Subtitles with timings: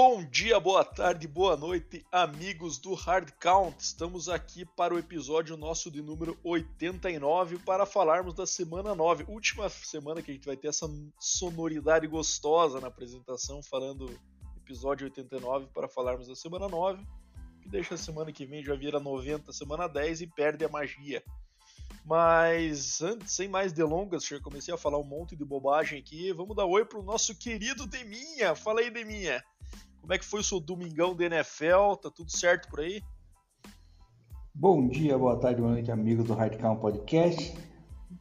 [0.00, 3.76] Bom dia, boa tarde, boa noite, amigos do Hard Count.
[3.80, 9.68] Estamos aqui para o episódio nosso de número 89 para falarmos da semana 9, última
[9.68, 10.88] semana que a gente vai ter essa
[11.18, 14.08] sonoridade gostosa na apresentação, falando
[14.58, 17.04] episódio 89 para falarmos da semana 9,
[17.60, 21.24] que deixa a semana que vem já vira 90, semana 10 e perde a magia.
[22.04, 26.32] Mas antes, sem mais delongas, já comecei a falar um monte de bobagem aqui.
[26.32, 28.54] Vamos dar oi pro nosso querido Deminha.
[28.54, 29.42] Fala aí, Deminha.
[30.00, 31.96] Como é que foi o seu domingão de NFL?
[32.02, 33.02] Tá tudo certo por aí?
[34.54, 37.56] Bom dia, boa tarde, boa noite, amigos do Hardcount Podcast.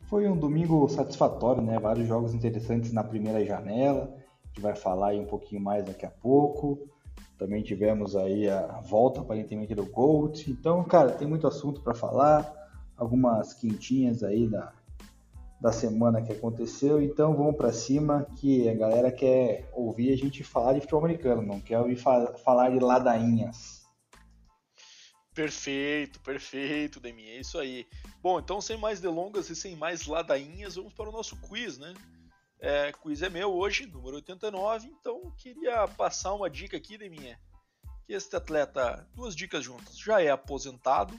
[0.09, 1.79] Foi um domingo satisfatório, né?
[1.79, 4.13] Vários jogos interessantes na primeira janela.
[4.43, 6.87] A gente vai falar aí um pouquinho mais daqui a pouco.
[7.37, 10.49] Também tivemos aí a volta aparentemente do Gold.
[10.49, 12.53] Então, cara, tem muito assunto para falar.
[12.95, 14.73] Algumas quentinhas aí da,
[15.59, 17.01] da semana que aconteceu.
[17.01, 21.41] Então vamos para cima que a galera quer ouvir a gente falar de futebol americano,
[21.41, 23.85] não quer ouvir fa falar de ladainhas.
[25.33, 27.85] Perfeito, perfeito, Demi, é isso aí.
[28.21, 31.93] Bom, então sem mais delongas e sem mais ladainhas, vamos para o nosso quiz, né?
[32.59, 37.39] É, quiz é meu hoje, número 89, então queria passar uma dica aqui, Deminha,
[38.03, 41.13] que este atleta, duas dicas juntas, já é aposentado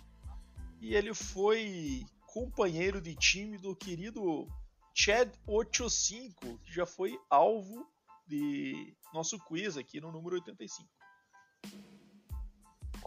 [0.80, 4.46] e ele foi companheiro de time do querido
[4.94, 7.86] Chad 85, que já foi alvo
[8.26, 10.88] de nosso quiz aqui no número 85.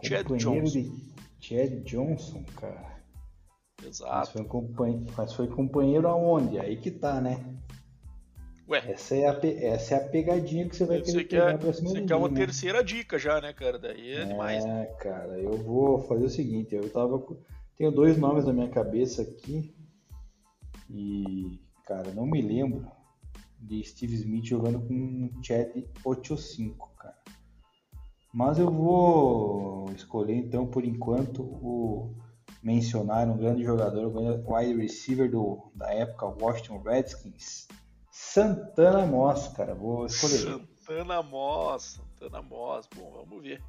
[0.03, 0.63] Chad Johnson.
[0.63, 3.01] de Chad Johnson, cara.
[3.85, 4.13] Exato.
[4.13, 6.59] Mas foi, companheiro, mas foi companheiro aonde?
[6.59, 7.57] Aí que tá, né?
[8.67, 8.91] Ué.
[8.91, 9.39] Essa é, a,
[9.73, 12.35] essa é a pegadinha que você vai querer pegar pra cima Você quer uma né?
[12.35, 13.77] terceira dica já, né, cara?
[13.77, 14.63] Daí é, é demais.
[14.65, 17.19] É, cara, eu vou fazer o seguinte, eu tava
[17.81, 19.73] tenho dois nomes na minha cabeça aqui.
[20.87, 22.85] E, cara, não me lembro
[23.59, 25.69] de Steve Smith jogando com Chad
[26.05, 27.17] 85, cara.
[28.31, 32.15] Mas eu vou escolher então por enquanto o
[32.61, 37.67] mencionar um grande jogador, um wide receiver do, da época Washington Redskins,
[38.11, 39.73] Santana Moss, cara.
[39.73, 40.37] Vou escolher.
[40.37, 42.87] Santana Moss, Santana Moss.
[42.95, 43.59] Bom, vamos ver.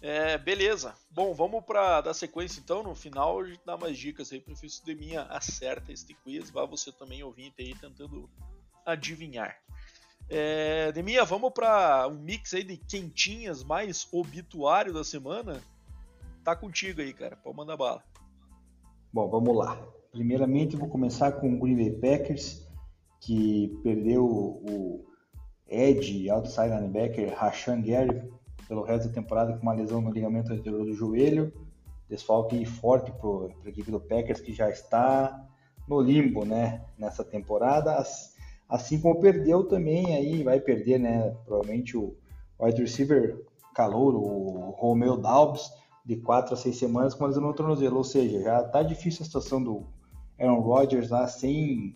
[0.00, 0.94] É, beleza.
[1.10, 2.82] Bom, vamos para dar sequência então.
[2.82, 6.50] No final a gente dá mais dicas aí o de minha acerta este quiz.
[6.50, 8.28] Vá você também ouvinte aí tentando
[8.86, 9.56] adivinhar.
[10.30, 15.60] É, Deminha, vamos para um mix aí de quentinhas mais obituário da semana.
[16.44, 17.36] Tá contigo aí, cara.
[17.36, 18.02] Pode mandar bala.
[19.12, 19.76] Bom, vamos lá.
[20.12, 22.66] Primeiramente, vou começar com o Green Bay Packers,
[23.20, 25.06] que perdeu o
[25.66, 28.22] Ed, outside linebacker, Rashan Gary,
[28.68, 31.52] pelo resto da temporada com uma lesão no ligamento anterior do joelho.
[32.08, 35.46] Desfalque forte para a equipe do Packers, que já está
[35.88, 37.96] no limbo né, nessa temporada.
[38.68, 42.14] Assim como perdeu também, aí vai perder né, provavelmente o
[42.60, 43.42] wide receiver
[43.74, 45.70] calouro, o Romeo Dalbs,
[46.04, 47.96] de 4 a 6 semanas com uma lesão no tornozelo.
[47.96, 49.86] Ou seja, já está difícil a situação do
[50.38, 51.94] Aaron Rodgers lá sem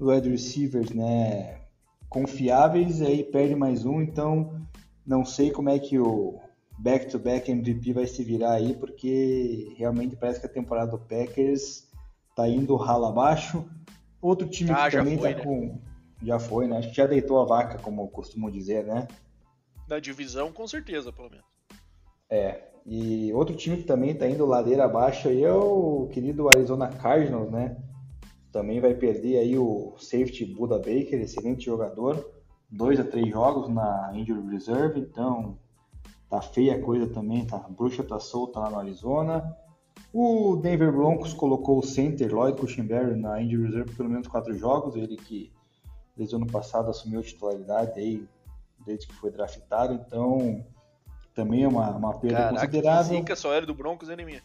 [0.00, 1.60] wide receivers né,
[2.08, 4.60] confiáveis, aí perde mais um, então
[5.06, 6.40] não sei como é que o
[6.78, 11.88] back-to-back MVP vai se virar aí, porque realmente parece que a temporada do Packers
[12.34, 13.64] tá indo rala abaixo.
[14.20, 15.44] Outro time ah, que também foi, tá né?
[15.44, 15.78] com.
[16.22, 16.78] Já foi, né?
[16.78, 19.06] Acho que já deitou a vaca, como costumam dizer, né?
[19.86, 21.44] Da divisão, com certeza, pelo menos.
[22.30, 22.70] É.
[22.86, 27.50] E outro time que também tá indo ladeira abaixo aí é o querido Arizona Cardinals,
[27.50, 27.76] né?
[28.50, 32.33] Também vai perder aí o safety Buda Baker, excelente jogador
[32.74, 35.56] dois a três jogos na injury reserve, então
[36.28, 39.56] tá feia a coisa também, tá, a bruxa tá solta lá no Arizona.
[40.12, 44.56] O Denver Broncos colocou o center Lloyd Cushenberry na injury reserve por pelo menos quatro
[44.56, 45.52] jogos, ele que
[46.16, 48.26] desde o ano passado assumiu a titularidade aí
[48.84, 50.64] desde que foi draftado, então
[51.34, 53.18] também é uma, uma perda Caraca, considerável.
[53.18, 54.42] Zica só era do Broncos, hein, minha?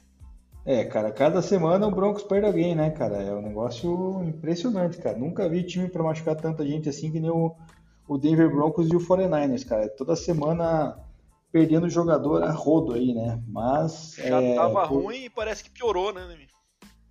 [0.65, 3.17] É, cara, cada semana o Broncos perde alguém, né, cara?
[3.17, 5.17] É um negócio impressionante, cara.
[5.17, 7.55] Nunca vi time para machucar tanta gente assim que nem o,
[8.09, 9.87] o Denver Broncos e o 49ers, cara.
[9.87, 10.97] Toda semana
[11.51, 13.41] perdendo jogador a rodo aí, né?
[13.47, 14.15] Mas.
[14.17, 15.03] Já é, tava por...
[15.03, 16.47] ruim e parece que piorou, né, Nemi?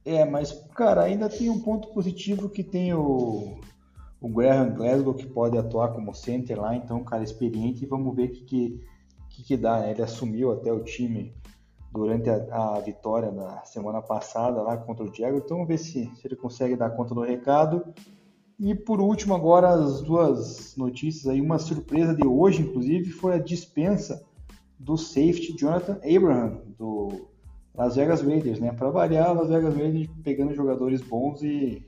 [0.05, 3.61] É, mas, cara, ainda tem um ponto positivo que tem o,
[4.21, 8.31] o Graham Glasgow que pode atuar como center lá, então, cara, experiente, e vamos ver
[8.31, 8.81] o que, que,
[9.29, 9.93] que, que dá, né?
[9.93, 11.33] Ele assumiu até o time
[11.93, 16.11] durante a, a, vitória da semana passada lá contra o Diego, então vamos ver se,
[16.17, 17.85] se ele consegue dar conta do recado.
[18.59, 23.39] E por último, agora as duas notícias aí, uma surpresa de hoje, inclusive, foi a
[23.39, 24.25] dispensa
[24.79, 27.29] do safety Jonathan Abraham, do
[27.75, 28.73] Las Vegas Raiders, né?
[28.73, 31.87] Para variar, Las Vegas Raiders pegando jogadores bons e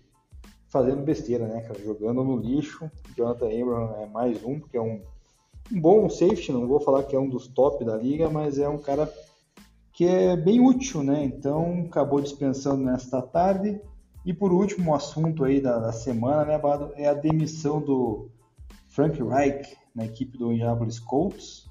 [0.68, 1.68] fazendo besteira, né?
[1.84, 2.90] Jogando no lixo.
[3.16, 5.00] Jonathan Abraham é mais um, porque é um
[5.72, 8.68] um bom safety, não vou falar que é um dos top da liga, mas é
[8.68, 9.12] um cara
[9.92, 11.24] que é bem útil, né?
[11.24, 13.80] Então acabou dispensando nesta tarde.
[14.24, 18.30] E por último, o assunto aí da, da semana, né, Bado, é a demissão do
[18.88, 21.68] Frank Reich na equipe do Indianapolis Colts.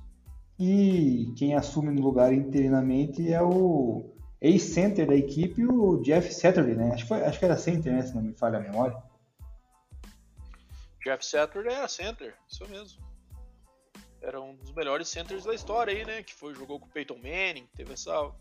[0.57, 6.91] E quem assume no lugar interinamente é o ex-center da equipe, o Jeff Saturday, né?
[6.93, 8.01] Acho que, foi, acho que era center, né?
[8.01, 9.01] Se não me falha a memória.
[11.03, 13.01] Jeff Saturday era center, isso mesmo.
[14.21, 16.23] Era um dos melhores centers da história aí, né?
[16.23, 18.31] Que foi, jogou com o Peyton Manning, teve essa,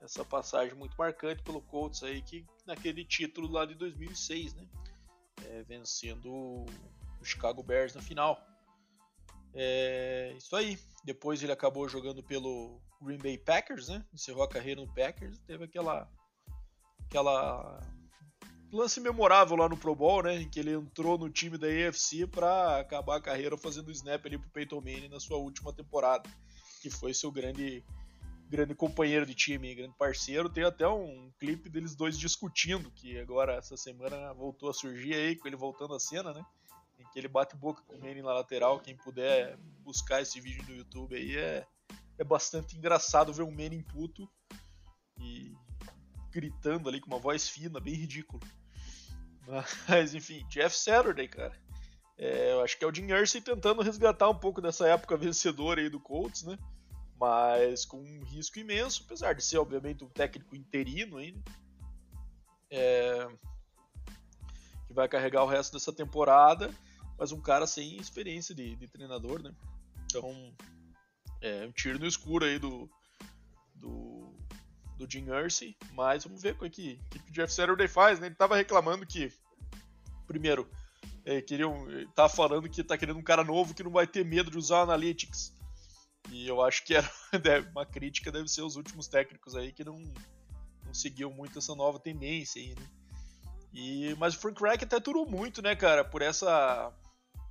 [0.00, 4.66] essa passagem muito marcante pelo Colts aí, que naquele título lá de 2006, né?
[5.44, 6.66] É, vencendo o
[7.24, 8.40] Chicago Bears na final.
[9.54, 10.78] É, isso aí.
[11.02, 14.04] Depois ele acabou jogando pelo Green Bay Packers, né?
[14.12, 16.08] Encerrou a carreira no Packers, teve aquela
[17.06, 17.80] aquela
[18.70, 20.42] lance memorável lá no Pro Bowl, né?
[20.42, 24.36] Em que ele entrou no time da AFC para acabar a carreira fazendo snap ali
[24.36, 26.28] pro Peyton Manning na sua última temporada,
[26.82, 27.82] que foi seu grande
[28.48, 30.48] grande companheiro de time, grande parceiro.
[30.48, 35.36] Tem até um clipe deles dois discutindo, que agora essa semana voltou a surgir aí,
[35.36, 36.44] com ele voltando à cena, né?
[36.98, 38.80] Em que ele bate boca com o na lateral.
[38.80, 41.66] Quem puder buscar esse vídeo no YouTube aí é,
[42.18, 44.28] é bastante engraçado ver um Manning puto
[45.20, 45.54] e
[46.30, 48.42] gritando ali com uma voz fina, bem ridículo.
[49.88, 51.54] Mas enfim, Jeff Saturday, cara.
[52.16, 55.80] É, eu acho que é o Jim Irsay tentando resgatar um pouco dessa época vencedora
[55.80, 56.58] aí do Colts, né?
[57.18, 61.42] Mas com um risco imenso, apesar de ser, obviamente, um técnico interino ainda.
[62.70, 63.28] É,
[64.86, 66.74] que vai carregar o resto dessa temporada,
[67.18, 69.54] mas um cara sem experiência de, de treinador, né?
[70.06, 70.54] Então,
[71.40, 72.88] é um tiro no escuro aí do,
[73.74, 74.34] do,
[74.96, 78.26] do Jim Irsay, mas vamos ver o é que, que, o Jeff Saturday faz, né?
[78.26, 79.30] Ele tava reclamando que,
[80.26, 80.68] primeiro,
[81.24, 84.50] é, queriam, tá falando que tá querendo um cara novo que não vai ter medo
[84.50, 85.54] de usar Analytics.
[86.30, 87.10] E eu acho que era
[87.70, 89.98] uma crítica deve ser os últimos técnicos aí que não,
[90.84, 92.86] não seguiam muito essa nova tendência aí, né?
[93.72, 96.92] E, mas o Frank Reich até aturou muito, né, cara, por essa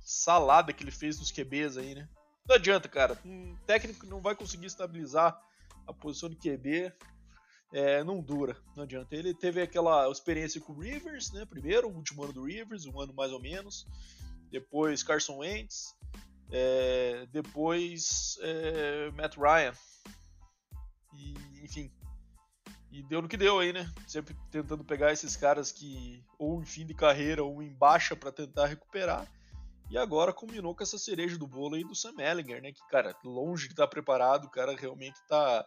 [0.00, 2.08] salada que ele fez nos QBs aí, né?
[2.48, 3.18] Não adianta, cara.
[3.24, 5.38] Um técnico não vai conseguir estabilizar
[5.86, 6.92] a posição de QB.
[7.74, 9.14] É, não dura, não adianta.
[9.14, 11.44] Ele teve aquela experiência com o Rivers, né?
[11.44, 13.86] Primeiro, o último ano do Rivers, um ano mais ou menos.
[14.50, 15.94] Depois Carson Wentz.
[16.50, 19.72] É, depois é, Matt Ryan.
[21.14, 21.90] E, enfim.
[22.90, 23.90] E deu no que deu aí, né?
[24.06, 28.32] Sempre tentando pegar esses caras que ou em fim de carreira ou em baixa para
[28.32, 29.26] tentar recuperar.
[29.90, 32.72] E agora combinou com essa cereja do bolo aí do Sam Ellinger, né?
[32.72, 35.66] Que, cara, longe de estar tá preparado, o cara realmente tá.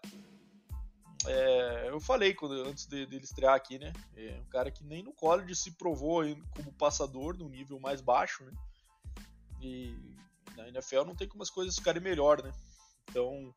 [1.28, 3.94] É, eu falei quando, antes dele de, de estrear aqui, né?
[4.16, 6.24] É um cara que nem no college se provou
[6.56, 8.54] como passador no nível mais baixo, né?
[9.60, 9.96] E
[10.56, 12.52] na NFL não tem como as coisas ficarem melhor, né?
[13.10, 13.54] Então,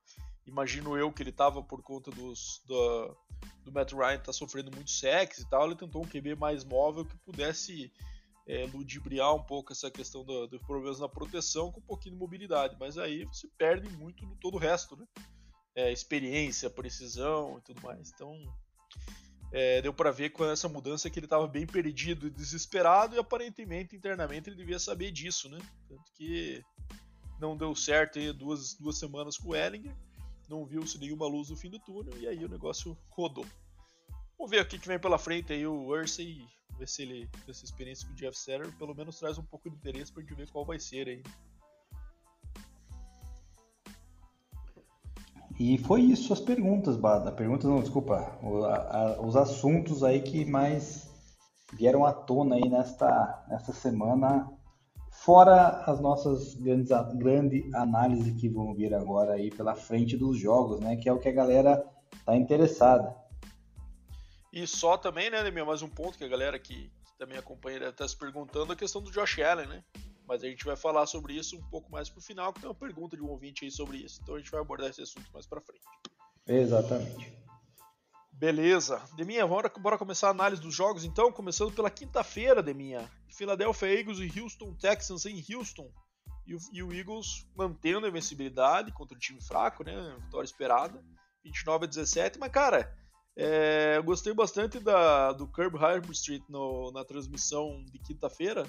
[0.47, 3.17] imagino eu que ele tava por conta dos, do,
[3.65, 7.05] do Matt Ryan tá sofrendo muito sexo e tal, ele tentou um QB mais móvel
[7.05, 7.93] que pudesse
[8.47, 12.21] é, ludibriar um pouco essa questão dos do problemas na proteção com um pouquinho de
[12.21, 15.07] mobilidade, mas aí você perde muito no todo o resto, né?
[15.77, 18.13] É, experiência, precisão e tudo mais.
[18.15, 18.33] Então,
[19.51, 23.19] é, deu para ver com essa mudança que ele estava bem perdido e desesperado e
[23.19, 25.59] aparentemente internamente ele devia saber disso, né?
[25.89, 26.63] Tanto que
[27.41, 29.95] não deu certo aí duas, duas semanas com o Ellinger,
[30.49, 33.47] não viu-se nenhuma luz no fim do túnel e aí o negócio rodou.
[34.39, 36.45] Vamos ver o que, vem pela frente aí o Ursay,
[36.79, 39.77] ver se ele, essa experiência com o Jeff Setter, pelo menos traz um pouco de
[39.77, 41.23] interesse pra gente ver qual vai ser aí.
[45.59, 47.31] E foi isso as perguntas, Bada.
[47.31, 48.37] Perguntas não, desculpa.
[48.43, 51.09] O, a, os assuntos aí que mais
[51.73, 54.51] vieram à tona aí nesta, nesta semana
[55.15, 60.81] Fora as nossas grandes grande análise que vão vir agora aí pela frente dos jogos,
[60.81, 60.97] né?
[60.97, 61.83] Que é o que a galera
[62.27, 63.17] tá interessada.
[64.53, 67.79] E só também, né, Demir, mais um ponto que a galera que, que também acompanha
[67.79, 69.83] deve estar se perguntando, a questão do Josh Allen, né?
[70.29, 72.75] Mas a gente vai falar sobre isso um pouco mais pro final, que tem uma
[72.75, 74.21] pergunta de um ouvinte aí sobre isso.
[74.23, 75.83] Então a gente vai abordar esse assunto mais pra frente.
[76.47, 77.44] Exatamente.
[78.37, 79.01] Beleza.
[79.17, 83.09] Deminha, bora, bora começar a análise dos jogos então, começando pela quinta-feira, Deminha.
[83.33, 85.91] Philadelphia Eagles e Houston Texans em Houston.
[86.47, 90.17] E o, e o, Eagles mantendo a invencibilidade contra o time fraco, né?
[90.25, 91.03] Vitória esperada.
[91.45, 92.39] 29 a 17.
[92.39, 92.95] Mas, cara,
[93.37, 95.79] é, eu gostei bastante da, do Kirby
[96.13, 98.67] Street no, na transmissão de quinta-feira.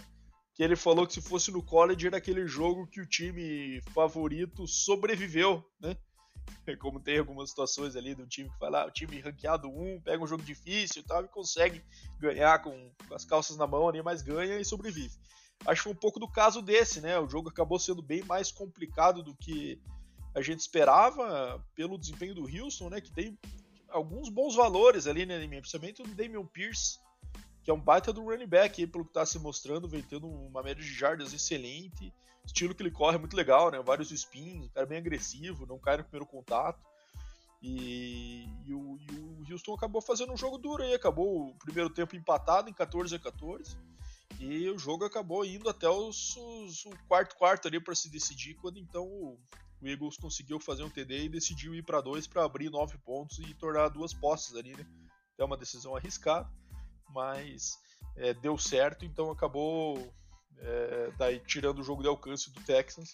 [0.53, 4.65] Que ele falou que se fosse no college era aquele jogo que o time favorito
[4.67, 5.97] sobreviveu, né?
[6.79, 10.23] Como tem algumas situações ali do time que vai lá, o time ranqueado 1, pega
[10.23, 11.83] um jogo difícil e tal, e consegue
[12.19, 15.13] ganhar com, as calças na mão ali, mas ganha e sobrevive.
[15.65, 17.17] Acho que foi um pouco do caso desse, né?
[17.19, 19.79] O jogo acabou sendo bem mais complicado do que
[20.33, 22.99] a gente esperava pelo desempenho do Houston, né?
[22.99, 23.37] Que tem
[23.89, 26.99] alguns bons valores ali, né, principalmente o Damian Pierce,
[27.63, 30.61] que é um baita do running back, pelo que está se mostrando, vem tendo uma
[30.61, 32.13] média de jardas excelente,
[32.45, 35.79] estilo que ele corre é muito legal, né, vários spins, um cara bem agressivo, não
[35.79, 36.79] cai no primeiro contato,
[37.61, 41.89] e, e, o, e, o, Houston acabou fazendo um jogo duro aí, acabou o primeiro
[41.89, 43.77] tempo empatado em 14 a 14,
[44.39, 48.55] e o jogo acabou indo até os, os, o quarto quarto ali para se decidir,
[48.55, 49.39] quando então o,
[49.81, 53.39] o Eagles conseguiu fazer um TD e decidiu ir para dois para abrir nove pontos
[53.39, 54.85] e tornar duas posses ali, né?
[55.37, 56.49] É uma decisão arriscada
[57.15, 57.79] mas
[58.17, 60.13] é, deu certo, então acabou
[60.59, 63.13] é, daí tirando o jogo de alcance do Texans.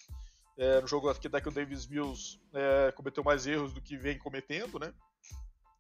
[0.58, 4.18] É, no jogo aqui daqui o Davis Mills é, cometeu mais erros do que vem
[4.18, 4.94] cometendo, né?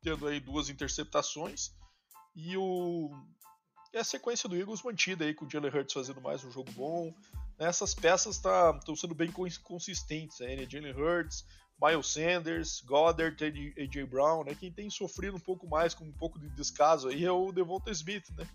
[0.02, 1.72] Tendo aí duas interceptações
[2.36, 3.10] e o
[3.94, 6.72] e a sequência do Eagles mantida aí com o Jalen Hurts fazendo mais um jogo
[6.72, 7.14] bom.
[7.60, 9.30] Essas peças estão tá, sendo bem
[9.64, 10.66] consistentes, né?
[10.70, 11.46] Jalen Hurts,
[11.82, 14.56] Miles Sanders, Goddard, AJ Brown, né?
[14.56, 17.92] Quem tem sofrido um pouco mais com um pouco de descaso aí é o Devonta
[17.92, 18.48] Smith, né?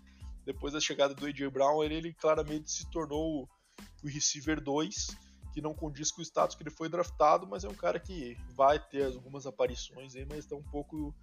[0.47, 3.49] Depois da chegada do AJ Brown, ele, ele claramente se tornou
[4.01, 5.07] o receiver 2,
[5.53, 8.37] que não condiz com o status que ele foi draftado, mas é um cara que
[8.55, 11.13] vai ter algumas aparições aí, mas está um pouco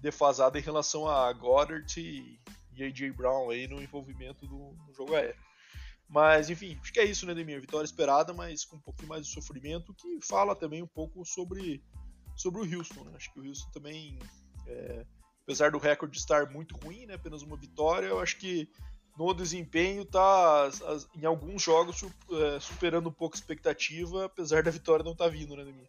[0.00, 2.40] defasado em relação a Goddard e,
[2.82, 5.36] AJ Brown aí no envolvimento do, jogo aéreo.
[6.08, 7.60] Mas, enfim, acho que é isso, né, Demir?
[7.60, 11.84] Vitória esperada, mas com um pouquinho mais de sofrimento, que fala também um pouco sobre,
[12.34, 13.12] sobre o Houston, né?
[13.16, 14.18] Acho que o Houston também,
[14.66, 15.04] é,
[15.42, 18.68] apesar do recorde estar muito ruim, né, apenas uma vitória, eu acho que
[19.18, 20.70] no desempenho tá,
[21.14, 25.30] em alguns jogos, é, superando um pouco a expectativa, apesar da vitória não estar tá
[25.30, 25.88] vindo, né, Demir?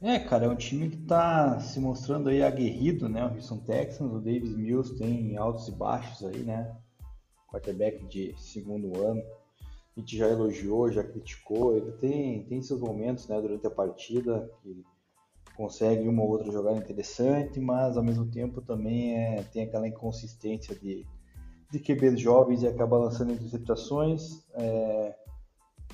[0.00, 3.24] É, cara, é um time que está se mostrando aí aguerrido, né?
[3.24, 6.72] O Houston Texans, o Davis Mills tem altos e baixos aí, né?
[7.48, 9.22] quarterback de segundo ano.
[9.96, 11.76] A gente já elogiou, já criticou.
[11.76, 14.84] Ele tem, tem seus momentos né, durante a partida que
[15.58, 20.72] consegue uma ou outra jogada interessante, mas ao mesmo tempo também é, tem aquela inconsistência
[20.76, 21.04] de,
[21.68, 24.46] de QBs jovens e acaba lançando interceptações.
[24.54, 25.16] É,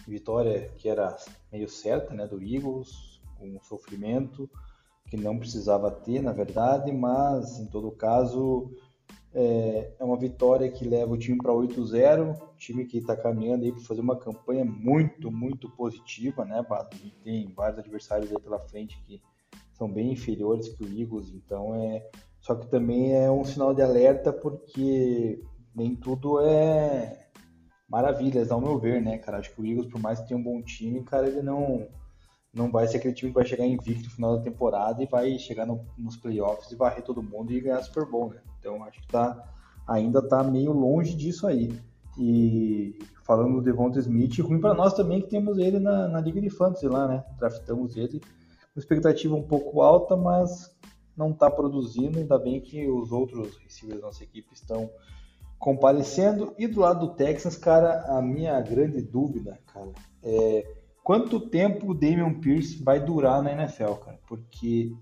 [0.06, 1.16] vitória que era
[1.50, 4.50] meio certa né, do Eagles, com um sofrimento
[5.09, 8.71] que não precisava ter, na verdade, mas em todo caso
[9.33, 13.73] é, é uma vitória que leva o time para 8-0, time que está caminhando aí
[13.73, 16.99] para fazer uma campanha muito, muito positiva, né, Bato?
[17.23, 19.23] Tem vários adversários aí pela frente que
[19.76, 22.08] são bem inferiores que o Eagles, então é.
[22.40, 25.42] Só que também é um sinal de alerta porque
[25.74, 27.28] nem tudo é
[27.88, 29.38] maravilhas, ao meu ver, né, cara?
[29.38, 31.86] Acho que o Eagles, por mais que tenha um bom time, cara, ele não
[32.52, 35.36] não vai ser aquele time que vai chegar invicto no final da temporada e vai
[35.40, 38.40] chegar no, nos playoffs e varrer todo mundo e ganhar Super Bowl, né?
[38.60, 39.42] Então acho que tá,
[39.88, 41.76] ainda está meio longe disso aí.
[42.16, 46.40] E falando do Devonta Smith, ruim para nós também que temos ele na, na Liga
[46.40, 47.24] de Fantasy lá, né?
[47.38, 48.22] Draftamos ele
[48.74, 50.76] com expectativa um pouco alta, mas
[51.16, 52.18] não está produzindo.
[52.18, 54.90] Ainda bem que os outros receivers da nossa equipe estão
[55.58, 56.52] comparecendo.
[56.58, 60.66] E do lado do Texas, cara, a minha grande dúvida, cara, é
[61.02, 64.18] quanto tempo o Damian Pierce vai durar na NFL, cara?
[64.26, 64.92] Porque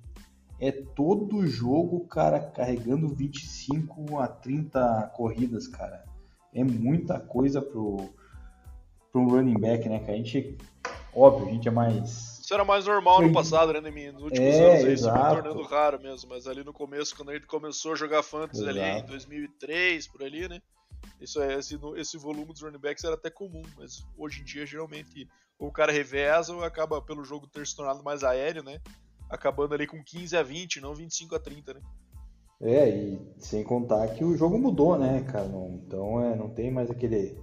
[0.61, 6.05] é todo jogo, cara, carregando 25 a 30 corridas, cara.
[6.55, 8.11] É muita coisa pro,
[9.11, 10.13] pro running back, né, cara?
[10.13, 10.57] A gente,
[11.13, 12.32] óbvio, a gente é mais.
[12.43, 14.11] Isso era mais normal no passado, né, Nemi?
[14.11, 17.31] Nos últimos é, anos aí isso foi tornando raro mesmo, mas ali no começo, quando
[17.31, 18.79] a gente começou a jogar fantasy exato.
[18.79, 20.61] ali em 2003, por ali, né?
[21.21, 24.67] Isso é, esse, esse volume dos running backs era até comum, mas hoje em dia,
[24.67, 28.81] geralmente, o cara reveza ou acaba pelo jogo ter se tornado mais aéreo, né?
[29.33, 31.81] acabando ali com 15 a 20, não 25 a 30, né?
[32.61, 35.49] É, e sem contar que o jogo mudou, né, cara?
[35.49, 37.37] Não, então é, não tem mais aquele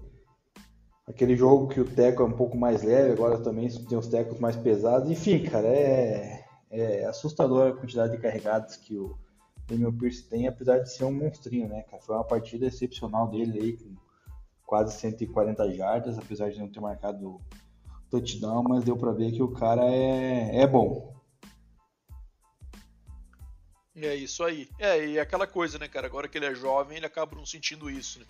[1.09, 4.39] aquele jogo que o teco é um pouco mais leve, agora também tem os tecos
[4.39, 5.09] mais pesados.
[5.09, 9.17] Enfim, cara, é, é assustador a quantidade de carregados que o
[9.67, 12.01] Daniel Pierce tem, apesar de ser um monstrinho, né, cara?
[12.01, 13.95] Foi uma partida excepcional dele aí, com
[14.65, 17.41] quase 140 jardas, apesar de não ter marcado
[18.11, 21.13] touchdown, mas deu para ver que o cara é, é bom.
[23.95, 24.69] É isso aí.
[24.79, 26.07] É, e aquela coisa, né, cara?
[26.07, 28.25] Agora que ele é jovem, ele acaba não sentindo isso, né?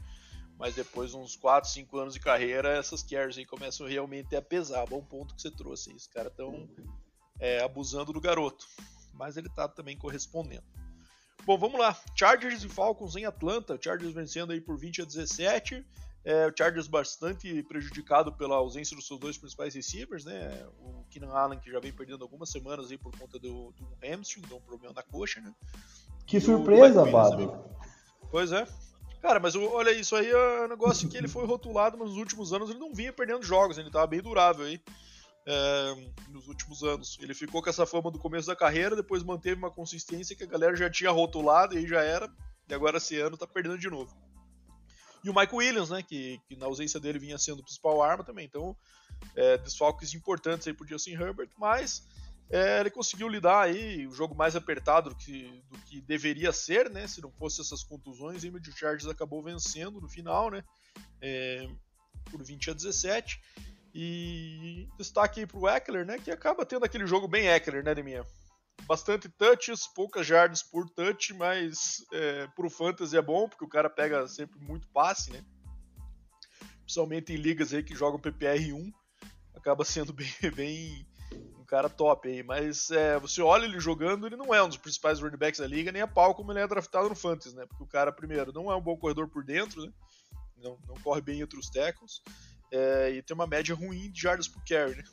[0.60, 4.42] Mas depois de uns 4, 5 anos de carreira, essas carries aí começam realmente a
[4.42, 4.86] pesar.
[4.86, 5.94] Bom ponto que você trouxe.
[5.94, 6.68] Os caras estão
[7.40, 8.68] é, abusando do garoto.
[9.14, 10.66] Mas ele tá também correspondendo.
[11.46, 11.98] Bom, vamos lá.
[12.14, 13.80] Chargers e Falcons em Atlanta.
[13.82, 15.86] Chargers vencendo aí por 20 a 17.
[16.26, 20.68] É, o Chargers bastante prejudicado pela ausência dos seus dois principais receivers, né?
[20.78, 24.42] O Keenan Allen, que já vem perdendo algumas semanas aí por conta do, do hamstring,
[24.42, 25.56] deu um problema na coxa, né?
[26.28, 27.50] Que surpresa, Babi.
[28.30, 28.68] Pois é.
[29.22, 32.70] Cara, mas olha, isso aí é um negócio que ele foi rotulado nos últimos anos,
[32.70, 34.82] ele não vinha perdendo jogos, ele tava bem durável aí.
[35.46, 35.96] É,
[36.30, 37.18] nos últimos anos.
[37.20, 40.48] Ele ficou com essa fama do começo da carreira, depois manteve uma consistência que a
[40.48, 42.32] galera já tinha rotulado e já era,
[42.68, 44.16] e agora esse ano tá perdendo de novo.
[45.24, 48.24] E o Michael Williams, né, que, que na ausência dele vinha sendo o principal arma
[48.24, 48.76] também, então
[49.36, 52.08] é, desfalques importantes aí pro Justin Herbert, mas
[52.52, 56.90] é, ele conseguiu lidar aí o jogo mais apertado do que, do que deveria ser,
[56.90, 57.08] né?
[57.08, 60.64] Se não fosse essas contusões, e o Chargers acabou vencendo no final, né?
[61.22, 61.68] É,
[62.32, 63.40] por 20 a 17.
[63.94, 66.18] E destaque aí pro Eckler, né?
[66.18, 68.26] Que acaba tendo aquele jogo bem Eckler, né, Deminha?
[68.88, 73.90] Bastante touches, poucas jardas por touch, mas é, pro fantasy é bom, porque o cara
[73.90, 75.44] pega sempre muito passe, né?
[76.82, 78.92] Principalmente em ligas aí que jogam PPR 1,
[79.54, 81.09] acaba sendo bem, bem
[81.70, 85.20] cara top aí, mas é, você olha ele jogando, ele não é um dos principais
[85.20, 87.66] running backs da liga, nem a pau como ele é draftado no Fantasy, né?
[87.68, 89.94] Porque o cara, primeiro, não é um bom corredor por dentro, né?
[90.58, 92.22] Não, não corre bem entre os tackles,
[92.72, 95.04] é, e tem uma média ruim de jardas por carry, né?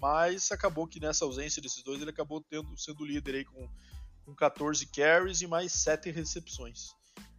[0.00, 3.68] Mas acabou que nessa ausência desses dois, ele acabou tendo, sendo líder aí com,
[4.24, 6.94] com 14 carries e mais 7 recepções.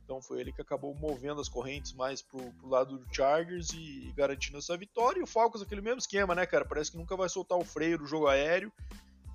[0.07, 4.07] Então foi ele que acabou movendo as correntes mais pro, pro lado do Chargers e,
[4.07, 5.19] e, garantindo essa vitória.
[5.19, 6.63] E o Falcons, aquele mesmo esquema, né, cara?
[6.63, 8.71] Parece que nunca vai soltar o freio do jogo aéreo.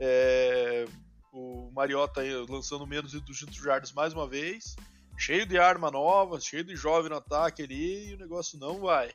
[0.01, 0.87] É,
[1.31, 4.75] o Mariota lançando menos de 200 jardas mais uma vez.
[5.19, 9.13] Cheio de arma nova, cheio de jovem no ataque ali, e o negócio não vai.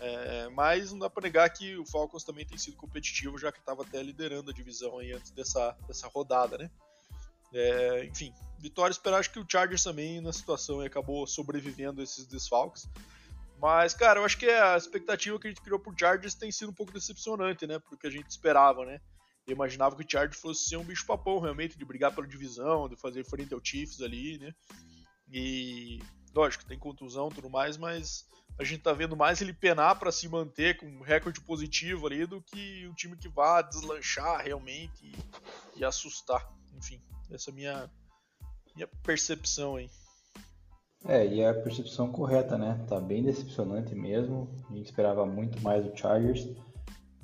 [0.00, 3.58] É, mas não dá para negar que o Falcons também tem sido competitivo, já que
[3.58, 6.70] estava até liderando a divisão aí antes dessa, dessa rodada, né?
[7.52, 8.32] É, enfim,
[8.64, 12.88] vitória esperar acho que o Chargers também na situação acabou sobrevivendo a esses desfalques.
[13.60, 16.70] Mas, cara, eu acho que a expectativa que a gente criou pro Chargers tem sido
[16.70, 17.78] um pouco decepcionante, né?
[17.78, 19.00] Porque a gente esperava, né?
[19.46, 22.88] Eu imaginava que o Chargers fosse ser um bicho papão, realmente, de brigar pela divisão,
[22.88, 24.54] de fazer frente ao Chiefs ali, né?
[25.30, 26.00] E,
[26.34, 28.26] lógico, tem contusão e tudo mais, mas
[28.58, 32.24] a gente tá vendo mais ele penar para se manter com um recorde positivo ali
[32.24, 36.50] do que um time que vá deslanchar realmente e, e assustar.
[36.74, 37.90] Enfim, essa é a minha,
[38.74, 39.88] minha percepção aí.
[41.06, 42.82] É, e a percepção correta, né?
[42.88, 44.48] Tá bem decepcionante mesmo.
[44.70, 46.48] A gente esperava muito mais do Chargers.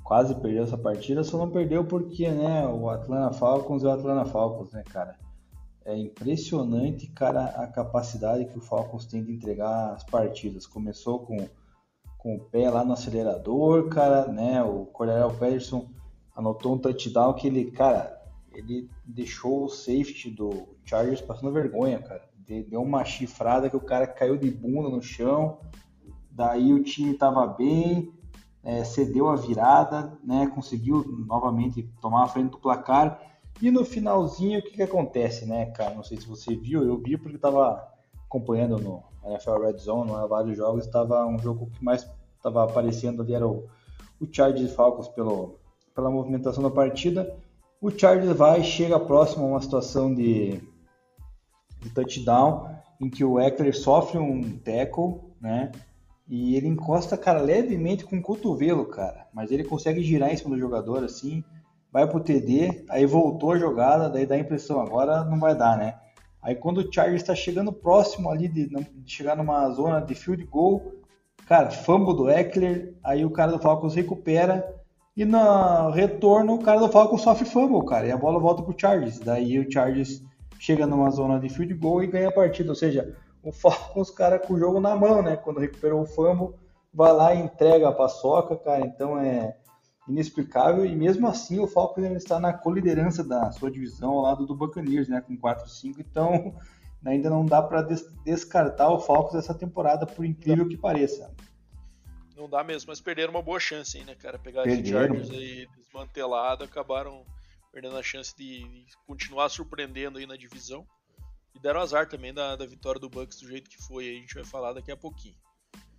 [0.03, 4.29] Quase perdeu essa partida, só não perdeu porque, né, o Atlanta Falcons é o Atlanta
[4.29, 5.15] Falcons, né, cara?
[5.85, 10.67] É impressionante, cara, a capacidade que o Falcons tem de entregar as partidas.
[10.67, 11.47] Começou com,
[12.17, 14.61] com o pé lá no acelerador, cara, né?
[14.61, 15.89] O Cordell Patterson
[16.35, 18.20] anotou um touchdown que ele, cara,
[18.53, 22.29] ele deixou o safety do Chargers passando vergonha, cara.
[22.67, 25.59] Deu uma chifrada que o cara caiu de bunda no chão.
[26.29, 28.13] Daí o time estava bem,
[28.63, 30.51] é, cedeu a virada, né?
[30.53, 33.21] Conseguiu novamente tomar a frente do placar.
[33.61, 35.93] E no finalzinho, o que, que acontece, né, cara?
[35.93, 37.87] Não sei se você viu, eu vi porque estava
[38.25, 43.21] acompanhando no NFL Red Zone, no vários jogos, estava um jogo que mais estava aparecendo
[43.21, 43.67] ali era o,
[44.19, 45.59] o Chargers Falcons pelo,
[45.93, 47.37] pela movimentação da partida.
[47.81, 50.61] O Chargers vai chega próximo a uma situação de,
[51.79, 52.69] de touchdown
[53.01, 55.71] em que o Eckler sofre um tackle, né?
[56.29, 59.27] E ele encosta, cara, levemente com o cotovelo, cara.
[59.33, 61.43] Mas ele consegue girar em cima do jogador assim,
[61.91, 65.75] vai pro TD, aí voltou a jogada, daí dá a impressão, agora não vai dar,
[65.75, 65.95] né?
[66.39, 70.43] Aí quando o Chargers está chegando próximo ali de, de, chegar numa zona de field
[70.45, 70.93] goal,
[71.47, 74.80] cara, fumble do Eckler, aí o cara do Falcons recupera
[75.15, 78.75] e no retorno, o cara do Falcon sofre fumble, cara, e a bola volta pro
[78.77, 79.19] Chargers.
[79.19, 80.23] Daí o Chargers
[80.57, 82.69] chega numa zona de field goal e ganha a partida.
[82.69, 85.35] Ou seja, o Falcons, cara, com o jogo na mão, né?
[85.35, 86.55] Quando recuperou o fumble,
[86.93, 88.85] vai lá e entrega a paçoca, cara.
[88.85, 89.57] Então é
[90.07, 90.85] inexplicável.
[90.85, 94.55] E mesmo assim, o Falcons ainda está na coliderança da sua divisão ao lado do
[94.55, 95.19] Buccaneers, né?
[95.19, 95.95] Com 4-5.
[95.99, 96.53] Então
[97.05, 101.31] ainda não dá para des descartar o Falcons essa temporada, por incrível que pareça
[102.41, 104.39] não dá mesmo, mas perderam uma boa chance aí, né, cara?
[104.39, 107.23] Pegar os Chargers aí desmantelado, acabaram
[107.71, 110.85] perdendo a chance de, de, continuar surpreendendo aí na divisão.
[111.55, 114.19] E deram azar também da, da vitória do Bucks do jeito que foi, aí a
[114.19, 115.35] gente vai falar daqui a pouquinho.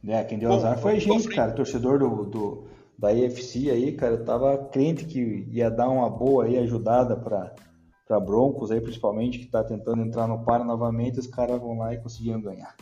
[0.06, 3.92] É, quem deu Bom, azar foi a gente, cara, torcedor do, do, da EFC aí,
[3.92, 7.54] cara, eu tava crente que ia dar uma boa aí ajudada para
[8.04, 11.94] para Broncos aí, principalmente, que tá tentando entrar no par novamente, os caras vão lá
[11.94, 12.76] e conseguiram ganhar.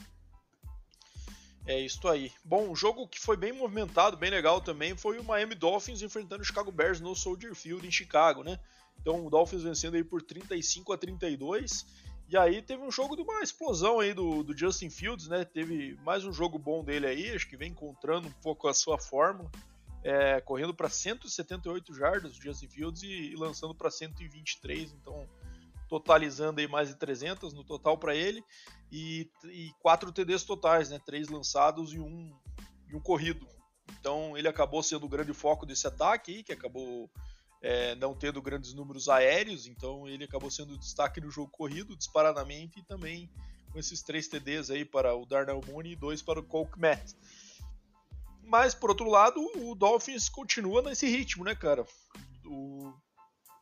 [1.71, 2.33] É isso aí.
[2.45, 6.43] Bom, um jogo que foi bem movimentado, bem legal também, foi o Miami Dolphins enfrentando
[6.43, 8.59] o Chicago Bears no Soldier Field em Chicago, né?
[9.01, 11.87] Então o Dolphins vencendo aí por 35 a 32
[12.29, 15.45] E aí teve um jogo de uma explosão aí do, do Justin Fields, né?
[15.45, 18.99] Teve mais um jogo bom dele aí, acho que vem encontrando um pouco a sua
[18.99, 19.49] fórmula.
[20.03, 25.25] É, correndo para 178 jardas o Justin Fields e, e lançando para 123, então
[25.90, 28.42] totalizando aí mais de 300 no total para ele
[28.92, 31.00] e, e quatro TDs totais, né?
[31.05, 32.33] Três lançados e um,
[32.88, 33.46] e um corrido.
[33.98, 37.11] Então ele acabou sendo o grande foco desse ataque aí, que acabou
[37.61, 42.79] é, não tendo grandes números aéreos, então ele acabou sendo destaque do jogo corrido, disparadamente,
[42.79, 43.29] e também
[43.72, 47.16] com esses três TDs aí para o Darnell Mooney e dois para o Cole Kmet.
[48.44, 51.85] Mas, por outro lado, o Dolphins continua nesse ritmo, né, cara?
[52.44, 52.92] O,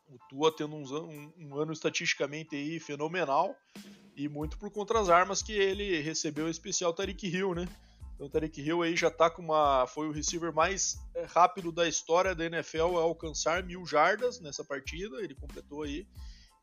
[0.09, 3.55] o Tua tendo um, um, um ano estatisticamente aí fenomenal,
[4.15, 7.67] e muito por conta das armas que ele recebeu, em especial Tariq Hill, né?
[8.19, 9.87] Então o Tarek Hill aí já tá com uma.
[9.87, 14.61] Foi o receiver mais eh, rápido da história da NFL a alcançar mil jardas nessa
[14.61, 15.23] partida.
[15.23, 16.05] Ele completou aí.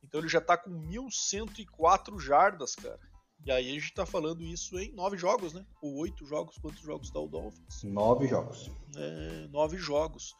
[0.04, 3.00] Então ele já tá com 1.104 jardas, cara.
[3.42, 5.64] E aí a gente tá falando isso em nove jogos, né?
[5.80, 6.58] Ou oito jogos.
[6.58, 7.82] Quantos jogos dá o Dolphins?
[7.84, 8.70] Nove jogos.
[8.94, 10.34] É, nove jogos.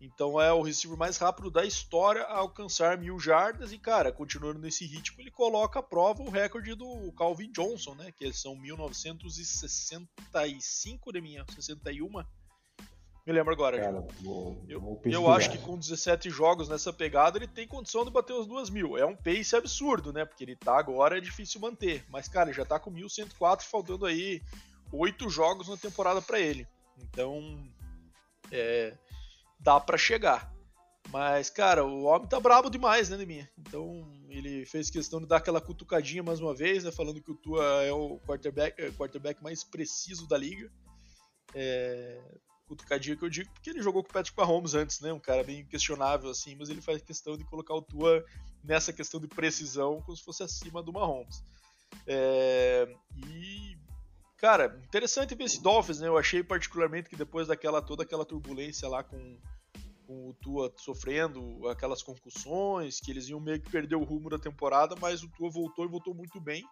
[0.00, 3.70] Então é o receiver mais rápido da história a alcançar mil jardas.
[3.70, 8.10] E, cara, continuando nesse ritmo, ele coloca à prova o recorde do Calvin Johnson, né?
[8.10, 12.24] Que são 1965 de minha, 61.
[13.26, 13.78] Me lembro agora.
[13.78, 18.02] Cara, vou, eu, vou eu acho que com 17 jogos nessa pegada ele tem condição
[18.02, 18.96] de bater os duas mil.
[18.96, 20.24] É um pace absurdo, né?
[20.24, 22.06] Porque ele tá agora, é difícil manter.
[22.08, 24.40] Mas, cara, ele já tá com 1104, faltando aí
[24.90, 26.66] oito jogos na temporada para ele.
[26.98, 27.62] Então,
[28.50, 28.96] é,
[29.60, 30.52] dá para chegar.
[31.08, 33.50] Mas, cara, o homem tá brabo demais, né, Neminha?
[33.58, 36.92] Então, ele fez questão de dar aquela cutucadinha mais uma vez, né?
[36.92, 40.70] Falando que o Tua é o quarterback, é, quarterback mais preciso da liga.
[41.54, 42.20] É,
[42.68, 45.12] cutucadinha que eu digo porque ele jogou com o Patrick Mahomes antes, né?
[45.12, 48.24] Um cara bem questionável, assim, mas ele faz questão de colocar o Tua
[48.62, 51.42] nessa questão de precisão como se fosse acima do Mahomes.
[52.06, 53.76] É, e
[54.40, 56.08] Cara, interessante ver esse Dolphins, né?
[56.08, 59.38] Eu achei particularmente que depois daquela toda aquela turbulência lá com,
[60.06, 64.38] com o Tua sofrendo aquelas concussões, que eles iam meio que perder o rumo da
[64.38, 66.64] temporada, mas o Tua voltou e voltou muito bem.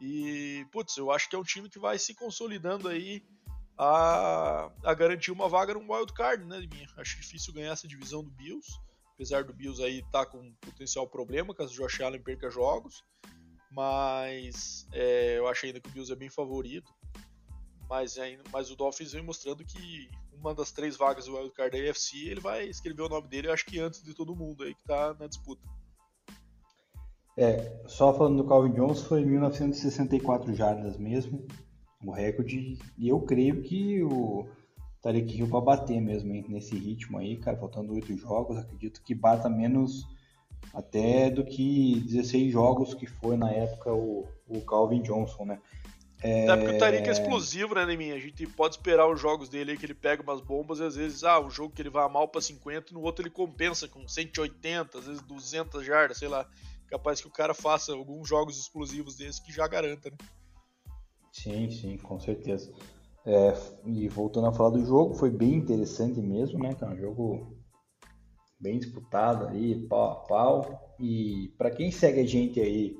[0.00, 3.20] E, putz, eu acho que é um time que vai se consolidando aí
[3.76, 6.86] a, a garantir uma vaga no wild card, né, minha?
[6.96, 8.78] Acho difícil ganhar essa divisão do Bills,
[9.14, 13.02] apesar do Bills aí estar tá com potencial problema, caso o Josh Allen perca jogos
[13.74, 16.92] mas é, eu acho ainda que o Bills é bem favorito.
[17.88, 21.90] Mas, ainda, mas o Dolphins vem mostrando que uma das três vagas do wildcard da
[21.90, 24.74] AFC, ele vai escrever o nome dele, eu acho que antes de todo mundo aí
[24.74, 25.62] que tá na disputa.
[27.36, 31.46] É, só falando do Calvin Jones, foi 1964 jardas mesmo,
[32.04, 34.46] o recorde, e eu creio que o
[35.00, 39.14] Tarek Hill vai bater mesmo hein, nesse ritmo aí, cara, faltando oito jogos, acredito que
[39.14, 40.06] bata menos
[40.74, 45.58] até do que 16 jogos que foi na época o, o Calvin Johnson, né?
[46.22, 46.48] É...
[46.48, 48.14] Até porque o Tariq é explosivo, né, Neminha?
[48.14, 50.94] A gente pode esperar os jogos dele aí que ele pega umas bombas e às
[50.94, 54.06] vezes, ah, um jogo que ele vai mal para 50 no outro ele compensa com
[54.06, 56.48] 180, às vezes 200 jardas, sei lá.
[56.86, 60.16] Capaz que o cara faça alguns jogos explosivos desses que já garanta, né?
[61.32, 62.70] Sim, sim, com certeza.
[63.24, 63.54] É,
[63.86, 66.74] e voltando a falar do jogo, foi bem interessante mesmo, né?
[66.74, 67.56] Que é um jogo
[68.62, 70.94] bem disputado aí, pau a pau.
[71.00, 72.96] E para quem segue a gente aí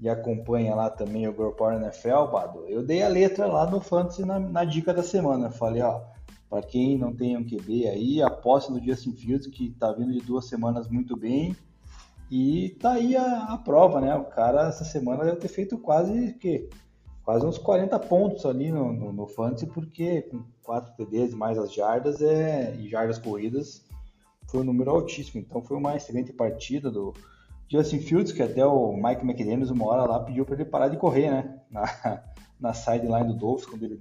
[0.00, 3.80] e acompanha lá também o Girl Power NFL, Bado, eu dei a letra lá no
[3.80, 5.46] Fantasy na, na dica da semana.
[5.46, 6.02] Eu falei, ó,
[6.50, 10.20] para quem não tem um QB aí, aposta no Justin Fields, que tá vindo de
[10.20, 11.56] duas semanas muito bem.
[12.28, 14.14] E tá aí a, a prova, né?
[14.16, 16.68] O cara essa semana deve ter feito quase que
[17.22, 21.72] quase uns 40 pontos ali no, no, no Fantasy, porque com 4 TDs mais as
[21.72, 23.83] jardas é, e jardas corridas,
[24.54, 25.40] foi um número altíssimo.
[25.40, 27.12] Então foi uma excelente partida do
[27.68, 30.96] Justin Fields, que até o Mike McDaniels uma hora lá pediu para ele parar de
[30.96, 31.60] correr, né?
[31.68, 31.82] Na,
[32.60, 34.00] na sideline do Dolphins, quando ele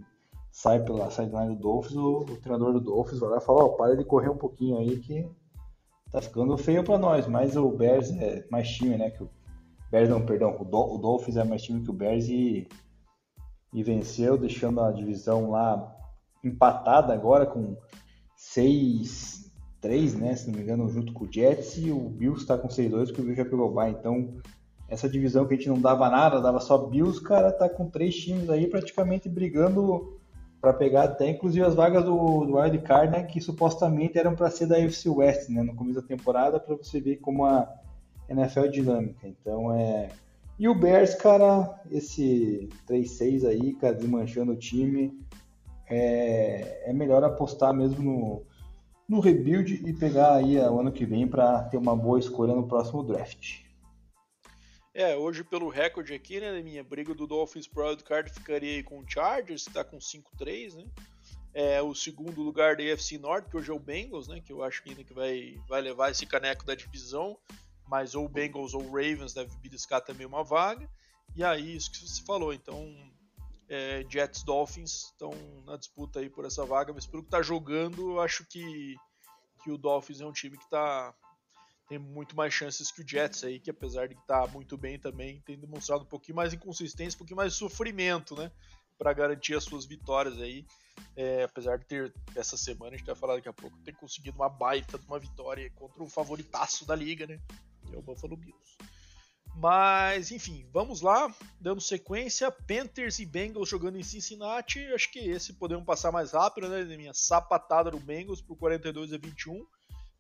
[0.52, 3.66] sai pela sideline do Dolphins, o, o treinador do Dolphins vai lá e fala, ó,
[3.66, 5.28] oh, para de correr um pouquinho aí que
[6.12, 9.10] tá ficando feio para nós, mas o Bears é mais time, né?
[9.10, 9.30] Que o
[9.89, 12.68] Bears não, perdão, o, o Dolphins é mais time que o Bears e,
[13.74, 15.92] e venceu, deixando a divisão lá
[16.44, 17.76] empatada agora com
[18.36, 19.42] seis
[19.84, 20.36] 3, né?
[20.36, 23.22] Se não me engano, junto com o Jets e o Bills está com 6-2 porque
[23.22, 23.91] o Bills já pegou o bye.
[23.91, 24.30] Então,
[24.88, 28.15] essa divisão que a gente não dava nada, dava só Bills, cara, tá com três
[28.15, 30.17] times aí praticamente brigando
[30.62, 33.24] para pegar até inclusive as vagas do, do Wild Card, né?
[33.24, 35.62] Que supostamente eram para ser da UFC West, né?
[35.62, 37.69] No começo da temporada, para você ver como a
[38.30, 39.28] NFL é dinâmica.
[39.28, 40.10] Então, é.
[40.58, 45.12] E o Bears, cara, esse 3-6 aí, cara, desmanchando o time.
[45.89, 48.53] É, é melhor apostar mesmo no
[49.08, 52.68] no rebuild e pegar aí o ano que vem para ter uma boa escolha no
[52.68, 53.63] próximo draft.
[54.94, 59.00] É, hoje pelo recorde aqui, né, minha briga do Dolphins Pro Wildcard ficaria aí com
[59.00, 60.86] o Chargers, que tá com 5-3, né?
[61.54, 64.39] É, o segundo lugar da AFC Norte, que hoje é o Bengals, né?
[64.39, 67.38] Que eu acho que ainda que vai, vai levar esse caneco da divisão.
[67.88, 70.89] Mas ou o Bengals ou o Ravens deve beliscar também uma vaga.
[71.36, 72.92] E aí, isso que você falou, então
[73.74, 75.32] é, Jets Dolphins estão
[75.66, 78.96] na disputa aí por essa vaga, mas pelo que tá jogando, eu acho que,
[79.64, 81.12] que o Dolphins é um time que tá,
[81.90, 85.00] tem muito mais chances que o Jets aí, que apesar de estar tá muito bem
[85.00, 88.52] também, tem demonstrado um pouquinho mais inconsistência, um pouquinho mais sofrimento, né?
[88.96, 90.68] Para garantir as suas vitórias aí.
[91.16, 94.38] É, apesar de ter essa semana, a gente vai falar daqui a pouco, ter conseguido
[94.38, 97.40] uma baita de uma vitória contra o favoritaço da liga, né?
[97.88, 98.78] Que é o Buffalo Bills.
[99.56, 102.52] Mas, enfim, vamos lá, dando sequência.
[102.52, 104.80] Panthers e Bengals jogando em Cincinnati.
[104.94, 106.84] Acho que esse podemos passar mais rápido, né?
[106.84, 109.66] Minha sapatada do Bengals por 42 a 21.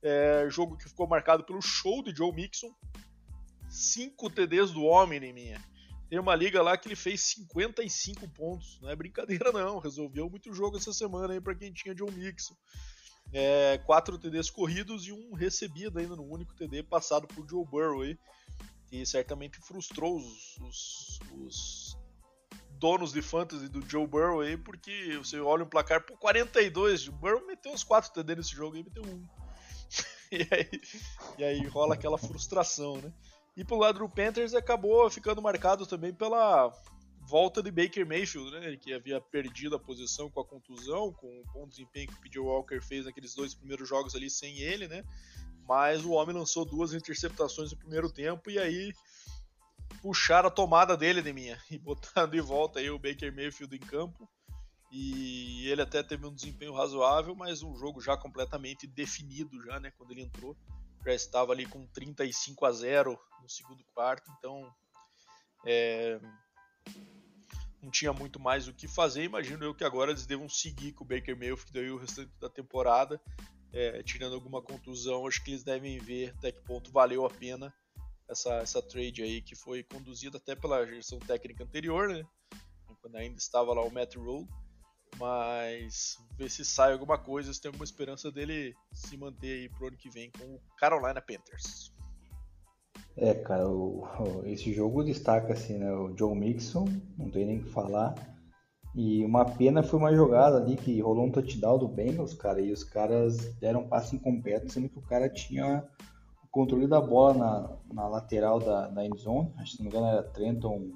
[0.03, 2.71] É, jogo que ficou marcado pelo show de Joe Mixon.
[3.69, 5.59] 5 TDs do homem, em minha.
[6.07, 8.79] Tem uma liga lá que ele fez 55 pontos.
[8.81, 9.79] Não é brincadeira, não.
[9.79, 12.55] Resolveu muito jogo essa semana aí para quem tinha Joe Mixon.
[13.31, 18.01] É, quatro TDs corridos e um recebido ainda no único TD passado por Joe Burrow
[18.01, 18.15] aí
[18.93, 21.97] que certamente frustrou os, os, os,
[22.73, 27.11] donos de fantasy do Joe Burrow aí, porque você olha um placar por 42, o
[27.13, 29.25] Burrow meteu uns 4 TD nesse jogo e meteu um.
[30.31, 30.81] e, aí,
[31.39, 33.11] e aí rola aquela frustração, né?
[33.57, 36.71] E pro lado do Panthers acabou ficando marcado também pela
[37.33, 38.77] volta de Baker Mayfield, né?
[38.77, 42.39] Que havia perdido a posição com a contusão, com o bom desempenho que o PJ
[42.39, 45.03] Walker fez naqueles dois primeiros jogos ali sem ele, né?
[45.67, 48.93] mas o homem lançou duas interceptações no primeiro tempo e aí
[50.01, 53.79] puxaram a tomada dele de minha e botaram de volta aí o Baker Mayfield em
[53.79, 54.29] campo.
[54.91, 59.91] E ele até teve um desempenho razoável, mas um jogo já completamente definido já, né,
[59.97, 60.55] quando ele entrou.
[61.03, 64.71] Já estava ali com 35 a 0 no segundo quarto, então
[65.65, 66.19] é,
[67.83, 69.23] não tinha muito mais o que fazer.
[69.23, 72.49] Imagino eu que agora eles devam seguir com o Baker Mayfield aí o restante da
[72.49, 73.21] temporada
[73.73, 77.73] é, tirando alguma contusão, acho que eles devem ver até que ponto valeu a pena
[78.29, 82.23] essa, essa trade aí, que foi conduzida até pela gestão técnica anterior, né?
[83.01, 84.47] Quando ainda estava lá o Matt Rule.
[85.19, 89.87] Mas ver se sai alguma coisa, se tem alguma esperança dele se manter aí pro
[89.87, 91.92] ano que vem com o Carolina Panthers.
[93.15, 94.03] É, cara, o,
[94.45, 95.91] esse jogo destaca assim, né?
[95.93, 96.85] O Joe Mixon,
[97.17, 98.15] não tem nem o que falar.
[98.95, 102.71] E uma pena foi uma jogada ali que rolou um touchdown do Bengals, cara, e
[102.71, 105.83] os caras deram um passe incompleto, sendo que o cara tinha
[106.43, 109.97] o controle da bola na, na lateral da, da endzone, acho que se não me
[109.97, 110.91] engano era Trenton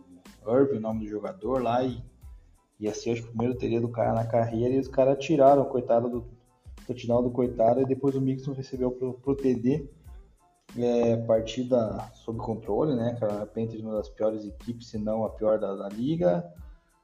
[0.48, 2.04] Irving, o nome do jogador lá, e
[2.80, 5.70] ia ser acho, o primeiro teria do cara na carreira, e os caras tiraram o
[5.70, 6.26] coitado do
[6.86, 9.90] touchdown do coitado, e depois o Mixon recebeu pro, pro TD,
[10.76, 15.60] é, partida sob controle, né, cara, Panthers uma das piores equipes, se não a pior
[15.60, 16.46] da, da liga,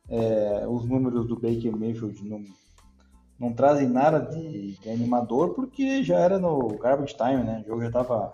[0.10, 2.43] é, os números do Baker Mayfield não,
[3.39, 7.62] não trazem nada de, de, animador, porque já era no garbage time, né?
[7.65, 8.34] O jogo já tava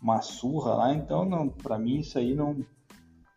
[0.00, 2.56] uma surra lá, então para mim isso aí não,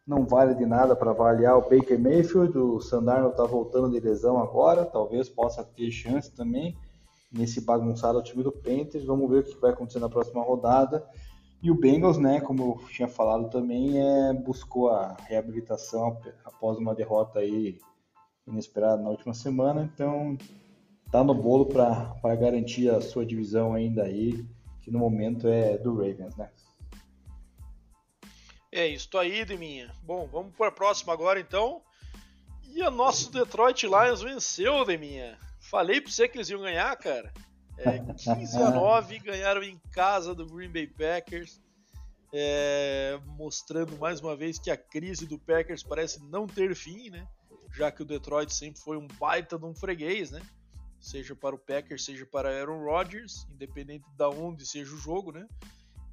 [0.06, 2.58] não vale de nada para avaliar o Baker Mayfield.
[2.58, 6.78] O Sandarno tá voltando de lesão agora, talvez possa ter chance também
[7.32, 9.06] nesse bagunçado time do Panthers.
[9.06, 11.08] Vamos ver o que vai acontecer na próxima rodada.
[11.62, 16.94] E o Bengals, né, como eu tinha falado também, é, buscou a reabilitação após uma
[16.94, 17.80] derrota aí
[18.48, 20.38] inesperada na última semana, então
[21.12, 24.46] tá no bolo para garantir a sua divisão ainda aí,
[24.82, 26.50] que no momento é do Ravens, né?
[28.72, 29.92] É isso aí, Deminha.
[30.04, 31.82] Bom, vamos para a próxima agora então.
[32.68, 35.40] E o nosso Detroit Lions venceu, Deminha.
[35.70, 37.34] Falei para você que eles iam ganhar, cara.
[37.78, 41.60] É, 15 a 9 ganharam em casa do Green Bay Packers,
[42.32, 47.28] é, mostrando mais uma vez que a crise do Packers parece não ter fim, né?
[47.74, 50.42] Já que o Detroit sempre foi um baita de um freguês, né?
[51.00, 55.48] Seja para o Packers, seja para Aaron Rodgers, independente de onde seja o jogo, né?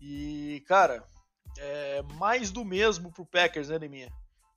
[0.01, 1.07] E, cara,
[1.59, 4.11] é mais do mesmo pro Packers, né, Neminha?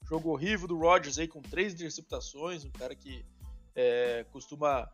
[0.07, 3.25] Jogo horrível do Rodgers aí com três interceptações, um cara que
[3.75, 4.89] é, costuma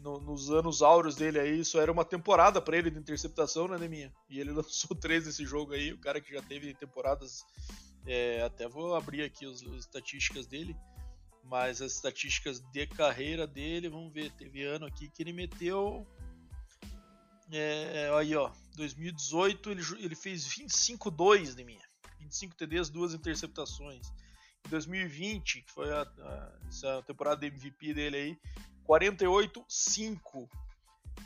[0.00, 3.78] no, nos anos áureos dele aí, isso era uma temporada para ele de interceptação, né,
[3.78, 4.12] Neminha?
[4.28, 7.44] E ele lançou três nesse jogo aí, o cara que já teve temporadas.
[8.06, 10.76] É, até vou abrir aqui as, as estatísticas dele,
[11.42, 16.06] mas as estatísticas de carreira dele, vamos ver, teve ano aqui que ele meteu.
[17.50, 21.84] É, aí ó, 2018 ele, ele fez 25-2 de minha,
[22.20, 24.12] 25 TDs, duas interceptações.
[24.66, 28.38] Em 2020, que foi a, a, essa temporada de MVP dele aí,
[28.88, 30.48] 48-5.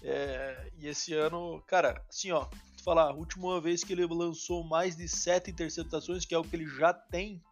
[0.02, 2.46] É, e esse ano, cara, assim, ó,
[2.84, 6.54] falar, a última vez que ele lançou mais de sete interceptações, que é o que
[6.54, 7.42] ele já tem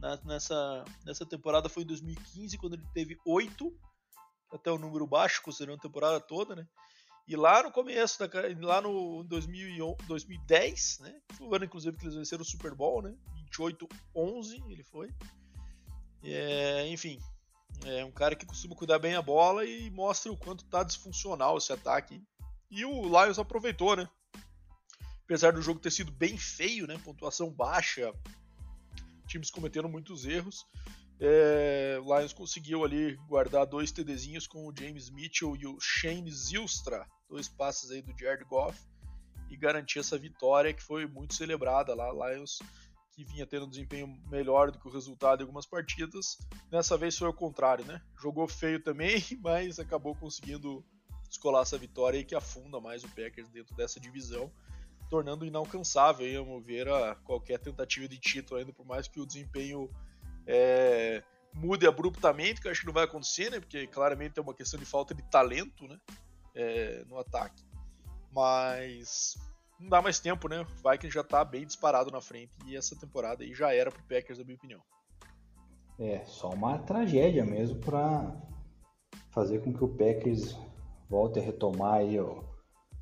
[0.00, 3.72] na, nessa, nessa temporada, foi em 2015, quando ele teve oito,
[4.52, 6.66] até o um número baixo, considerando a temporada toda, né?
[7.26, 8.28] E lá no começo, da,
[8.60, 11.20] lá no 2010, né?
[11.34, 13.14] Foi o ano, inclusive, que eles venceram o Super Bowl, né?
[13.56, 15.10] 28-11 ele foi.
[16.24, 17.20] É, enfim,
[17.84, 21.58] é um cara que costuma cuidar bem a bola e mostra o quanto tá disfuncional
[21.58, 22.22] esse ataque.
[22.70, 24.08] E o Lions aproveitou, né?
[25.24, 26.98] Apesar do jogo ter sido bem feio, né?
[27.04, 28.12] Pontuação baixa,
[29.26, 30.66] times cometendo muitos erros.
[31.24, 36.28] É, o Lions conseguiu ali guardar dois TDzinhos com o James Mitchell e o Shane
[36.32, 38.76] Zilstra, dois passes aí do Jared Goff,
[39.48, 42.10] e garantir essa vitória que foi muito celebrada lá.
[42.10, 42.58] Lions
[43.12, 46.38] que vinha tendo um desempenho melhor do que o resultado em algumas partidas,
[46.72, 48.02] nessa vez foi o contrário, né?
[48.20, 50.84] Jogou feio também, mas acabou conseguindo
[51.28, 54.52] descolar essa vitória e que afunda mais o Packers dentro dessa divisão,
[55.08, 59.26] tornando inalcançável, aí, a mover, a qualquer tentativa de título, ainda por mais que o
[59.26, 59.88] desempenho
[60.46, 61.22] é,
[61.54, 63.60] mude abruptamente, que eu acho que não vai acontecer, né?
[63.60, 65.98] Porque claramente é uma questão de falta de talento, né?
[66.54, 67.62] É, no ataque.
[68.32, 69.36] Mas
[69.78, 70.60] não dá mais tempo, né?
[70.60, 74.02] O Vikings já tá bem disparado na frente e essa temporada aí já era pro
[74.04, 74.80] Packers, na minha opinião.
[75.98, 78.34] É, só uma tragédia mesmo para
[79.30, 80.56] fazer com que o Packers
[81.08, 82.42] volte a retomar aí, ó,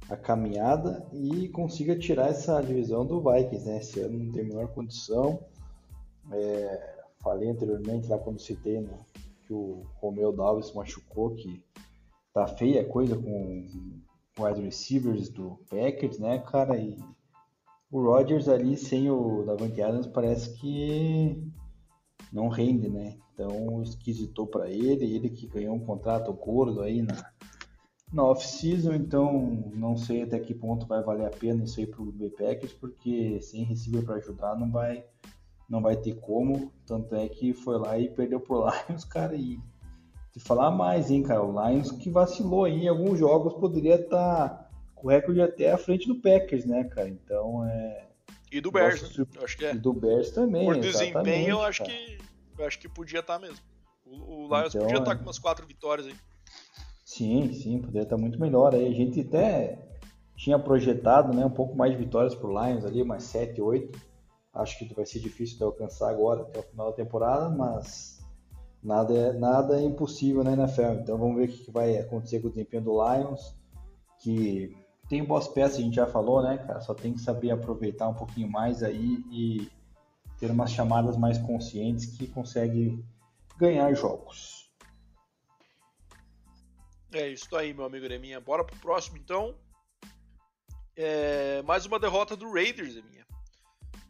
[0.08, 3.78] a caminhada e consiga tirar essa divisão do Vikings, né?
[3.78, 5.46] Esse ano não tem a menor condição.
[6.32, 8.98] É, falei anteriormente lá quando citei né,
[9.46, 11.62] que o Romeu Dalves machucou, que
[12.32, 13.66] tá feia a coisa com
[14.38, 16.76] wide receivers do Packers, né, cara?
[16.78, 16.98] E
[17.90, 21.36] o Rodgers ali sem o Davante Adams parece que
[22.32, 23.18] não rende, né?
[23.34, 27.32] Então esquisitou para ele, ele que ganhou um contrato gordo aí na,
[28.12, 32.12] na off-season, então não sei até que ponto vai valer a pena isso aí pro
[32.12, 35.04] B Packers, porque sem receiver para ajudar não vai
[35.70, 39.60] não vai ter como, tanto é que foi lá e perdeu por Lions, cara, e
[40.32, 44.48] te falar mais, hein, cara, o Lions que vacilou aí em alguns jogos poderia estar
[44.48, 48.08] tá com o recorde até à frente do Packers, né, cara, então é...
[48.50, 49.26] E do Bears, né?
[49.36, 49.74] eu acho que é.
[49.74, 52.18] E do Bears também, Por desempenho, eu acho, que,
[52.58, 53.64] eu acho que podia estar tá mesmo.
[54.04, 56.16] O, o Lions então, podia estar tá com umas quatro vitórias aí.
[57.04, 58.88] Sim, sim, poderia estar muito melhor aí.
[58.88, 59.78] A gente até
[60.36, 64.09] tinha projetado né, um pouco mais de vitórias para o Lions ali, mais 7, 8.
[64.52, 68.20] Acho que vai ser difícil de alcançar agora até o final da temporada, mas
[68.82, 71.02] nada é, nada é impossível na NFL.
[71.02, 73.54] Então vamos ver o que vai acontecer com o desempenho do Lions,
[74.18, 74.76] que
[75.08, 76.80] tem boas peças, a gente já falou, né, cara?
[76.80, 79.70] Só tem que saber aproveitar um pouquinho mais aí e
[80.38, 83.04] ter umas chamadas mais conscientes que consegue
[83.56, 84.68] ganhar jogos.
[87.12, 88.40] É isso aí, meu amigo Neminha.
[88.40, 89.56] Bora pro próximo, então.
[90.96, 93.19] É, mais uma derrota do Raiders, Neminha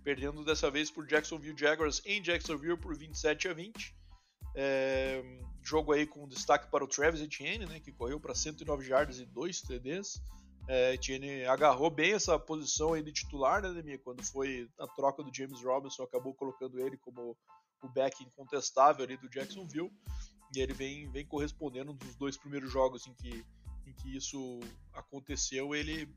[0.02, 3.94] perdendo dessa vez por Jacksonville Jaguars em Jacksonville por 27 a 20.
[4.54, 5.22] É,
[5.62, 9.26] jogo aí com destaque para o Travis Etienne, né, que correu para 109 jardas e
[9.26, 10.20] 2 TDs.
[10.68, 14.00] É, Etienne agarrou bem essa posição aí de titular, né, Demir?
[14.00, 17.36] Quando foi a troca do James Robinson, acabou colocando ele como
[17.82, 19.90] o back incontestável ali do Jacksonville.
[20.54, 23.44] E ele vem, vem correspondendo nos dois primeiros jogos em que,
[23.86, 24.60] em que isso
[24.92, 26.12] aconteceu, ele,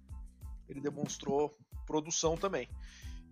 [0.67, 2.67] ele demonstrou produção também.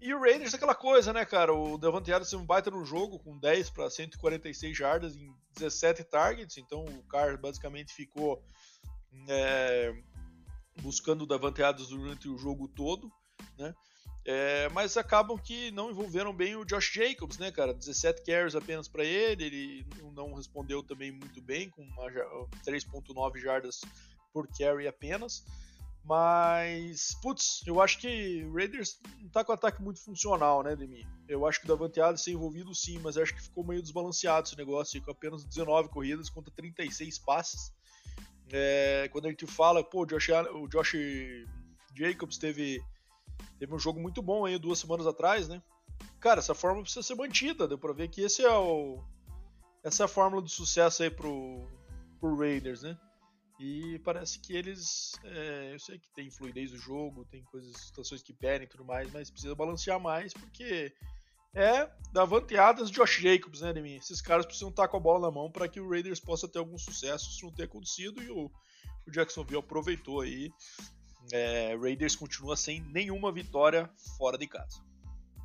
[0.02, 1.54] E o Raiders aquela coisa, né, cara?
[1.54, 6.58] O Devante Adams um baita no jogo com 10 para 146 jardas em 17 targets,
[6.58, 8.44] então o Carr basicamente ficou
[9.30, 9.94] é,
[10.82, 13.12] buscando o Devante Adams durante o jogo todo,
[13.56, 13.76] né?
[14.26, 17.74] É, mas acabam que não envolveram bem o Josh Jacobs, né, cara?
[17.74, 21.84] 17 carries apenas para ele, ele não respondeu também muito bem, com
[22.66, 23.82] 3.9 jardas
[24.34, 25.44] por carry apenas.
[26.04, 31.08] Mas, putz, eu acho que o Raiders não tá com ataque muito funcional, né, Demi?
[31.28, 34.48] Eu acho que o Davante Adams ser envolvido sim, mas acho que ficou meio desbalanceado
[34.48, 37.72] esse negócio, com apenas 19 corridas contra 36 passes.
[38.52, 40.96] É, quando a gente fala, pô, o Josh, o Josh
[41.96, 42.84] Jacobs teve,
[43.60, 45.62] teve um jogo muito bom aí duas semanas atrás, né?
[46.20, 49.04] Cara, essa fórmula precisa ser mantida, deu pra ver que esse é o,
[49.84, 51.68] essa é a fórmula de sucesso aí pro,
[52.20, 52.98] pro Raiders, né?
[53.64, 55.12] E parece que eles.
[55.24, 58.84] É, eu sei que tem fluidez do jogo, tem coisas, situações que pedem e tudo
[58.84, 60.92] mais, mas precisa balancear mais, porque
[61.54, 63.98] é Davante Adams e Josh Jacobs, né, mim?
[63.98, 66.58] Esses caras precisam estar com a bola na mão para que o Raiders possa ter
[66.58, 67.30] algum sucesso.
[67.30, 68.50] Isso não ter acontecido e o,
[69.08, 70.52] o Jacksonville aproveitou aí.
[71.32, 73.88] É, Raiders continua sem nenhuma vitória
[74.18, 74.82] fora de casa.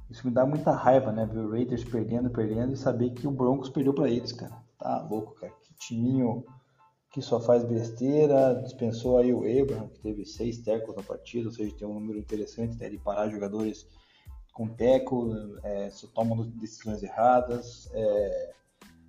[0.08, 1.26] Isso me dá muita raiva, né?
[1.26, 4.56] Ver o Raiders perdendo, perdendo e saber que o Broncos perdeu para eles, cara.
[4.78, 5.52] Tá louco, cara.
[5.62, 6.46] Que timinho
[7.16, 11.54] que só faz besteira, dispensou aí o Abraham, que teve seis tecos na partida, ou
[11.54, 13.86] seja, tem um número interessante né, de parar jogadores
[14.52, 15.30] com teco,
[15.62, 17.88] é, só tomam decisões erradas.
[17.94, 18.52] É,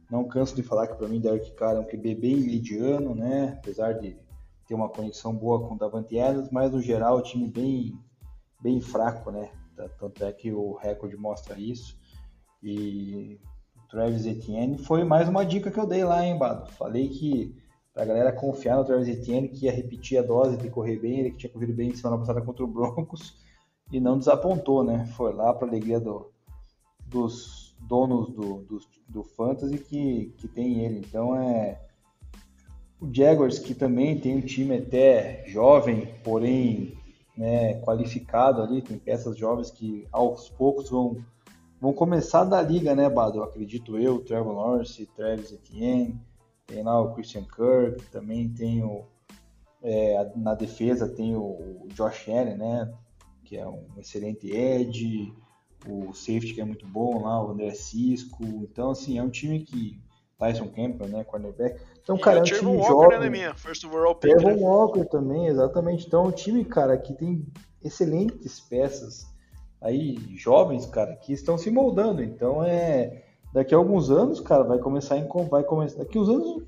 [0.09, 3.57] não canso de falar que para mim Derek Carr é um QB bem mediano, né?
[3.59, 4.17] Apesar de
[4.65, 7.99] ter uma conexão boa com o Davante Adams, mas no geral o time bem,
[8.61, 9.51] bem fraco, né?
[9.99, 11.99] Tanto é que o recorde mostra isso.
[12.63, 13.37] E
[13.89, 16.71] Travis Etienne foi mais uma dica que eu dei lá, hein, Bado?
[16.71, 17.66] Falei que
[17.97, 21.31] a galera confiar no Travis Etienne, que ia repetir a dose de correr bem, ele
[21.31, 23.35] que tinha corrido bem semana passada contra o Broncos,
[23.91, 25.05] e não desapontou, né?
[25.15, 26.31] Foi lá para alegria do,
[27.05, 30.99] dos donos do, do, do Fantasy que, que tem ele.
[30.99, 31.81] Então é.
[32.99, 36.97] O Jaguars, que também tem um time até jovem, porém
[37.37, 41.23] né, qualificado ali, tem peças jovens que aos poucos vão,
[41.79, 43.43] vão começar da liga, né, Bado?
[43.43, 46.19] Acredito eu, Trevor Lawrence, Travis Etienne,
[46.67, 49.05] tem lá o Christian Kirk, também tem o,
[49.81, 52.93] é, na defesa tem o, Josh Allen, né,
[53.43, 55.33] que é um excelente edge,
[55.87, 59.61] o safety que é muito bom lá, o André Cisco, então assim, é um time
[59.61, 59.99] que
[60.37, 61.81] Tyson Campbell, né, cornerback.
[62.03, 63.19] Então, cara, é um time Walker, jovem.
[63.19, 63.55] Né, minha?
[63.55, 64.53] First overall pick, né?
[64.53, 66.05] Walker também, exatamente.
[66.05, 67.45] Então, é um time, cara, que tem
[67.83, 69.25] excelentes peças
[69.81, 72.23] aí, jovens, cara, que estão se moldando.
[72.23, 73.23] Então, é
[73.53, 76.63] daqui a alguns anos, cara, vai começar em vai começar daqui a uns anos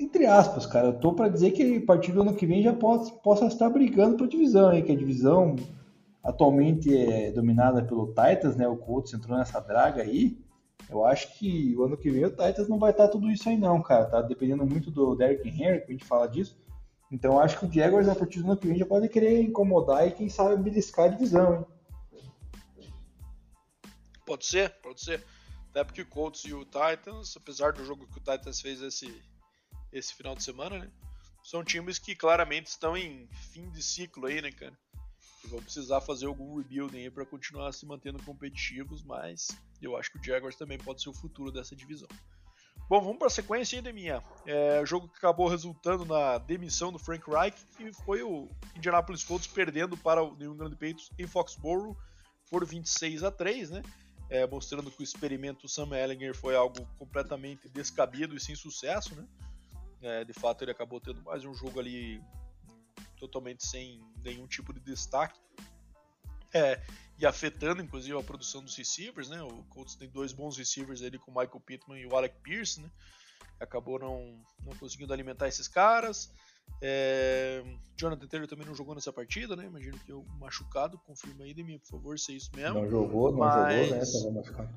[0.00, 2.72] entre aspas, cara, eu tô para dizer que a partir do ano que vem já
[2.72, 5.54] possa, possa estar brigando para divisão aí, que a divisão
[6.22, 8.66] atualmente é dominada pelo Titans, né?
[8.66, 10.42] O Colts entrou nessa draga aí.
[10.90, 13.56] Eu acho que o ano que vem o Titans não vai estar tudo isso aí
[13.56, 14.06] não, cara.
[14.06, 16.58] Tá dependendo muito do Derrick Henry, que a gente fala disso.
[17.12, 20.08] Então acho que o Jaguars a partir do ano que vem já pode querer incomodar
[20.08, 21.64] e quem sabe beliscar a divisão, hein?
[24.26, 25.22] Pode ser, pode ser.
[25.74, 29.20] Até porque o Colts e o Titans, apesar do jogo que o Titans fez esse,
[29.92, 30.88] esse final de semana, né?
[31.42, 34.78] São times que claramente estão em fim de ciclo aí, né, cara?
[35.46, 39.48] Vão precisar fazer algum rebuilding aí para continuar se mantendo competitivos, mas
[39.82, 42.08] eu acho que o Jaguars também pode ser o futuro dessa divisão.
[42.88, 44.22] Bom, vamos para a sequência aí, Deminha.
[44.46, 49.24] É, o jogo que acabou resultando na demissão do Frank Reich e foi o Indianapolis
[49.24, 51.96] Colts perdendo para o New England Patriots em Foxborough
[52.48, 53.82] por 26 a 3, né?
[54.30, 59.26] É, mostrando que o experimento Sam Ellinger foi algo completamente descabido e sem sucesso, né?
[60.02, 62.22] É, de fato, ele acabou tendo mais um jogo ali
[63.18, 65.40] totalmente sem nenhum tipo de destaque.
[66.52, 66.80] É,
[67.18, 69.42] e afetando, inclusive, a produção dos receivers, né?
[69.42, 72.80] O Colts tem dois bons receivers ali com o Michael Pittman e o Alec Pierce,
[72.80, 72.90] né?
[73.58, 76.30] Acabou não, não conseguindo alimentar esses caras.
[76.80, 77.62] É...
[77.96, 79.64] Jonathan Taylor também não jogou nessa partida, né?
[79.64, 80.98] Imagino que eu machucado.
[80.98, 82.80] Confirma aí, Demi, por favor, se é isso mesmo.
[82.80, 83.88] Não jogou, não Mas...
[83.88, 84.06] jogou, né?
[84.06, 84.74] Tava machucado.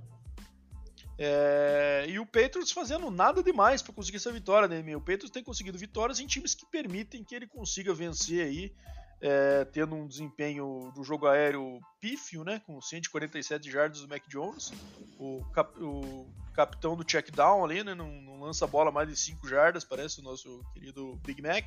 [1.18, 2.06] É...
[2.08, 5.78] E o Patriots fazendo nada demais para conseguir essa vitória, né, O Patriots tem conseguido
[5.78, 8.74] vitórias em times que permitem que ele consiga vencer aí,
[9.22, 9.65] é...
[9.65, 12.61] tendo um desempenho do jogo aéreo pífio, né?
[12.65, 14.72] Com 147 jardas do Mac Jones.
[15.20, 15.72] O, cap...
[15.82, 17.93] o capitão do check down ali, né?
[17.93, 21.65] Não, não lança a bola mais de 5 jardas, parece o nosso querido Big Mac.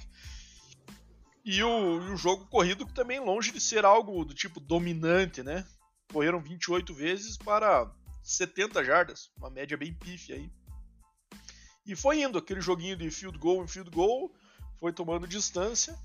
[1.45, 5.67] E o, e o jogo corrido também longe de ser algo do tipo dominante, né?
[6.13, 7.91] Correram 28 vezes para
[8.23, 10.51] 70 jardas, uma média bem pífia aí.
[11.87, 14.33] E foi indo, aquele joguinho de field goal em field goal,
[14.79, 15.99] foi tomando distância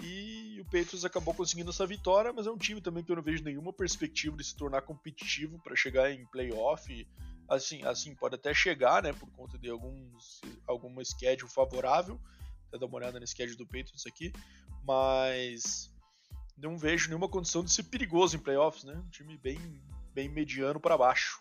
[0.00, 3.22] e o Patriots acabou conseguindo essa vitória, mas é um time também que eu não
[3.22, 7.06] vejo nenhuma perspectiva de se tornar competitivo para chegar em playoff
[7.48, 12.20] assim, assim pode até chegar, né, por conta de alguns alguma schedule favorável.
[12.68, 14.32] Até dar uma olhada no schedule do Patriots aqui,
[14.84, 15.88] mas
[16.58, 18.94] não vejo nenhuma condição de ser perigoso em playoffs, né?
[18.94, 19.58] Um time bem
[20.12, 21.40] bem mediano para baixo.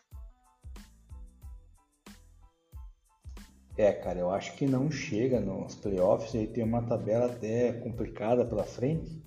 [3.77, 6.33] É, cara, eu acho que não chega nos playoffs.
[6.33, 9.21] Aí tem uma tabela até complicada pela frente.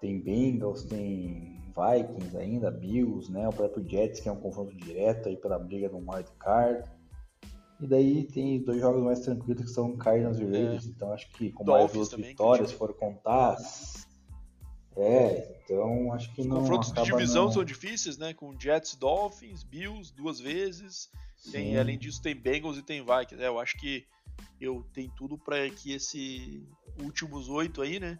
[0.00, 3.48] Tem Bengals, tem Vikings ainda, Bills, né?
[3.48, 6.88] O próprio Jets, que é um confronto direto aí pela briga do wild card.
[7.78, 10.46] E daí tem dois jogos mais tranquilos que são Cardinals e é.
[10.46, 10.88] Raiders, é.
[10.88, 13.56] então acho que com Dolphins mais duas também, vitórias, se for contar.
[14.96, 16.62] É, então acho que Os não.
[16.62, 17.52] Os confrontos de divisão não...
[17.52, 18.32] são difíceis, né?
[18.32, 21.10] Com Jets e Dolphins, Bills duas vezes.
[21.50, 23.42] Tem, além disso, tem Bengals e tem Vikings.
[23.42, 24.06] É, eu acho que
[24.60, 26.66] eu tenho tudo para que esse
[26.98, 28.18] últimos oito aí, né?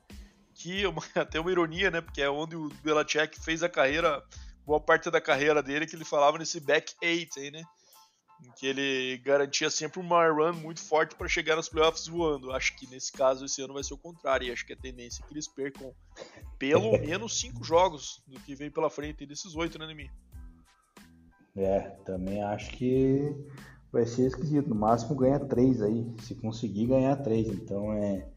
[0.56, 2.00] que é uma, até uma ironia, né?
[2.00, 4.22] Porque é onde o Belichick fez a carreira,
[4.64, 7.62] boa parte da carreira dele, que ele falava nesse back eight aí, né?
[8.42, 12.52] Em que ele garantia sempre uma run muito forte para chegar nos playoffs voando.
[12.52, 14.46] Acho que nesse caso esse ano vai ser o contrário.
[14.46, 15.94] E acho que a tendência é que eles percam
[16.58, 20.10] pelo menos cinco jogos do que vem pela frente desses oito, né, Nemi?
[21.56, 23.34] É, também acho que
[23.90, 24.68] vai ser esquisito.
[24.68, 27.48] No máximo ganha três aí, se conseguir ganhar três.
[27.48, 28.28] Então é.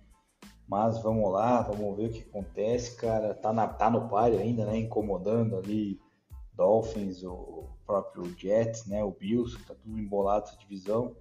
[0.68, 3.34] Mas vamos lá, vamos ver o que acontece, cara.
[3.34, 4.78] Tá, na, tá no páreo ainda, né?
[4.78, 6.00] Incomodando ali
[6.54, 9.04] Dolphins, o próprio Jets, né?
[9.04, 11.16] O Bills, tá tudo embolado essa divisão.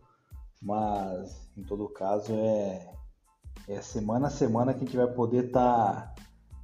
[0.60, 2.92] Mas em todo caso é,
[3.68, 6.14] é semana a semana que a gente vai poder tá,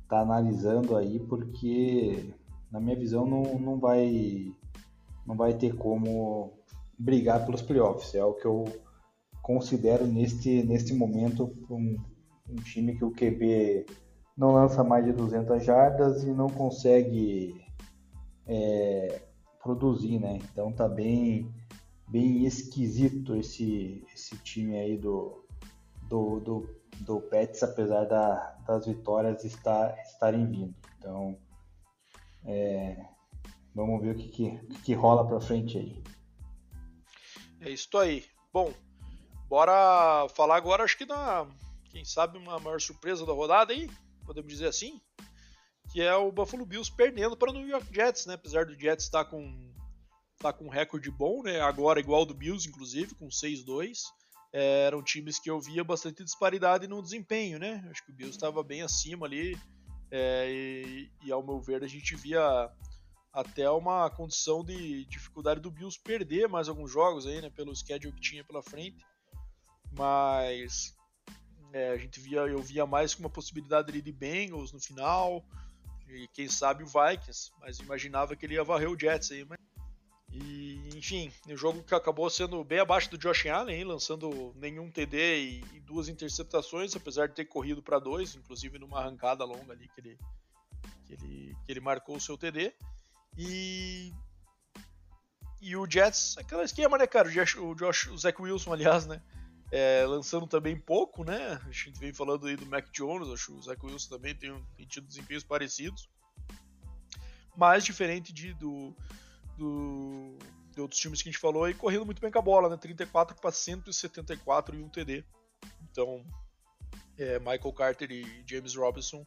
[0.08, 2.34] tá analisando aí, porque
[2.70, 4.52] na minha visão não, não vai
[5.26, 6.52] não vai ter como
[6.98, 8.14] brigar pelos playoffs.
[8.14, 8.64] É o que eu
[9.42, 11.96] considero neste, neste momento um,
[12.48, 13.86] um time que o QB
[14.36, 17.62] não lança mais de 200 jardas e não consegue
[18.46, 19.20] é,
[19.62, 20.38] produzir, né?
[20.50, 21.52] Então tá bem,
[22.08, 25.44] bem esquisito esse, esse time aí do,
[26.08, 26.68] do, do,
[27.00, 30.74] do Pets, apesar da, das vitórias estar, estarem vindo.
[30.98, 31.36] Então
[32.44, 33.13] é,
[33.74, 36.02] vamos ver o que, que, que rola para frente aí.
[37.60, 38.24] É isso aí.
[38.52, 38.72] Bom,
[39.48, 41.46] bora falar agora, acho que na,
[41.90, 43.90] quem sabe, uma maior surpresa da rodada aí,
[44.24, 45.00] podemos dizer assim,
[45.92, 48.34] que é o Buffalo Bills perdendo para o New York Jets, né?
[48.34, 49.72] Apesar do Jets estar tá com
[50.38, 51.60] tá com um recorde bom, né?
[51.60, 54.02] Agora igual do Bills, inclusive, com 6-2.
[54.52, 57.86] É, eram times que eu via bastante disparidade no desempenho, né?
[57.90, 59.56] Acho que o Bills estava bem acima ali.
[60.10, 62.70] É, e, e, ao meu ver, a gente via
[63.34, 68.12] até uma condição de dificuldade do Bills perder mais alguns jogos aí, né, pelo schedule
[68.12, 69.04] que tinha pela frente.
[69.90, 70.94] Mas
[71.72, 75.44] é, a gente via, eu via mais com uma possibilidade ali de Bengals no final
[76.08, 79.58] e quem sabe o Vikings, mas imaginava que ele ia varrer o Jets aí, mas...
[80.30, 85.16] E, enfim, o jogo que acabou sendo bem abaixo do Josh Allen, lançando nenhum TD
[85.16, 89.88] e, e duas interceptações, apesar de ter corrido para dois, inclusive numa arrancada longa ali
[89.88, 90.18] que ele,
[91.06, 92.74] que ele, que ele marcou o seu TD.
[93.36, 94.12] E.
[95.60, 97.26] E o Jets, aquele esquema, né, cara?
[97.26, 99.22] O, Josh, o, Josh, o Zach Wilson, aliás, né?
[99.72, 101.58] É, lançando também pouco, né?
[101.66, 104.54] A gente vem falando aí do Mac Jones, acho que o Zach Wilson também tem,
[104.76, 106.08] tem tido desempenhos parecidos.
[107.56, 108.94] Mas diferente de, do,
[109.56, 110.36] do,
[110.72, 112.76] de outros times que a gente falou aí, correndo muito bem com a bola, né?
[112.76, 115.24] 34 para 174 e um TD.
[115.90, 116.22] Então,
[117.16, 119.24] é, Michael Carter e James Robinson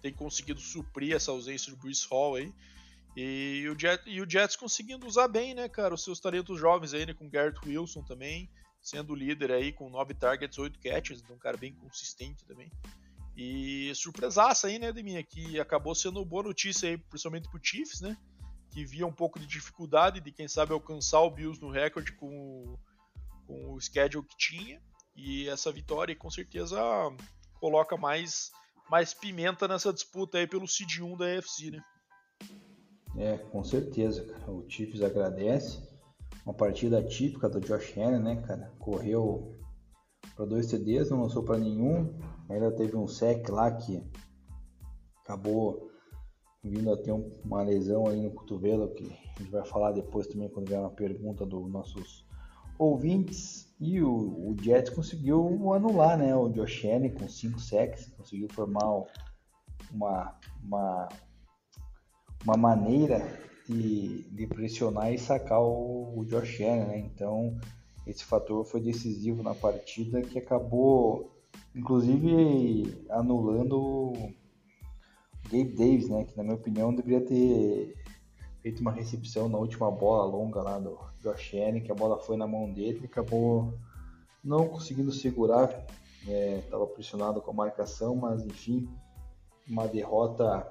[0.00, 2.52] têm conseguido suprir essa ausência do Bruce Hall aí.
[3.16, 6.94] E o, Jet, e o Jets conseguindo usar bem, né, cara, os seus talentos jovens
[6.94, 8.48] aí, né, com Garrett Wilson também,
[8.80, 12.70] sendo líder aí com 9 targets, 8 catches, então um cara bem consistente também.
[13.36, 18.00] E surpresaça aí, né, de mim, que acabou sendo boa notícia aí, principalmente pro Chiefs,
[18.00, 18.16] né,
[18.70, 22.28] que via um pouco de dificuldade de, quem sabe, alcançar o Bills no recorde com
[22.28, 22.78] o,
[23.46, 24.80] com o schedule que tinha.
[25.16, 26.80] E essa vitória, com certeza,
[27.54, 28.52] coloca mais,
[28.88, 31.82] mais pimenta nessa disputa aí pelo seed 1 da AFC, né.
[33.20, 34.50] É, com certeza, cara.
[34.50, 35.78] O Chiefs agradece.
[36.42, 38.72] Uma partida típica do Josh Allen, né, cara?
[38.78, 39.58] Correu
[40.34, 42.18] para dois TDs, não lançou para nenhum.
[42.48, 44.02] Ainda teve um sec lá que
[45.22, 45.90] acabou
[46.64, 50.48] vindo a ter uma lesão aí no cotovelo, que a gente vai falar depois também
[50.48, 52.26] quando vier uma pergunta dos nossos
[52.78, 53.70] ouvintes.
[53.78, 56.34] E o, o Jets conseguiu anular, né?
[56.34, 59.04] O Josh Allen com cinco sacks, conseguiu formar
[59.92, 61.08] uma, uma
[62.44, 66.98] uma maneira de, de pressionar e sacar o, o Josh Allen, né?
[66.98, 67.58] Então
[68.06, 71.30] esse fator foi decisivo na partida que acabou
[71.74, 74.32] inclusive anulando o
[75.44, 76.24] Gabe Davis, né?
[76.24, 77.96] Que na minha opinião deveria ter
[78.60, 82.36] feito uma recepção na última bola longa lá do Josh Allen, que a bola foi
[82.36, 83.74] na mão dele e acabou
[84.42, 85.86] não conseguindo segurar,
[86.26, 88.88] estava é, pressionado com a marcação, mas enfim,
[89.68, 90.66] uma derrota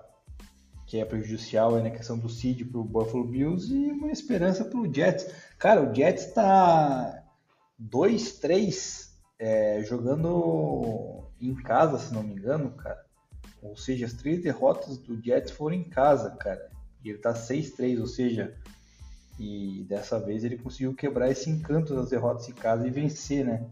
[0.89, 4.65] que é prejudicial aí na questão do seed para o Buffalo Bills e uma esperança
[4.65, 5.31] para o Jets.
[5.59, 7.23] Cara, o Jets está
[7.79, 13.05] 2-3 é, jogando em casa, se não me engano, cara.
[13.61, 16.71] Ou seja, as três derrotas do Jets foram em casa, cara.
[17.05, 18.57] E ele tá 6-3, ou seja,
[19.39, 23.63] e dessa vez ele conseguiu quebrar esse encanto das derrotas em casa e vencer, né?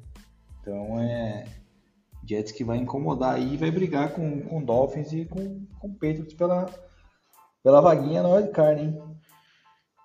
[0.61, 1.45] Então é
[2.23, 6.69] Jets que vai incomodar e vai brigar com, com Dolphins e com, com Patriots pela,
[7.67, 9.19] pela vaguinha na wildcard, hein?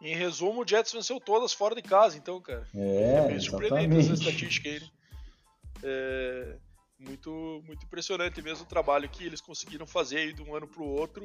[0.00, 2.66] Em resumo, o Jets venceu todas fora de casa, então, cara.
[2.74, 4.80] É, é bem surpreendente essa estatística aí.
[4.80, 4.90] Né?
[5.84, 6.56] É
[6.98, 10.82] muito, muito impressionante mesmo o trabalho que eles conseguiram fazer aí de um ano para
[10.82, 11.22] o outro,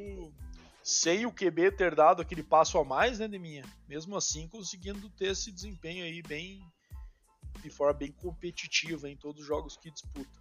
[0.83, 3.65] sem o QB ter dado aquele passo a mais, né, de minha.
[3.89, 6.61] Mesmo assim, conseguindo ter esse desempenho aí bem
[7.63, 10.39] de forma bem competitiva em todos os jogos que disputa.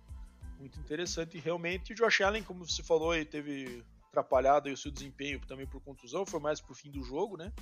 [0.58, 1.38] Muito interessante.
[1.38, 3.82] E realmente, o Josh Allen, como você falou, aí teve
[4.16, 7.52] atrapalhado o seu desempenho também por contusão, foi mais pro fim do jogo, né?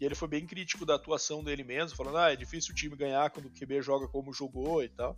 [0.00, 2.96] E ele foi bem crítico da atuação dele mesmo, falando: ah, é difícil o time
[2.96, 5.16] ganhar quando o QB joga como jogou e tal.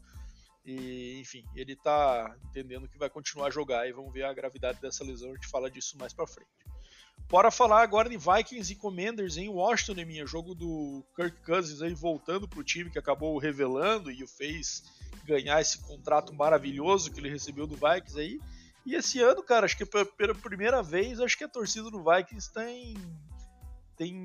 [0.65, 4.81] E, enfim, ele tá entendendo que vai continuar a jogar e vamos ver a gravidade
[4.81, 6.51] dessa lesão, a gente fala disso mais pra frente.
[7.29, 10.27] Bora falar agora de Vikings e Commanders em Washington, né, minha?
[10.27, 14.83] Jogo do Kirk Cousins aí voltando pro time que acabou revelando e o fez
[15.25, 18.41] ganhar esse contrato maravilhoso que ele recebeu do Vikings aí.
[18.87, 22.53] E esse ano, cara, acho que pela primeira vez, acho que a torcida do Vikings
[22.53, 22.95] tem,
[23.97, 24.25] tem,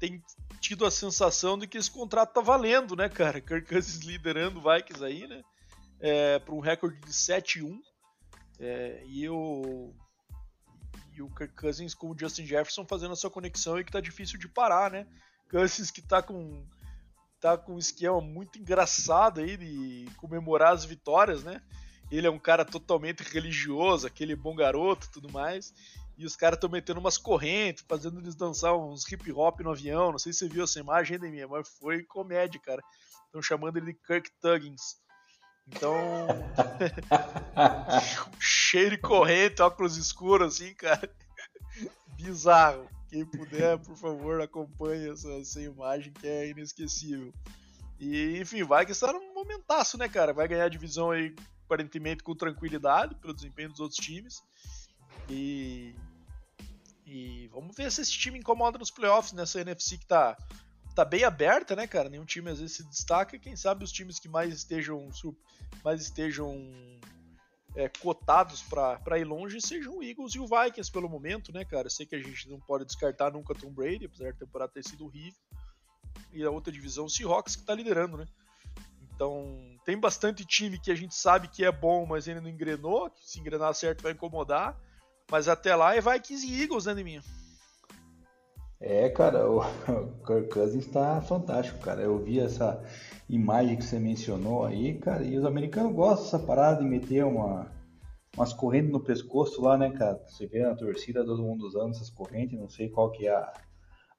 [0.00, 0.22] tem
[0.60, 3.40] tido a sensação de que esse contrato tá valendo, né, cara?
[3.40, 5.42] Kirk Cousins liderando o Vikings aí, né?
[6.00, 7.78] É, para um recorde de 7-1.
[8.60, 9.94] É, e o
[11.14, 14.00] e o Kirk Cousins com o Justin Jefferson fazendo a sua conexão e que tá
[14.00, 15.06] difícil de parar, né?
[15.50, 16.64] Cousins que tá com
[17.40, 21.62] tá com um esquema muito engraçado aí de comemorar as vitórias, né?
[22.10, 25.74] Ele é um cara totalmente religioso, aquele bom garoto tudo mais.
[26.16, 30.10] E os caras estão metendo umas correntes, fazendo eles dançar uns hip hop no avião.
[30.10, 32.82] Não sei se você viu essa imagem ainda minha, mas foi comédia, cara.
[33.26, 34.96] Estão chamando ele de Kirk Tuggins.
[35.68, 35.94] Então.
[38.40, 41.08] cheio de corrente, óculos escuros, assim, cara.
[42.16, 42.88] Bizarro.
[43.08, 47.32] Quem puder, por favor, acompanhe essa, essa imagem que é inesquecível.
[47.98, 50.32] E, enfim, vai que está num momentaço, né, cara?
[50.32, 51.34] Vai ganhar a divisão aí,
[51.68, 54.42] aparentemente, com tranquilidade, pelo desempenho dos outros times.
[55.28, 55.94] E.
[57.10, 60.36] E vamos ver se esse time incomoda nos playoffs nessa NFC que tá,
[60.94, 62.10] tá bem aberta, né, cara?
[62.10, 63.38] Nenhum time às vezes se destaca.
[63.38, 65.08] Quem sabe os times que mais estejam,
[65.82, 66.54] mais estejam
[67.74, 71.88] é, cotados para ir longe sejam o Eagles e o Vikings pelo momento, né, cara?
[71.88, 75.06] sei que a gente não pode descartar nunca Tom Brady, apesar da temporada ter sido
[75.06, 75.40] horrível.
[76.30, 78.26] E a outra divisão, o Seahawks, que tá liderando, né?
[79.18, 83.10] Então, tem bastante time que a gente sabe que é bom, mas ainda não engrenou.
[83.20, 84.80] Se engrenar certo vai incomodar.
[85.28, 87.20] Mas até lá é e Eagles, né, minha?
[88.80, 89.60] É, cara, o
[90.24, 92.00] Kirk Cousins está fantástico, cara.
[92.00, 92.80] Eu vi essa
[93.28, 97.66] imagem que você mencionou aí, cara, e os americanos gostam dessa parada de meter uma,
[98.36, 100.22] umas correntes no pescoço lá, né, cara?
[100.28, 103.52] Você vê na torcida todo mundo usando essas correntes, não sei qual que é a,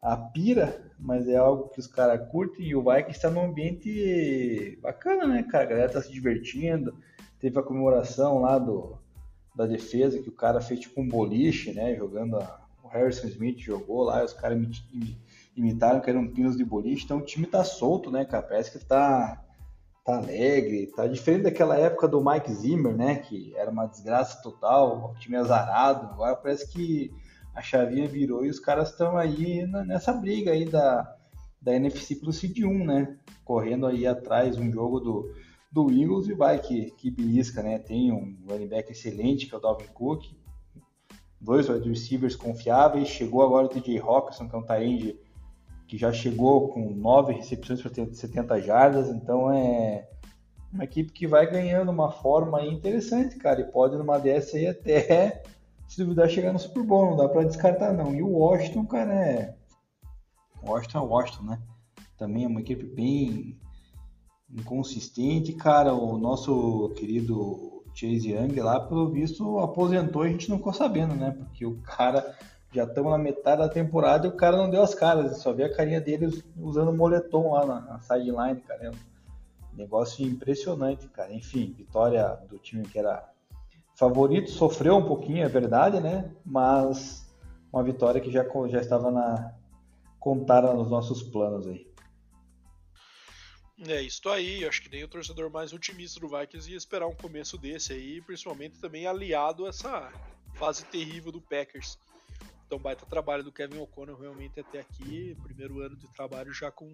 [0.02, 4.78] a pira, mas é algo que os caras curtem e o Vikings está num ambiente
[4.82, 5.66] bacana, né, cara?
[5.66, 6.96] A galera tá se divertindo.
[7.40, 8.98] Teve a comemoração lá do,
[9.56, 13.60] da defesa que o cara fez tipo um boliche, né, jogando a, o Harrison Smith
[13.60, 14.58] jogou lá, os caras
[15.56, 18.44] imitaram que eram pinos de boliche, então o time tá solto, né, cara?
[18.44, 19.44] Parece que tá,
[20.06, 23.18] tá alegre, tá diferente daquela época do Mike Zimmer, né?
[23.18, 26.08] Que era uma desgraça total, o time azarado.
[26.08, 27.14] Agora parece que
[27.60, 31.14] a chavinha virou e os caras estão aí nessa briga aí da,
[31.62, 33.18] da NFC pro Seed 1, né?
[33.44, 35.36] Correndo aí atrás um jogo do,
[35.70, 37.78] do Eagles e vai que, que belisca, né?
[37.78, 40.24] Tem um running back excelente que é o Dalvin Cook,
[41.42, 45.20] dois wide receivers confiáveis, chegou agora o DJ Hawkinson, que é um tight
[45.86, 50.08] que já chegou com nove recepções para 70 jardas, então é
[50.72, 55.44] uma equipe que vai ganhando uma forma interessante, cara, e pode numa dessa aí até,
[55.90, 58.14] se duvidar, chegar no Super Bowl, não dá para descartar não.
[58.14, 59.56] E o Washington, cara, é...
[60.64, 61.62] Washington é Washington, né?
[62.16, 63.60] Também é uma equipe bem
[64.52, 70.58] inconsistente, cara, o nosso querido Chase Young lá, pelo visto, aposentou e a gente não
[70.58, 71.32] ficou sabendo, né?
[71.32, 72.38] Porque o cara
[72.72, 75.38] já estamos na metade da temporada e o cara não deu as caras.
[75.38, 78.86] Só vê a carinha dele usando moletom lá na, na sideline, cara.
[78.86, 81.34] É um negócio impressionante, cara.
[81.34, 83.28] Enfim, vitória do time que era
[84.00, 86.34] favorito, sofreu um pouquinho, é verdade, né?
[86.46, 87.30] Mas
[87.72, 89.54] uma vitória que já, já estava na
[90.18, 91.86] contada nos nossos planos aí.
[93.88, 97.16] É, isso aí, acho que nem o torcedor mais otimista do Vikings ia esperar um
[97.16, 100.12] começo desse aí, principalmente também aliado a essa
[100.56, 101.98] fase terrível do Packers.
[102.66, 105.36] Então, baita trabalho do Kevin O'Connor realmente até aqui.
[105.44, 106.88] Primeiro ano de trabalho já com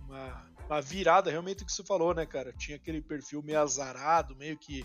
[0.00, 2.52] uma, uma virada, realmente o que você falou, né, cara?
[2.52, 4.84] Tinha aquele perfil meio azarado, meio que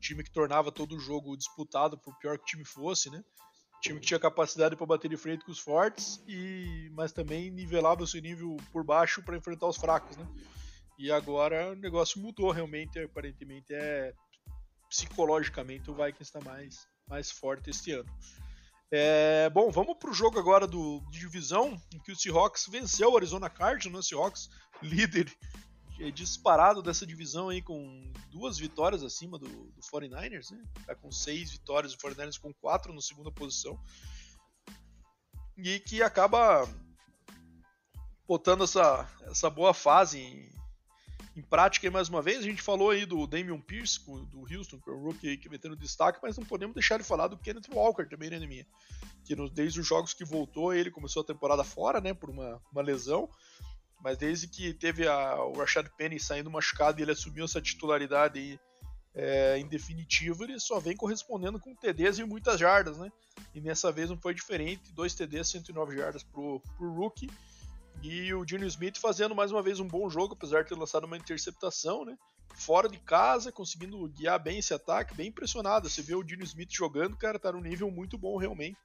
[0.00, 3.22] time que tornava todo o jogo disputado, por pior que o time fosse, né?
[3.82, 8.02] Time que tinha capacidade para bater de frente com os fortes, e mas também nivelava
[8.02, 10.26] o seu nível por baixo para enfrentar os fracos, né?
[10.98, 14.12] E agora o negócio mudou realmente, aparentemente é
[14.90, 18.10] psicologicamente o Vikings está mais, mais forte este ano.
[18.92, 23.12] É, bom, vamos para o jogo agora do, de divisão, em que o Seahawks venceu
[23.12, 23.98] o Arizona Cardinals, né?
[24.00, 24.50] o Seahawks
[24.82, 25.32] líder
[26.10, 30.64] disparado dessa divisão aí com duas vitórias acima do, do 49ers, né?
[30.86, 33.78] Tá com seis vitórias, o 49ers com quatro na segunda posição.
[35.58, 36.66] E que acaba
[38.26, 40.48] botando essa, essa boa fase em,
[41.36, 42.38] em prática e mais uma vez.
[42.38, 45.58] A gente falou aí do Damian Pierce, do Houston, que é o rookie que vem
[45.58, 48.64] tendo destaque, mas não podemos deixar de falar do Kenneth Walker também, né, minha?
[49.24, 52.82] Que desde os jogos que voltou, ele começou a temporada fora, né, por uma, uma
[52.82, 53.28] lesão,
[54.02, 58.38] mas desde que teve a, o Rashad Penny saindo machucado e ele assumiu essa titularidade
[58.38, 58.60] aí,
[59.14, 63.10] é, em definitivo, ele só vem correspondendo com TDs e muitas jardas, né?
[63.54, 67.30] E nessa vez não foi diferente, dois TDs, 109 jardas pro, pro rookie.
[68.02, 71.04] E o Dino Smith fazendo mais uma vez um bom jogo, apesar de ter lançado
[71.04, 72.16] uma interceptação, né?
[72.54, 75.88] Fora de casa, conseguindo guiar bem esse ataque, bem impressionado.
[75.88, 78.78] Você vê o Dino Smith jogando, cara, tá num nível muito bom realmente.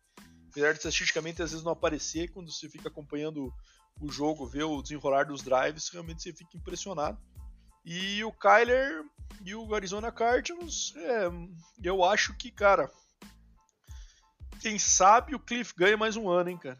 [0.49, 3.53] Apesar de estatisticamente às vezes não aparecer, quando você fica acompanhando
[3.99, 7.17] o jogo, vê o desenrolar dos drives, realmente você fica impressionado.
[7.85, 9.03] E o Kyler
[9.43, 11.29] e o Arizona Cardinals, é,
[11.83, 12.91] eu acho que, cara,
[14.59, 16.79] quem sabe o Cliff ganha mais um ano, hein, cara.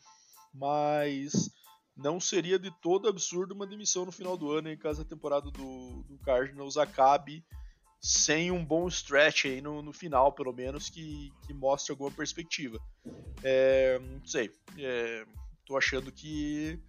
[0.54, 1.52] Mas
[1.96, 5.52] não seria de todo absurdo uma demissão no final do ano, em caso a temporada
[5.52, 7.46] do, do Cardinals acabe
[8.02, 12.80] sem um bom stretch aí no, no final, pelo menos, que, que mostre alguma perspectiva.
[13.44, 14.52] É, não sei.
[14.78, 15.26] É,
[15.66, 16.80] tô achando que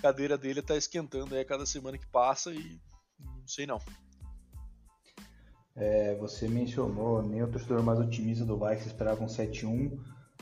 [0.00, 2.80] cadeira dele tá esquentando a cada semana que passa e
[3.18, 3.80] não sei não.
[5.74, 9.98] É, você mencionou nem o torcedor mais otimista do Vikings esperava um 7-1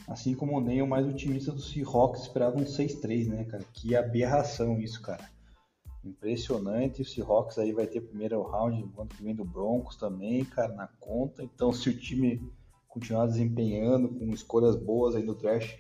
[0.07, 3.65] Assim como nem o mais otimista do Seahawks esperava um 6-3, né, cara?
[3.73, 5.29] Que aberração isso, cara.
[6.05, 7.03] Impressionante.
[7.03, 10.73] O Seahawks aí vai ter primeiro round no ano que vem do Broncos também, cara,
[10.75, 11.43] na conta.
[11.43, 12.43] Então, se o time
[12.89, 15.79] continuar desempenhando com escolhas boas aí no draft,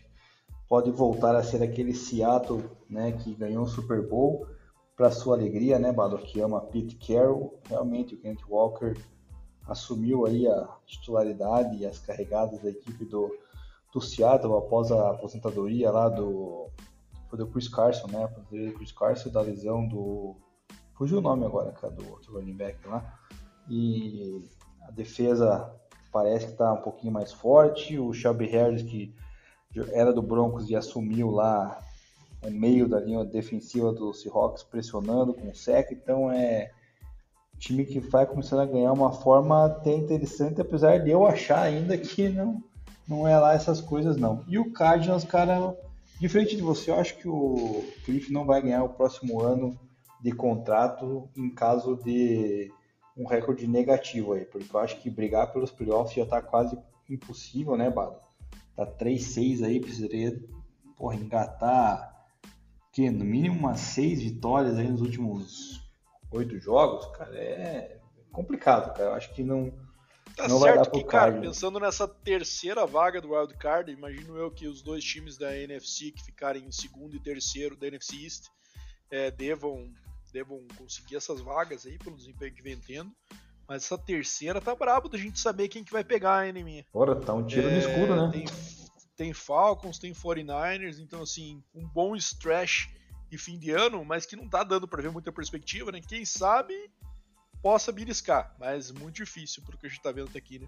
[0.70, 4.46] pode voltar a ser aquele Seattle, né, que ganhou o Super Bowl.
[4.96, 5.92] Para sua alegria, né,
[6.42, 7.58] ama Pete Carroll.
[7.68, 8.94] Realmente, o Kent Walker
[9.66, 13.36] assumiu aí a titularidade e as carregadas da equipe do
[13.92, 16.68] do Seattle após a aposentadoria lá do.
[17.32, 18.24] Do Chris Carson, né?
[18.24, 20.36] Aposentadoria do Chris Carson, da lesão do.
[20.94, 23.18] Fugiu o nome agora, cara, do outro running back lá.
[23.68, 24.48] E
[24.82, 25.72] a defesa
[26.12, 27.98] parece que está um pouquinho mais forte.
[27.98, 29.12] O Shelby Harris, que
[29.92, 31.80] era do Broncos e assumiu lá
[32.42, 35.92] o meio da linha defensiva do Seahawks, pressionando com o sec.
[35.92, 36.70] Então é
[37.58, 41.96] time que vai começando a ganhar uma forma até interessante, apesar de eu achar ainda
[41.96, 42.62] que não
[43.06, 44.44] não é lá essas coisas não.
[44.46, 45.76] E o Cardinals, cara,
[46.20, 49.76] diferente de você, eu acho que o Cliff não vai ganhar o próximo ano
[50.22, 52.70] de contrato em caso de
[53.16, 57.76] um recorde negativo aí, porque eu acho que brigar pelos playoffs já tá quase impossível,
[57.76, 58.16] né, Bado?
[58.80, 60.42] Tá 3-6 aí, precisaria
[60.96, 62.26] porra, engatar
[62.90, 65.86] que no mínimo umas 6 vitórias aí nos últimos
[66.30, 68.00] 8 jogos, cara, é
[68.32, 69.10] complicado, cara.
[69.10, 69.70] Eu acho que não
[70.34, 71.46] Tá não certo que, cara, card.
[71.46, 76.12] pensando nessa terceira vaga do Wild Card, imagino eu que os dois times da NFC
[76.12, 78.46] que ficarem em segundo e terceiro da NFC East
[79.10, 79.92] é, devam,
[80.32, 83.12] devam conseguir essas vagas aí pelo desempenho que vem tendo.
[83.70, 86.84] Mas essa terceira tá brabo da gente saber quem que vai pegar, hein, minha.
[86.92, 88.28] Ora, tá um tiro é, no escuro, né?
[88.32, 88.44] Tem,
[89.16, 92.88] tem Falcons, tem 49ers, então assim, um bom stretch
[93.30, 96.00] de fim de ano, mas que não tá dando para ver muita perspectiva, né?
[96.00, 96.74] Quem sabe
[97.62, 100.66] possa beliscar, mas muito difícil pro que a gente tá vendo até aqui, né?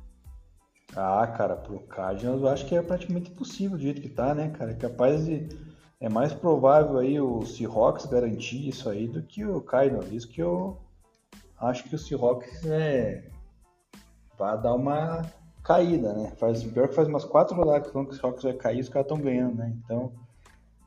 [0.94, 4.50] Ah, cara, pro Cardinals eu acho que é praticamente impossível do jeito que tá, né,
[4.50, 4.70] cara?
[4.70, 5.48] É capaz de.
[5.98, 10.12] É mais provável aí o Seahawks garantir isso aí do que o Cardinals.
[10.12, 10.80] Isso que eu
[11.62, 13.30] acho que o Seahawks é.
[14.38, 15.22] vai dar uma
[15.62, 16.32] caída, né?
[16.36, 19.20] Faz, pior que faz umas quatro rodadas que o Seahawks vai cair os caras estão
[19.20, 19.72] ganhando, né?
[19.84, 20.12] Então.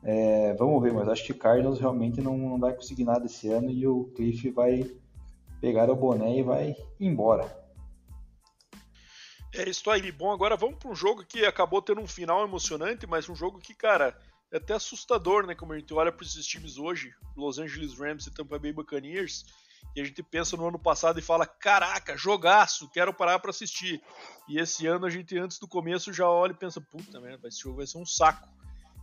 [0.08, 3.48] É, vamos ver, mas acho que o Cardinals realmente não, não vai conseguir nada esse
[3.48, 4.88] ano e o Cliff vai
[5.60, 7.66] pegar o boné e vai embora.
[9.52, 10.12] É isso aí.
[10.12, 13.58] Bom, agora vamos para um jogo que acabou tendo um final emocionante, mas um jogo
[13.58, 14.16] que, cara,
[14.52, 15.54] é até assustador, né?
[15.54, 19.44] Como a gente olha para esses times hoje, Los Angeles Rams e Tampa Bay Buccaneers,
[19.94, 24.02] e a gente pensa no ano passado e fala: caraca, jogaço, quero parar para assistir.
[24.48, 27.60] E esse ano a gente, antes do começo, já olha e pensa: puta merda, esse
[27.60, 28.48] jogo vai ser um saco.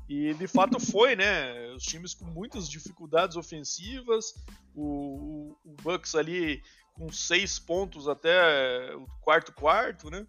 [0.08, 1.72] E de fato foi, né?
[1.74, 4.34] Os times com muitas dificuldades ofensivas,
[4.76, 6.62] o, o, Bucks ali
[6.94, 10.28] com seis pontos até o quarto quarto, né?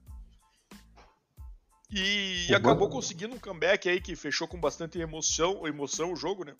[1.91, 6.45] E, e acabou conseguindo um comeback aí que fechou com bastante emoção, emoção o jogo,
[6.45, 6.57] né?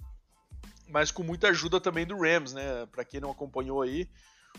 [0.89, 2.87] Mas com muita ajuda também do Rams, né?
[2.87, 4.09] Para quem não acompanhou aí,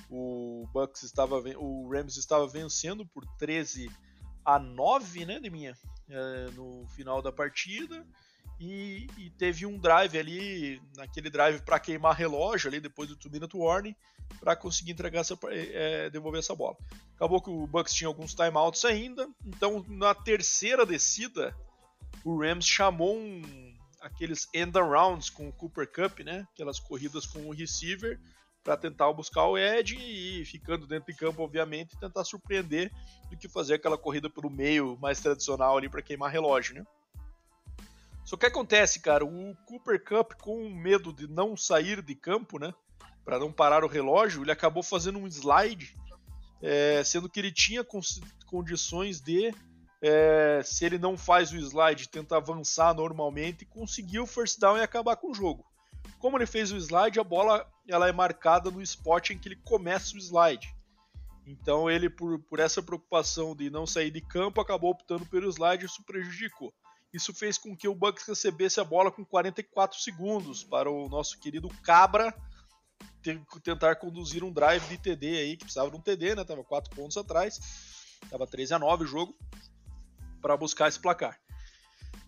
[0.10, 3.90] o Bucks estava o Rams estava vencendo por 13
[4.44, 5.76] a 9, né, de minha,
[6.10, 8.06] é, no final da partida.
[8.60, 13.30] E, e, teve um drive ali, naquele drive para queimar relógio ali depois do two
[13.30, 13.94] minute warning,
[14.40, 16.78] para conseguir entregar essa, é, devolver essa bola.
[17.16, 21.54] Acabou que o Bucks tinha alguns timeouts ainda, então na terceira descida
[22.24, 23.75] o Rams chamou um,
[24.06, 26.48] aqueles end arounds com o Cooper Cup, né?
[26.54, 28.20] Aquelas corridas com o receiver
[28.64, 32.92] para tentar buscar o Ed e ficando dentro de campo, obviamente, tentar surpreender
[33.30, 36.84] do que fazer aquela corrida pelo meio mais tradicional ali para queimar relógio, né?
[38.24, 42.74] Só que acontece, cara, o Cooper Cup com medo de não sair de campo, né,
[43.24, 45.96] para não parar o relógio, ele acabou fazendo um slide,
[46.62, 47.86] é, sendo que ele tinha
[48.48, 49.54] condições de
[50.08, 54.84] é, se ele não faz o slide, tenta avançar normalmente, conseguir o first down e
[54.84, 55.66] acabar com o jogo.
[56.20, 59.56] Como ele fez o slide, a bola ela é marcada no spot em que ele
[59.56, 60.72] começa o slide.
[61.48, 65.84] Então ele, por, por essa preocupação de não sair de campo, acabou optando pelo slide
[65.84, 66.72] e isso prejudicou.
[67.12, 71.40] Isso fez com que o Bucks recebesse a bola com 44 segundos para o nosso
[71.40, 72.32] querido Cabra
[73.64, 76.44] tentar conduzir um drive de TD aí, que precisava de um TD, né?
[76.44, 77.60] Tava 4 pontos atrás.
[78.30, 79.36] Tava 13 a 9 o jogo
[80.46, 81.40] para buscar esse placar.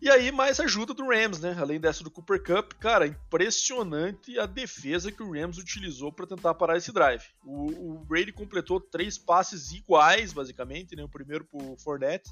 [0.02, 1.56] E aí, mais ajuda do Rams, né?
[1.60, 6.56] Além dessa do Cooper Cup, cara, impressionante a defesa que o Rams utilizou para tentar
[6.56, 7.24] parar esse drive.
[7.44, 11.04] O, o, Brady completou três passes iguais, basicamente, né?
[11.04, 12.28] O primeiro pro Fournette,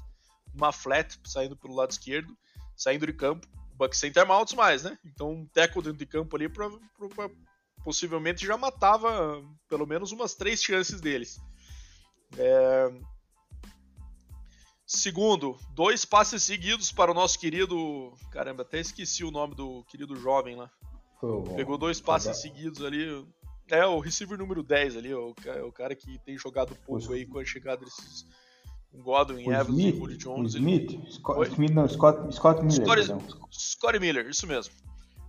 [0.52, 2.36] uma flat saindo pelo lado esquerdo,
[2.76, 3.46] saindo de campo.
[3.72, 4.98] O Bucks sem timeouts mais, né?
[5.04, 6.68] Então, um tackle dentro de campo ali pra,
[7.14, 7.30] pra,
[7.84, 11.38] possivelmente já matava pelo menos umas três chances deles.
[12.36, 12.90] É,
[14.86, 18.12] Segundo, dois passes seguidos para o nosso querido.
[18.30, 20.70] Caramba, até esqueci o nome do querido jovem lá.
[21.56, 23.26] Pegou dois passes seguidos ali.
[23.68, 25.34] É, o receiver número 10 ali, o,
[25.66, 28.24] o cara que tem jogado pouco aí com a chegada desses.
[28.94, 30.54] Godwin, Evans e Woody Jones.
[30.54, 30.92] Smith?
[30.92, 31.10] Ele...
[31.10, 33.04] Scott, Smith não, Scott, Scott Miller.
[33.04, 34.72] Scott, Scott Miller, isso mesmo.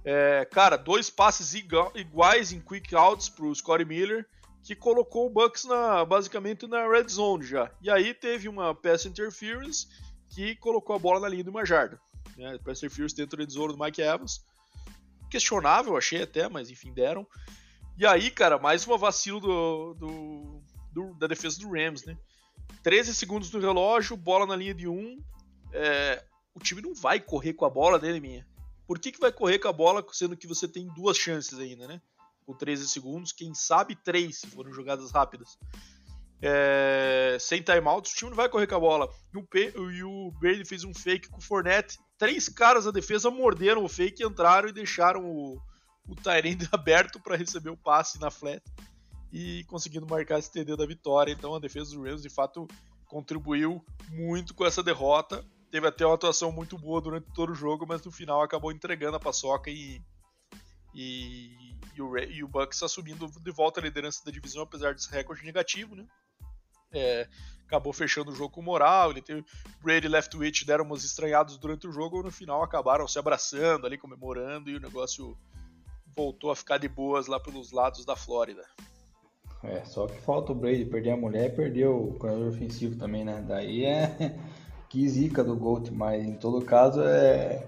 [0.05, 4.26] É, cara, dois passes iguais em quick outs pro Scott Miller
[4.68, 7.72] que colocou o Bucks na, basicamente na red zone já.
[7.82, 9.88] E aí teve uma pass interference
[10.28, 11.97] que colocou a bola na linha de uma jarda.
[12.36, 12.59] Né?
[12.65, 14.45] Pass interference dentro da red zone do Mike Evans.
[15.32, 17.26] Questionável, achei até, mas enfim, deram.
[17.97, 20.61] E aí, cara, mais uma vacilo do, do,
[20.91, 22.18] do, da defesa do Rams, né?
[22.84, 24.91] 13 segundos no relógio, bola na linha de 1.
[24.91, 25.24] Um,
[25.72, 26.22] é,
[26.53, 28.45] o time não vai correr com a bola dele, minha.
[28.86, 31.88] Por que, que vai correr com a bola sendo que você tem duas chances ainda,
[31.88, 32.01] né?
[32.47, 35.57] Com 13 segundos, quem sabe 3 se forem jogadas rápidas.
[36.41, 39.09] É, sem timeouts, o time não vai correr com a bola.
[39.33, 41.99] E o, e o Brady fez um fake com o Fournette.
[42.17, 45.59] Três caras da defesa morderam o fake, entraram e deixaram o,
[46.07, 48.63] o Tyrande aberto para receber o passe na flat
[49.31, 51.33] e conseguindo marcar esse TD da vitória.
[51.33, 52.65] Então a defesa dos Rams de fato
[53.07, 55.43] contribuiu muito com essa derrota.
[55.69, 59.17] Teve até uma atuação muito boa durante todo o jogo, mas no final acabou entregando
[59.17, 60.01] a paçoca e,
[60.97, 61.67] e
[61.97, 65.43] e o, e o Bucks assumindo de volta a liderança da divisão, apesar desse recorde
[65.43, 66.05] negativo, né?
[66.93, 67.27] É,
[67.65, 69.11] acabou fechando o jogo com moral.
[69.11, 69.43] Ele teve
[69.81, 73.97] Brady e Leftwich deram umas estranhadas durante o jogo, no final acabaram se abraçando ali,
[73.97, 75.35] comemorando, e o negócio
[76.15, 78.63] voltou a ficar de boas lá pelos lados da Flórida.
[79.63, 83.25] É, só que falta o Brady perder a mulher e perder o corredor ofensivo também,
[83.25, 83.43] né?
[83.47, 84.37] Daí é
[84.87, 87.67] que zica do Gold, mas em todo caso é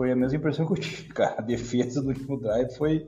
[0.00, 1.34] foi a mesma impressão que eu tive, cara.
[1.36, 3.06] A defesa do último drive foi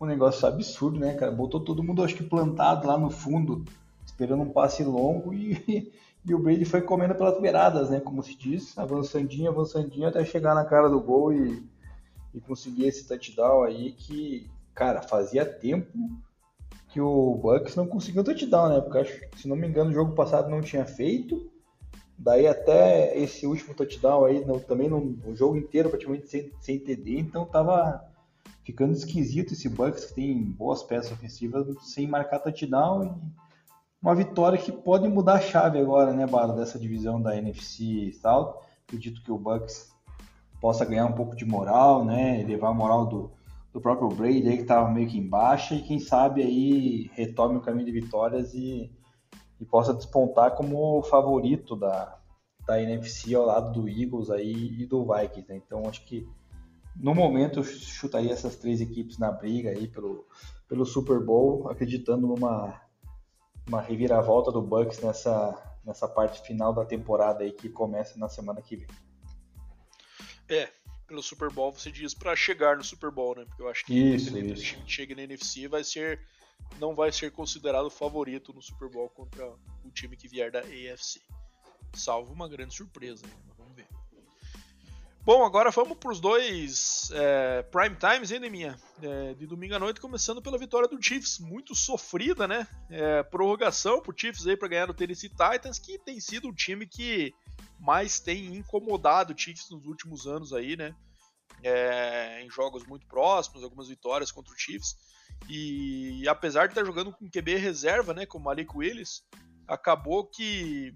[0.00, 1.32] um negócio absurdo, né, cara?
[1.32, 3.64] Botou todo mundo, acho que plantado lá no fundo,
[4.06, 5.92] esperando um passe longo e,
[6.24, 7.98] e o Brady foi comendo pelas beiradas, né?
[7.98, 11.68] Como se diz, avançandinho, avançandinho até chegar na cara do gol e,
[12.32, 15.98] e conseguir esse touchdown aí que, cara, fazia tempo
[16.90, 18.80] que o Bucks não conseguiu touchdown, né?
[18.80, 21.50] Porque acho, se não me engano, o jogo passado não tinha feito.
[22.22, 26.78] Daí até esse último touchdown aí, não, também no, o jogo inteiro praticamente sem, sem
[26.78, 28.04] TD, então tava
[28.62, 33.12] ficando esquisito esse Bucks que tem boas peças ofensivas sem marcar touchdown e
[34.02, 38.66] uma vitória que pode mudar a chave agora, né, Baro, dessa divisão da NFC tal.
[38.86, 39.90] Acredito que o Bucks
[40.60, 43.30] possa ganhar um pouco de moral, né, levar a moral do,
[43.72, 47.56] do próprio Brady aí que estava meio que em baixa e quem sabe aí retome
[47.56, 48.90] o caminho de vitórias e,
[49.60, 52.18] e possa despontar como favorito da,
[52.66, 55.56] da NFC ao lado do Eagles aí e do Vikings, né?
[55.56, 56.26] Então acho que
[56.96, 60.26] no momento eu chutaria essas três equipes na briga aí pelo,
[60.68, 62.80] pelo Super Bowl, acreditando numa
[63.68, 68.60] uma reviravolta do Bucks nessa, nessa parte final da temporada aí que começa na semana
[68.60, 68.88] que vem.
[70.48, 70.68] É,
[71.06, 73.44] pelo Super Bowl você diz para chegar no Super Bowl, né?
[73.46, 74.76] Porque eu acho que isso, isso.
[74.86, 76.20] chega na NFC vai ser
[76.78, 79.46] não vai ser considerado favorito no Super Bowl contra
[79.84, 81.20] o time que vier da AFC.
[81.94, 83.32] Salvo uma grande surpresa, né?
[83.56, 83.86] vamos ver.
[85.22, 89.78] Bom, agora vamos para os dois é, prime times, hein, minha é, de domingo à
[89.78, 92.66] noite, começando pela vitória do Chiefs, muito sofrida, né?
[92.88, 96.86] É, prorrogação pro Chiefs aí para ganhar o Tennessee Titans, que tem sido o time
[96.86, 97.34] que
[97.78, 100.96] mais tem incomodado o Chiefs nos últimos anos aí, né?
[101.62, 104.96] É, em jogos muito próximos, algumas vitórias contra o Chiefs.
[105.48, 109.22] E, e apesar de estar jogando com QB reserva, né, como Malik Willis,
[109.66, 110.94] acabou que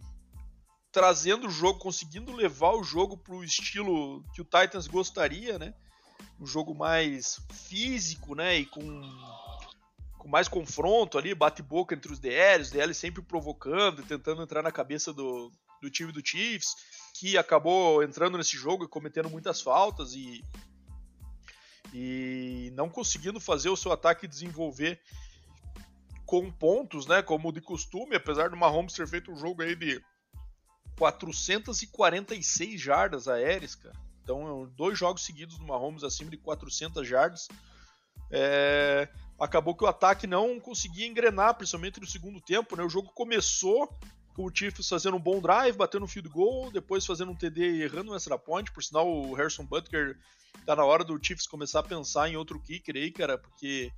[0.95, 5.75] trazendo o jogo, conseguindo levar o jogo para o estilo que o Titans gostaria, né?
[6.41, 8.59] Um jogo mais físico, né?
[8.59, 9.03] E com,
[10.19, 14.71] com mais confronto ali, bate-boca entre os DLs, os DLs sempre provocando, tentando entrar na
[14.71, 15.51] cabeça do,
[15.83, 16.77] do time do Chiefs,
[17.19, 20.45] que acabou entrando nesse jogo e cometendo muitas faltas e,
[21.95, 25.01] e não conseguindo fazer o seu ataque desenvolver
[26.27, 27.23] com pontos, né?
[27.23, 30.03] Como de costume, apesar do Mahomes ter feito um jogo aí de
[30.99, 33.95] 446 jardas aéreas, cara.
[34.25, 37.47] Então, dois jogos seguidos do Mahomes acima de 400 jardas.
[38.29, 39.09] É...
[39.39, 42.75] Acabou que o ataque não conseguia engrenar, principalmente no segundo tempo.
[42.75, 42.83] Né?
[42.83, 43.89] O jogo começou
[44.35, 47.71] com o Chiefs fazendo um bom drive, batendo um field goal, depois fazendo um TD
[47.71, 48.71] e errando um extra point.
[48.73, 50.19] Por sinal, o Harrison Butker
[50.67, 53.93] tá na hora do Chiefs começar a pensar em outro kicker aí, cara, porque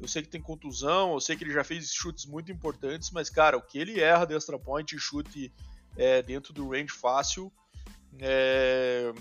[0.00, 3.28] eu sei que tem contusão, eu sei que ele já fez chutes muito importantes, mas,
[3.28, 5.52] cara, o que ele erra de extra point e chute
[5.96, 7.52] é, dentro do range fácil,
[8.18, 9.12] é,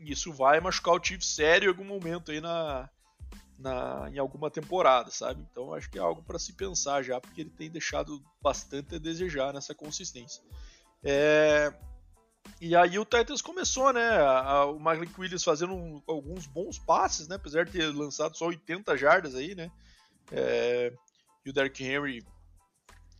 [0.00, 2.88] isso vai machucar o Chiefs sério em algum momento aí na,
[3.58, 5.44] na, em alguma temporada, sabe?
[5.50, 8.98] Então acho que é algo para se pensar já, porque ele tem deixado bastante a
[8.98, 10.42] desejar nessa consistência.
[11.02, 11.72] É,
[12.60, 14.18] e aí o Titans começou, né?
[14.18, 17.36] A, o Malik Williams fazendo um, alguns bons passes, né?
[17.36, 19.70] Apesar de ter lançado só 80 jardas aí, né?
[20.30, 20.92] É,
[21.44, 22.24] e o Derrick Henry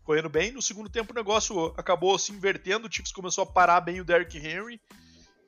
[0.03, 0.53] correndo bem.
[0.53, 4.05] No segundo tempo o negócio acabou se invertendo, o Chiefs começou a parar bem o
[4.05, 4.80] Derrick Henry.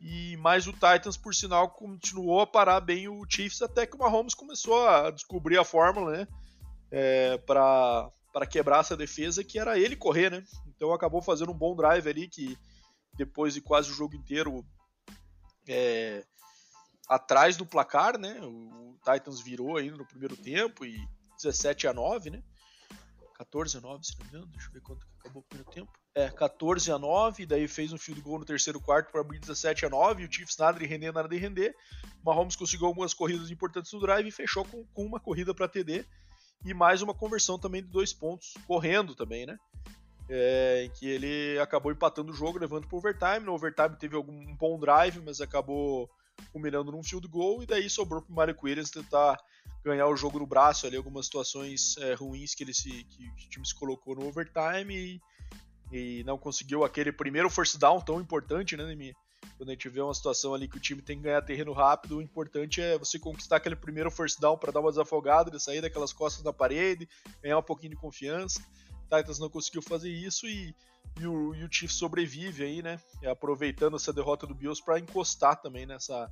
[0.00, 3.98] E mais o Titans, por sinal, continuou a parar bem o Chiefs até que o
[3.98, 6.28] Mahomes começou a descobrir a fórmula, né?
[6.90, 10.44] É, para quebrar essa defesa, que era ele correr, né?
[10.68, 12.56] Então acabou fazendo um bom drive ali, que
[13.14, 14.64] depois de quase o jogo inteiro
[15.66, 16.24] é,
[17.08, 18.40] atrás do placar, né?
[18.42, 20.96] O Titans virou ainda no primeiro tempo e
[21.42, 22.42] 17 a 9, né?
[23.38, 24.46] 14 a 9, se não me engano.
[24.52, 25.92] Deixa eu ver quanto acabou o primeiro tempo.
[26.14, 29.86] É, 14 a 9, daí fez um field goal no terceiro quarto para abrir 17
[29.86, 30.24] a 9.
[30.24, 31.74] o Chiefs nada de render, nada de render.
[32.22, 35.68] O Mahomes conseguiu algumas corridas importantes no drive e fechou com, com uma corrida para
[35.68, 36.04] TD
[36.64, 39.56] e mais uma conversão também de dois pontos, correndo também, né?
[40.28, 43.46] É, em que ele acabou empatando o jogo, levando para overtime.
[43.46, 46.10] No overtime teve algum bom drive, mas acabou
[46.52, 49.38] culminando num field goal, e daí sobrou para o Mario Williams tentar
[49.84, 53.50] ganhar o jogo no braço ali, algumas situações é, ruins que ele se, que o
[53.50, 55.20] time se colocou no overtime e,
[55.92, 59.14] e não conseguiu aquele primeiro first down tão importante, né, Nemi?
[59.56, 62.18] Quando a gente vê uma situação ali que o time tem que ganhar terreno rápido,
[62.18, 65.80] o importante é você conquistar aquele primeiro first down para dar uma desafogada, de sair
[65.80, 67.08] daquelas costas da parede,
[67.42, 68.62] ganhar um pouquinho de confiança.
[69.08, 70.74] Titans não conseguiu fazer isso e,
[71.18, 73.00] e, o, e o Chiefs sobrevive aí, né?
[73.26, 76.30] Aproveitando essa derrota do Bills para encostar também nessa,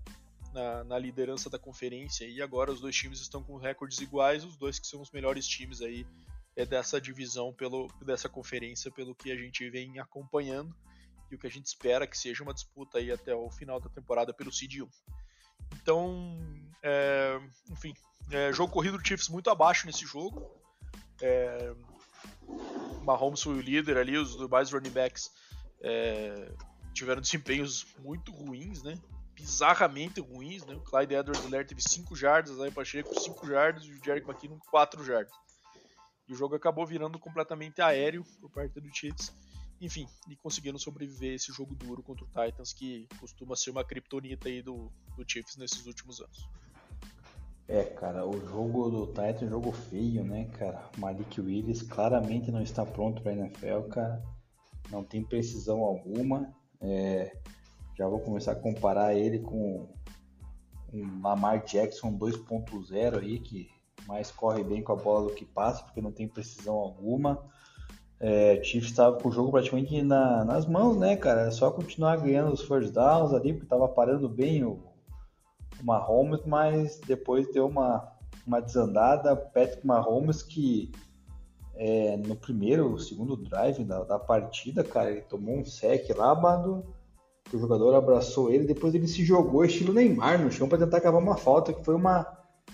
[0.53, 2.27] na, na, liderança da conferência.
[2.27, 5.47] E agora os dois times estão com recordes iguais, os dois que são os melhores
[5.47, 6.07] times aí
[6.55, 10.75] é dessa divisão, pelo, dessa conferência, pelo que a gente vem acompanhando
[11.31, 13.89] e o que a gente espera que seja uma disputa aí até o final da
[13.91, 14.89] temporada pelo Seed 1.
[15.83, 16.39] Então,
[16.83, 17.39] é,
[17.71, 17.93] enfim,
[18.31, 20.51] é, jogo corrido do Chiefs muito abaixo nesse jogo.
[21.21, 21.75] É,
[23.01, 25.31] Mahomes foi o líder ali, os demais running backs
[25.81, 26.53] é,
[26.93, 28.99] tiveram desempenhos muito ruins, né?
[29.37, 30.75] bizarramente ruins, né?
[30.75, 35.05] O Clyde Edwards-Helaire teve 5 jardas, aí Pacheco 5 jardas e o Jerick McKinnon 4
[35.05, 35.33] jardas.
[36.27, 39.33] E o jogo acabou virando completamente aéreo por parte do Chiefs.
[39.79, 44.49] Enfim, e conseguindo sobreviver esse jogo duro contra o Titans, que costuma ser uma criptonita
[44.49, 46.49] aí do, do Chiefs nesses últimos anos.
[47.69, 50.89] É, cara, o jogo do Titans é um jogo feio, né, cara?
[50.99, 54.23] Malik Willis claramente não está pronto para NFL, cara.
[54.91, 56.55] Não tem precisão alguma.
[56.81, 57.37] É,
[57.97, 59.89] já vou começar a comparar ele com
[60.93, 63.69] um Lamar Jackson 2.0 aí, que
[64.07, 67.45] mais corre bem com a bola do que passa, porque não tem precisão alguma.
[68.21, 71.49] É, Chiefs estava com o jogo praticamente na, nas mãos, né, cara?
[71.49, 74.96] É só continuar ganhando os first downs ali, porque estava parando bem o, o
[75.85, 78.13] Mahomes, mas depois deu uma,
[78.47, 79.35] uma desandada.
[79.37, 80.93] Patrick Mahomes que
[81.75, 86.85] é, no primeiro, segundo drive da, da partida, cara, ele tomou um sec lá, mano
[87.53, 91.19] o jogador abraçou ele, depois ele se jogou estilo Neymar no chão para tentar acabar
[91.19, 92.27] uma falta, que foi uma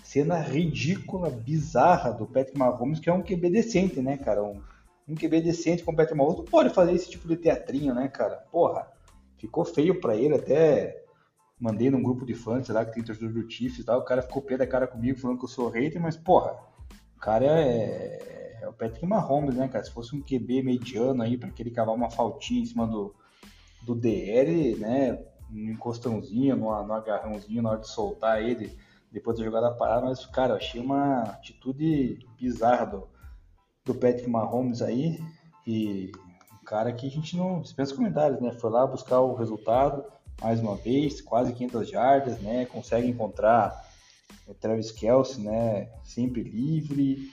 [0.03, 4.43] cena ridícula, bizarra do Patrick Mahomes, que é um QB decente, né, cara?
[4.43, 4.61] Um,
[5.07, 8.07] um QB decente com o Patrick Mahomes não pode fazer esse tipo de teatrinho, né,
[8.07, 8.37] cara?
[8.51, 8.87] Porra,
[9.37, 11.02] ficou feio para ele, até
[11.59, 14.21] mandei num grupo de fãs lá que tem torcedor do Chiefs e tal, o cara
[14.21, 16.57] ficou pé da cara comigo falando que eu sou hater, mas porra,
[17.15, 19.83] o cara é, é o Patrick Mahomes, né, cara?
[19.83, 23.15] Se fosse um QB mediano aí para ele cavar uma faltinha em cima do
[23.85, 25.19] do DL, né?
[25.51, 28.77] Um encostãozinho, no agarrãozinho, na hora de soltar ele,
[29.11, 33.07] depois da jogada parada, mas, cara, eu achei uma atitude bizarra do,
[33.85, 35.19] do Patrick Mahomes aí,
[35.67, 36.11] e
[36.59, 38.51] um cara que a gente não dispensa comentários, né?
[38.53, 40.03] Foi lá buscar o resultado,
[40.41, 42.65] mais uma vez, quase 500 jardas, né?
[42.65, 43.87] Consegue encontrar
[44.47, 45.89] o Travis Kelsey, né?
[46.03, 47.31] Sempre livre,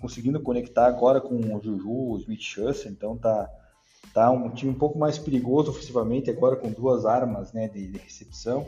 [0.00, 3.48] conseguindo conectar agora com o Juju, o Smith Schuster, então tá,
[4.12, 7.68] tá um time um pouco mais perigoso ofensivamente, agora com duas armas, né?
[7.68, 8.66] De, de recepção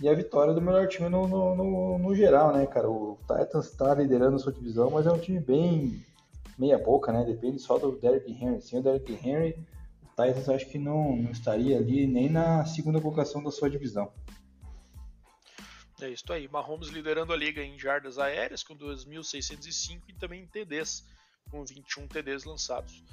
[0.00, 2.88] e a vitória do melhor time no, no, no, no geral, né, cara?
[2.88, 6.02] O Titans está liderando a sua divisão, mas é um time bem
[6.58, 7.24] meia boca, né?
[7.24, 8.60] Depende só do Derrick Henry.
[8.62, 9.56] Sem o Derrick Henry,
[10.12, 14.12] Titans acho que não, não estaria ali nem na segunda colocação da sua divisão.
[16.00, 16.48] É isso aí.
[16.48, 21.06] Mahomes liderando a liga em jardas aéreas com 2.605 e também em TDs,
[21.50, 23.04] com 21 TDs lançados.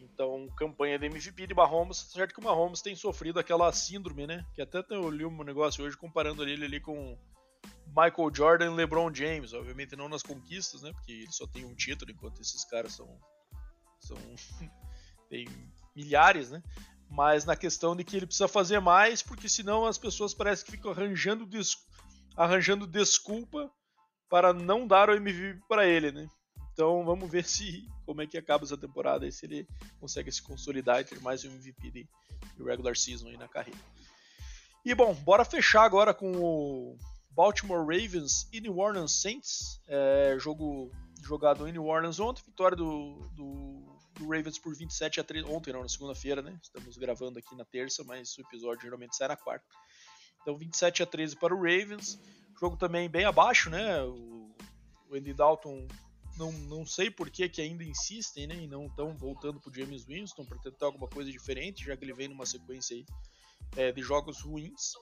[0.00, 4.44] Então, campanha de MVP de Mahomes, certo que o Mahomes tem sofrido aquela síndrome, né?
[4.54, 7.16] Que até eu li um negócio hoje comparando ele ali com
[7.86, 9.52] Michael Jordan e LeBron James.
[9.52, 10.92] Obviamente não nas conquistas, né?
[10.92, 13.08] Porque ele só tem um título, enquanto esses caras são.
[14.00, 14.16] são
[15.30, 15.46] tem
[15.94, 16.62] milhares, né?
[17.08, 20.72] Mas na questão de que ele precisa fazer mais, porque senão as pessoas parecem que
[20.72, 21.76] ficam arranjando, des...
[22.36, 23.70] arranjando desculpa
[24.28, 26.28] para não dar o MVP para ele, né?
[26.72, 29.68] Então vamos ver se como é que acaba essa temporada e se ele
[30.00, 32.08] consegue se consolidar e ter mais um MVP de,
[32.56, 33.78] de regular season aí na carreira.
[34.84, 36.96] E bom, bora fechar agora com o
[37.30, 39.80] Baltimore Ravens e New Orleans Saints.
[39.86, 40.90] É, jogo
[41.22, 45.72] jogado em New Orleans ontem, vitória do, do, do, Ravens por 27 a 3 ontem,
[45.72, 46.58] não, na segunda-feira, né?
[46.62, 49.66] Estamos gravando aqui na terça, mas o episódio geralmente sai na quarta.
[50.40, 52.18] Então 27 a 13 para o Ravens.
[52.60, 54.02] Jogo também bem abaixo, né?
[54.02, 54.54] O,
[55.08, 55.86] o Andy Dalton
[56.36, 58.56] não, não sei por que, que ainda insistem, né?
[58.56, 62.14] E não estão voltando pro James Winston para tentar alguma coisa diferente, já que ele
[62.14, 63.04] vem numa sequência aí,
[63.76, 64.92] é, de jogos ruins.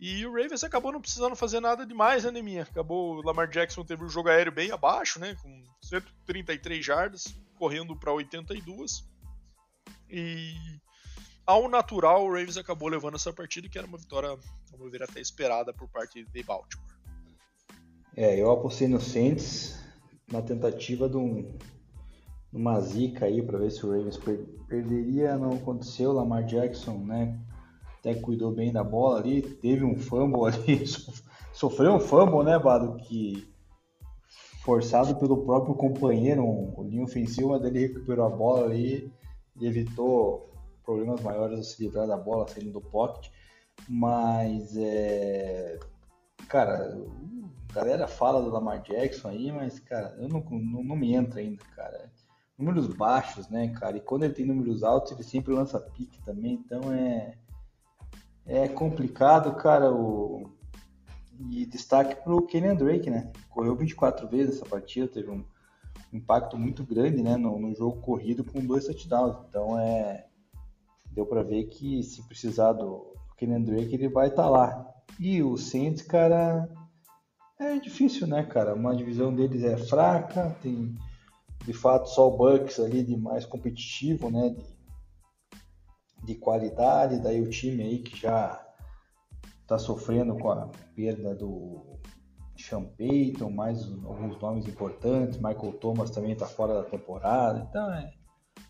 [0.00, 2.62] E o Ravens acabou não precisando fazer nada demais, né, Neminha?
[2.62, 5.36] Acabou, o Lamar Jackson teve um jogo aéreo bem abaixo, né?
[5.40, 7.24] Com 133 jardas,
[7.62, 9.08] correndo para 82.
[10.10, 10.52] E
[11.46, 14.36] ao natural, o Ravens acabou levando essa partida, que era uma vitória,
[14.72, 16.88] vamos ver, até esperada por parte de Baltimore.
[18.16, 19.78] É, eu apostei no Saints,
[20.28, 21.56] na tentativa de um,
[22.52, 26.12] uma zica aí para ver se o Ravens per perderia, não aconteceu.
[26.12, 27.38] Lamar Jackson, né?
[28.00, 30.84] Até cuidou bem da bola ali, teve um fumble ali,
[31.54, 32.96] sofreu um fumble, né, Bado?
[33.04, 33.51] Que
[34.62, 39.12] forçado pelo próprio companheiro, um, linha ofensivo, mas ele recuperou a bola ali
[39.60, 40.50] e evitou
[40.84, 43.30] problemas maiores ao se livrar da bola saindo do pocket.
[43.88, 45.78] Mas, é,
[46.48, 46.96] cara,
[47.70, 51.40] a galera fala do Lamar Jackson aí, mas, cara, eu não, não, não, me entra
[51.40, 52.10] ainda, cara.
[52.56, 53.96] Números baixos, né, cara?
[53.96, 57.34] E quando ele tem números altos, ele sempre lança pique também, então é.
[58.44, 59.92] É complicado, cara.
[59.92, 60.50] O...
[61.50, 63.32] E destaque pro Kenyan Drake, né?
[63.50, 65.44] Correu 24 vezes essa partida, teve um
[66.12, 69.36] impacto muito grande, né, no, no jogo corrido com dois touchdowns.
[69.48, 70.26] Então é.
[71.10, 74.88] Deu para ver que se precisar do Kenyan Drake, ele vai estar tá lá.
[75.20, 76.66] E o Saints, cara,
[77.58, 78.74] é difícil, né, cara?
[78.74, 80.96] Uma divisão deles é fraca, tem
[81.64, 84.50] de fato só o Bucks ali de mais competitivo, né?
[84.50, 84.64] De,
[86.24, 88.64] de qualidade, daí o time aí que já
[89.62, 91.98] está sofrendo com a perda do
[92.56, 98.12] Sean Payton, mais alguns nomes importantes, Michael Thomas também está fora da temporada, então é,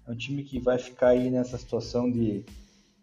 [0.07, 2.45] é um time que vai ficar aí nessa situação de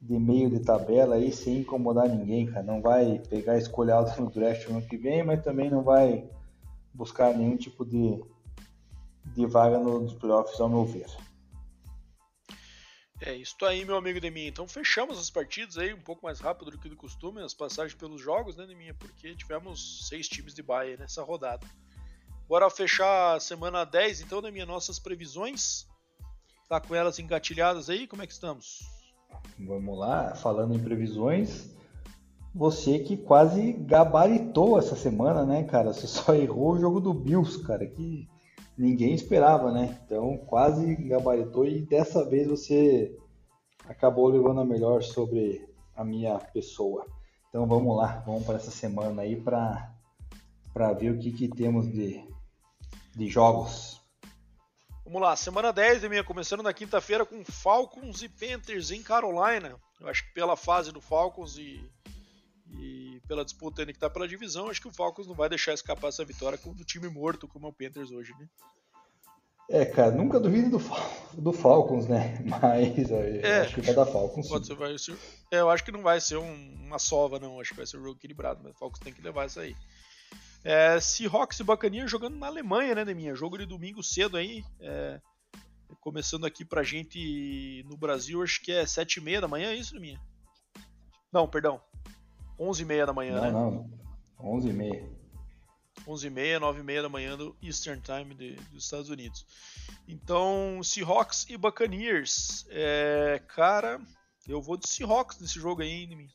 [0.02, 2.64] de meio de tabela aí sem incomodar ninguém, cara.
[2.64, 6.30] Não vai pegar escolha alta no draft no ano que vem, mas também não vai
[6.94, 8.22] buscar nenhum tipo de,
[9.34, 11.08] de vaga nos playoffs, ao meu ver.
[13.22, 14.48] É isso aí, meu amigo Deminha.
[14.48, 17.94] Então fechamos as partidas aí um pouco mais rápido do que do costume, as passagens
[17.94, 18.94] pelos jogos, né, Deminha?
[18.94, 21.68] Porque tivemos seis times de baia nessa rodada.
[22.48, 25.86] Bora fechar a semana 10, então, Deminha, nossas previsões.
[26.68, 28.08] Tá com elas engatilhadas aí?
[28.08, 28.80] Como é que estamos?
[29.60, 31.70] Vamos lá, falando em previsões,
[32.54, 35.94] você que quase gabaritou essa semana, né, cara?
[35.94, 38.28] Você só errou o jogo do Bills, cara, que
[38.80, 40.00] ninguém esperava, né?
[40.06, 43.14] Então, quase gabaritou e dessa vez você
[43.86, 47.06] acabou levando a melhor sobre a minha pessoa.
[47.50, 49.94] Então, vamos lá, vamos para essa semana aí para
[50.74, 52.24] para ver o que, que temos de,
[53.16, 54.00] de jogos.
[55.04, 59.76] Vamos lá, semana 10 minha, começando na quinta-feira com Falcons e Panthers em Carolina.
[60.00, 61.84] Eu acho que pela fase do Falcons e,
[62.72, 66.10] e pela disputa que está pela divisão, acho que o Falcons não vai deixar escapar
[66.10, 68.48] essa vitória com o time morto como é o Panthers hoje, né?
[69.70, 70.84] É, cara, nunca duvido do,
[71.40, 72.40] do Falcons, né?
[72.46, 74.48] Mas é, acho que vai dar Falcons.
[74.48, 75.16] Pode ser, vai ser,
[75.52, 77.60] é, eu acho que não vai ser um, uma sova, não.
[77.60, 79.76] Acho que vai ser um jogo equilibrado, mas o Falcons tem que levar isso aí.
[80.64, 83.36] É, Seahawks e Buccaneers jogando na Alemanha, né, Deminha?
[83.36, 84.64] Jogo de domingo cedo aí.
[84.80, 85.22] É,
[86.02, 90.20] começando aqui pra gente no Brasil, acho que é 7h30 da manhã, é isso, Deminha?
[91.32, 91.80] Não, perdão.
[92.60, 93.52] 11h30 da manhã, não, né?
[93.52, 93.90] Não,
[94.40, 95.20] 11h30.
[96.06, 99.46] 11h30, 9h30 da manhã do Eastern Time de, dos Estados Unidos.
[100.08, 102.66] Então, Seahawks e Buccaneers.
[102.70, 104.02] É, cara,
[104.48, 106.30] eu vou de Seahawks nesse jogo aí, hein,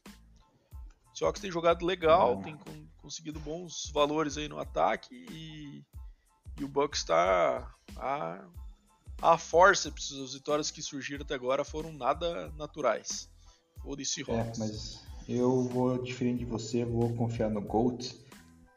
[1.13, 2.57] O Seahawks tem jogado legal, tem
[2.99, 5.85] conseguido bons valores aí no ataque e,
[6.59, 8.45] e o Bucks está a,
[9.21, 10.13] a forceps.
[10.13, 13.29] As vitórias que surgiram até agora foram nada naturais.
[13.83, 14.59] Vou de Seahawks.
[14.59, 18.15] É, mas eu vou, diferente de você, vou confiar no Gold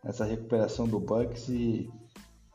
[0.03, 1.89] nessa recuperação do Bucks e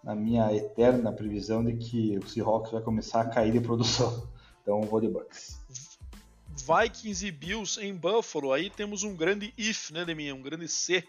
[0.03, 4.31] na minha eterna previsão de que o Seahawks vai começar a cair de produção.
[4.63, 5.59] Então vou de Bucks.
[6.57, 8.53] Vikings e Bills em Buffalo.
[8.53, 10.33] Aí temos um grande if, né, Deminha?
[10.37, 11.03] Um grande C,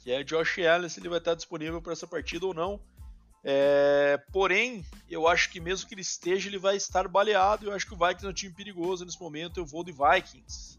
[0.00, 2.80] que é Josh Allen, se ele vai estar disponível para essa partida ou não.
[3.44, 7.66] É, porém, eu acho que mesmo que ele esteja, ele vai estar baleado.
[7.66, 9.60] Eu acho que o Vikings é um time perigoso nesse momento.
[9.60, 10.78] Eu vou de Vikings.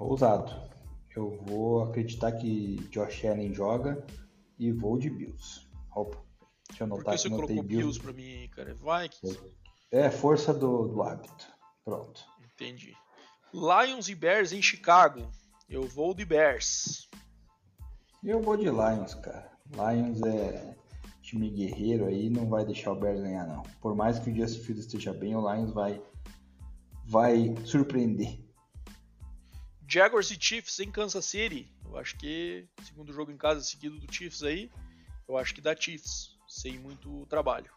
[0.00, 0.50] Ousado.
[1.14, 4.02] Eu vou acreditar que Josh Allen joga
[4.58, 5.68] e vou de Bills.
[5.94, 6.16] Opa,
[6.68, 8.74] deixa eu anotar Por que você colocou Bills, Bills pra mim, cara?
[8.74, 9.38] Vikings?
[9.92, 11.46] É, força do, do hábito.
[11.84, 12.24] Pronto.
[12.54, 12.96] Entendi.
[13.52, 15.30] Lions e Bears em Chicago.
[15.68, 17.08] Eu vou de Bears.
[18.24, 19.52] Eu vou de Lions, cara.
[19.66, 20.76] Lions é
[21.20, 23.62] time guerreiro aí, não vai deixar o Bears ganhar, não.
[23.80, 26.02] Por mais que o Justin Fields esteja bem, o Lions vai,
[27.04, 28.49] vai surpreender.
[29.92, 31.68] Jaguars e Chiefs em Kansas City.
[31.84, 34.70] Eu acho que, segundo jogo em casa seguido do Chiefs aí,
[35.28, 37.70] eu acho que dá Chiefs, sem muito trabalho.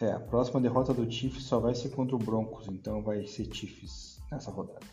[0.00, 3.52] É, a próxima derrota do Chiefs só vai ser contra o Broncos, então vai ser
[3.52, 4.86] Chiefs nessa rodada.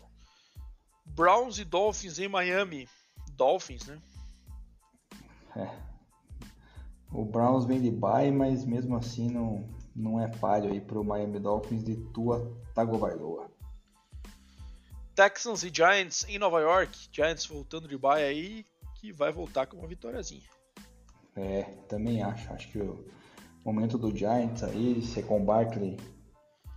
[1.06, 2.88] Browns e Dolphins em Miami.
[3.36, 4.02] Dolphins, né?
[5.56, 5.70] É.
[7.12, 9.64] O Browns vem de bye, mas mesmo assim não,
[9.94, 13.48] não é palho aí pro Miami Dolphins de Tua Tagovailoa.
[15.18, 17.08] Texans e Giants em Nova York.
[17.10, 18.64] Giants voltando de baia aí,
[18.94, 20.48] que vai voltar com uma vitóriazinha.
[21.34, 22.52] É, também acho.
[22.52, 23.04] Acho que o
[23.64, 25.96] momento do Giants aí, ser com Barkley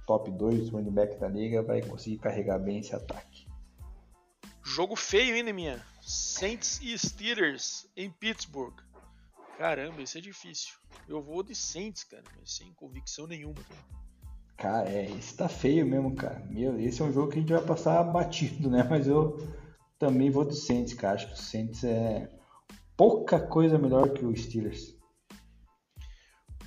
[0.08, 3.46] top 2 running back da liga, vai conseguir carregar bem esse ataque.
[4.64, 5.86] Jogo feio ainda, minha.
[6.02, 8.74] Saints e Steelers em Pittsburgh.
[9.60, 10.74] Caramba, isso é difícil.
[11.08, 13.62] Eu vou de Saints, cara, mas sem convicção nenhuma.
[13.64, 14.02] Cara.
[14.62, 16.40] Cara, é, esse tá feio mesmo, cara.
[16.48, 18.84] Meu, esse é um jogo que a gente vai passar batido, né?
[18.88, 19.36] Mas eu
[19.98, 21.16] também vou do Saints, cara.
[21.16, 22.30] Acho que o Saints é
[22.96, 24.96] pouca coisa melhor que o Steelers.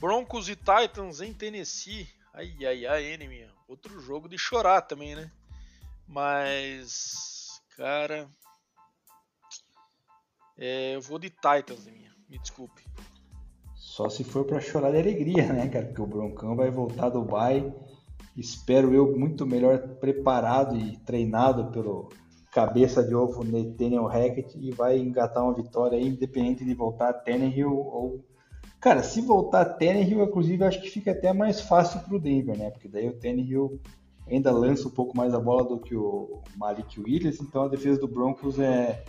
[0.01, 2.09] Broncos e Titans em Tennessee.
[2.33, 3.49] Ai, ai, ai, enemy.
[3.69, 5.31] Outro jogo de chorar também, né?
[6.09, 8.29] Mas, cara,
[10.59, 12.12] é, eu vou de Titans, minha.
[12.29, 12.83] Me desculpe.
[13.95, 15.87] Só se for para chorar de alegria, né, cara?
[15.87, 17.73] Porque o Broncão vai voltar do Dubai.
[18.37, 22.09] Espero eu muito melhor preparado e treinado pelo
[22.51, 27.12] cabeça de ovo Nathaniel Hackett e vai engatar uma vitória aí, independente de voltar a
[27.12, 28.25] Tannehill ou...
[28.81, 32.71] Cara, se voltar a Tannehill, inclusive, acho que fica até mais fácil pro Denver, né?
[32.73, 33.81] Porque daí o Tannehill
[34.29, 38.01] ainda lança um pouco mais a bola do que o Malik Williams, então a defesa
[38.01, 39.05] do Broncos é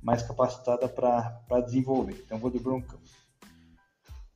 [0.00, 2.22] mais capacitada para desenvolver.
[2.24, 3.27] Então vou do Broncos.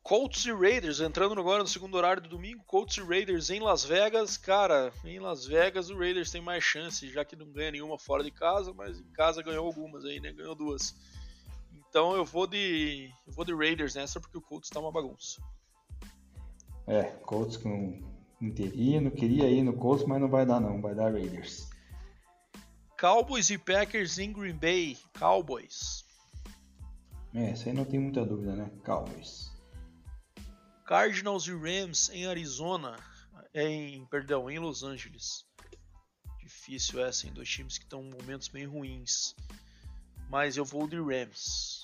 [0.03, 2.65] Colts e Raiders entrando agora no segundo horário do domingo.
[2.66, 4.37] Colts e Raiders em Las Vegas.
[4.37, 8.24] Cara, em Las Vegas o Raiders tem mais chance, já que não ganha nenhuma fora
[8.24, 10.33] de casa, mas em casa ganhou algumas aí, né?
[10.33, 10.95] Ganhou duas.
[11.89, 15.41] Então eu vou de eu vou de Raiders nessa porque o Colts tá uma bagunça.
[16.87, 18.03] É, Colts com
[18.41, 21.70] interino, queria ir no Colts, mas não vai dar não, vai dar Raiders.
[23.01, 24.97] Cowboys e Packers em Green Bay.
[25.16, 26.05] Cowboys.
[27.35, 28.70] É, isso aí não tem muita dúvida, né?
[28.85, 29.52] Cowboys.
[30.84, 32.96] Cardinals e Rams em Arizona,
[33.54, 35.44] em perdão, em Los Angeles.
[36.40, 39.34] Difícil essa em dois times que estão em momentos bem ruins.
[40.28, 41.80] Mas eu vou de Rams.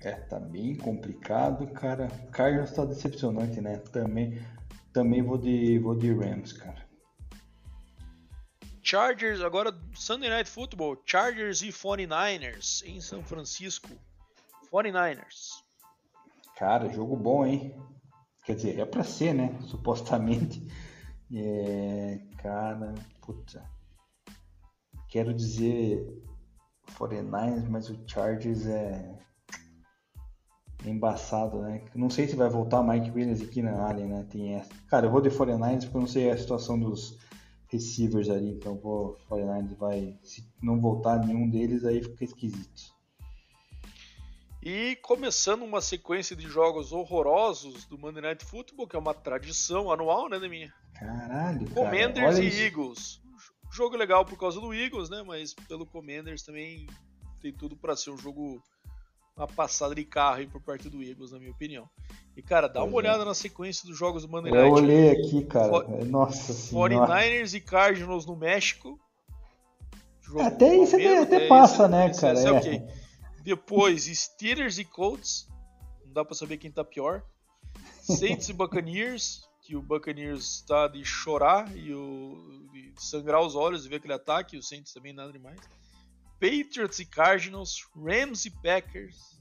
[0.00, 2.08] É, tá bem complicado, cara.
[2.32, 3.78] Cardinals tá decepcionante, né?
[3.78, 4.44] Também,
[4.92, 6.88] também vou de vou de Rams, cara.
[8.82, 13.88] Chargers, agora Sunday Night Football, Chargers e 49ers em São Francisco.
[14.72, 15.62] 49ers.
[16.56, 17.74] Cara, jogo bom, hein?
[18.44, 19.58] Quer dizer, é para ser, né?
[19.66, 20.66] Supostamente.
[21.32, 23.64] É, cara, puta.
[25.08, 26.04] Quero dizer
[26.98, 29.18] 49ers, mas o Chargers é
[30.84, 31.84] embaçado, né?
[31.94, 34.26] Não sei se vai voltar Mike Williams e Keenan Allen, né?
[34.30, 34.70] Tem essa.
[34.88, 37.18] Cara, eu vou de 49ers porque eu não sei a situação dos
[37.68, 42.99] receivers ali, então vou 49ers vai se não voltar nenhum deles aí fica esquisito.
[44.62, 49.90] E começando uma sequência de jogos horrorosos do Monday Night Football, que é uma tradição
[49.90, 50.72] anual, né, minha?
[50.94, 51.74] Caralho, cara.
[51.74, 52.60] Commanders e isso.
[52.60, 53.20] Eagles.
[53.72, 55.22] Jogo legal por causa do Eagles, né?
[55.26, 56.86] Mas pelo Commanders também
[57.40, 58.62] tem tudo para ser um jogo
[59.36, 61.88] uma passada de carro aí por parte do Eagles, na minha opinião.
[62.36, 64.66] E, cara, dá uma olhada na sequência dos jogos do Monday Night.
[64.66, 65.68] Eu olhei aqui, cara.
[65.68, 66.94] For, Nossa senhora.
[66.94, 68.98] 49ers e Cardinals no México.
[70.20, 72.34] Jogo até isso até, até passa, né, cara?
[72.34, 72.58] Esse é, é.
[72.58, 72.99] Okay.
[73.42, 75.48] Depois, Steelers e Colts.
[76.04, 77.22] Não dá pra saber quem tá pior.
[78.02, 79.48] Saints e Buccaneers.
[79.62, 84.14] Que o Buccaneers tá de chorar e, o, de sangrar os olhos e ver aquele
[84.14, 84.56] ataque.
[84.56, 85.60] O Saints também nada demais.
[86.40, 87.86] Patriots e Cardinals.
[87.94, 89.40] Rams e Packers.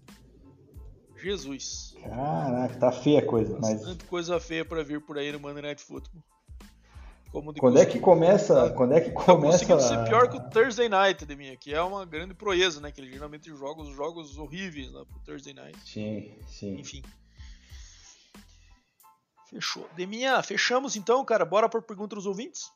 [1.18, 1.96] Jesus.
[2.02, 3.58] Caraca, tá feia a coisa.
[3.60, 4.10] Bastante mas...
[4.10, 6.24] coisa feia para vir por aí no Monday Night Football.
[7.32, 8.56] Quando é que começa?
[8.56, 9.66] Tá, quando é que tá começa?
[9.66, 12.82] Tá conseguindo ser pior que o Thursday Night, de minha, que é uma grande proeza,
[12.82, 12.92] né?
[12.92, 15.78] Que ele geralmente joga os jogos horríveis lá pro Thursday Night.
[15.86, 16.80] Sim, sim.
[16.80, 17.04] Enfim.
[19.50, 19.88] Fechou.
[19.96, 21.46] Deminha, fechamos então, cara.
[21.46, 22.72] Bora para pergunta dos ouvintes?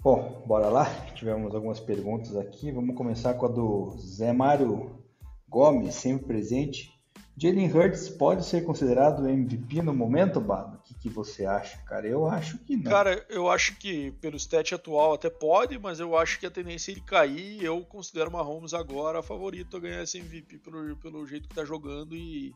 [0.00, 0.84] Bom, bora lá.
[1.14, 2.70] Tivemos algumas perguntas aqui.
[2.70, 5.04] Vamos começar com a do Zé Mário
[5.48, 6.95] Gomes, sempre presente.
[7.38, 10.78] Jalen Hurts pode ser considerado MVP no momento, Bado?
[10.78, 12.06] O que, que, você acha, cara?
[12.06, 12.90] Eu acho que não.
[12.90, 16.90] Cara, eu acho que pelo stat atual até pode, mas eu acho que a tendência
[16.90, 17.62] é ele cair.
[17.62, 21.62] Eu considero o Mahomes agora favorito a ganhar esse MVP pelo, pelo jeito que tá
[21.62, 22.54] jogando e,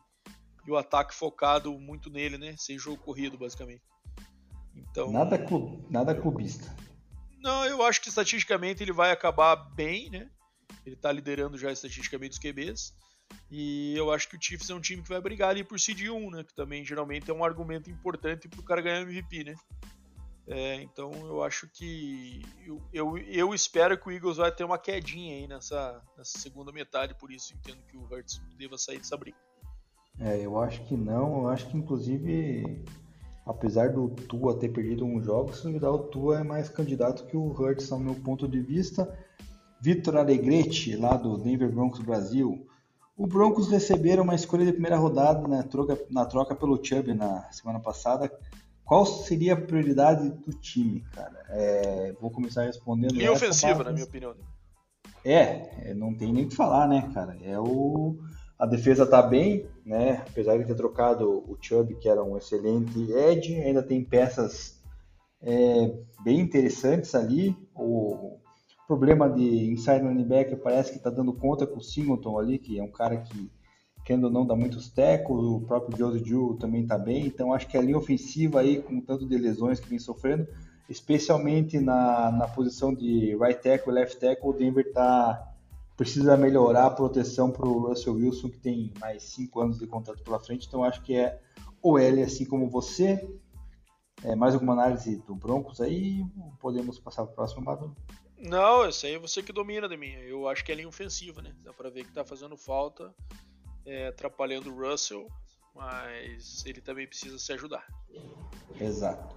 [0.65, 2.55] e o ataque focado muito nele, né?
[2.57, 3.83] Sem jogo corrido, basicamente.
[4.75, 6.75] Então, nada, club, nada clubista.
[7.39, 10.27] Não, eu acho que estatisticamente ele vai acabar bem, né?
[10.83, 12.93] Ele tá liderando já estatisticamente os QBs.
[13.49, 16.07] E eu acho que o Chiefs é um time que vai brigar ali por seed
[16.09, 16.43] 1, né?
[16.43, 19.55] Que também geralmente é um argumento importante pro cara ganhar MVP, né?
[20.47, 22.41] É, então eu acho que.
[22.65, 26.71] Eu, eu, eu, espero que o Eagles vai ter uma quedinha aí nessa, nessa segunda
[26.71, 29.37] metade, por isso entendo que o Hurts deva sair dessa briga.
[30.19, 31.43] É, eu acho que não.
[31.43, 32.83] Eu acho que inclusive,
[33.45, 37.37] apesar do Tua ter perdido um jogo, se duvidar, o Tua é mais candidato que
[37.37, 39.17] o Hurts, no meu ponto de vista.
[39.79, 42.67] Vitor Alegrete, lá do Denver Broncos Brasil.
[43.15, 47.51] O Broncos receberam uma escolha de primeira rodada na troca, na troca pelo Chubb na
[47.51, 48.31] semana passada.
[48.83, 51.45] Qual seria a prioridade do time, cara?
[51.49, 53.13] É, vou começar respondendo.
[53.13, 53.85] Linha ofensiva, mas...
[53.85, 54.35] na minha opinião.
[55.23, 57.37] É, é, não tem nem o que falar, né, cara?
[57.43, 58.17] É o
[58.61, 60.23] a defesa tá bem, né?
[60.29, 64.79] Apesar de ter trocado o Chubb, que era um excelente edge, ainda tem peças
[65.41, 65.91] é,
[66.23, 67.57] bem interessantes ali.
[67.73, 68.37] O
[68.91, 72.83] problema de inside linebacker parece que está dando conta com o Singleton ali, que é
[72.83, 73.49] um cara que,
[74.03, 77.69] querendo ou não, dá muitos tecos, o próprio Josie Ju também está bem, então acho
[77.69, 80.45] que a linha ofensiva aí, com tanto de lesões que vem sofrendo,
[80.89, 85.41] especialmente na, na posição de right tackle e left tackle, o Denver tá,
[85.95, 90.21] precisa melhorar a proteção para o Russell Wilson, que tem mais cinco anos de contrato
[90.21, 91.39] pela frente, então acho que é
[91.81, 93.25] o L, assim como você.
[94.23, 96.23] É, mais alguma análise do Broncos aí?
[96.59, 97.95] Podemos passar para o próximo, Bado?
[98.41, 100.13] Não, isso aí é você que domina de mim.
[100.13, 101.53] Eu acho que é linha ofensiva, né?
[101.63, 103.13] Dá pra ver que tá fazendo falta,
[103.85, 105.27] é, atrapalhando o Russell,
[105.75, 107.85] mas ele também precisa se ajudar.
[108.79, 109.35] Exato.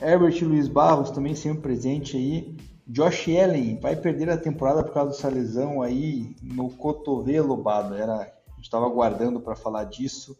[0.00, 2.56] Herbert Luiz Barros também sempre presente aí.
[2.86, 7.94] Josh Allen vai perder a temporada por causa dessa lesão aí no cotovelo, Bado.
[7.94, 10.38] Era, a gente estava aguardando para falar disso.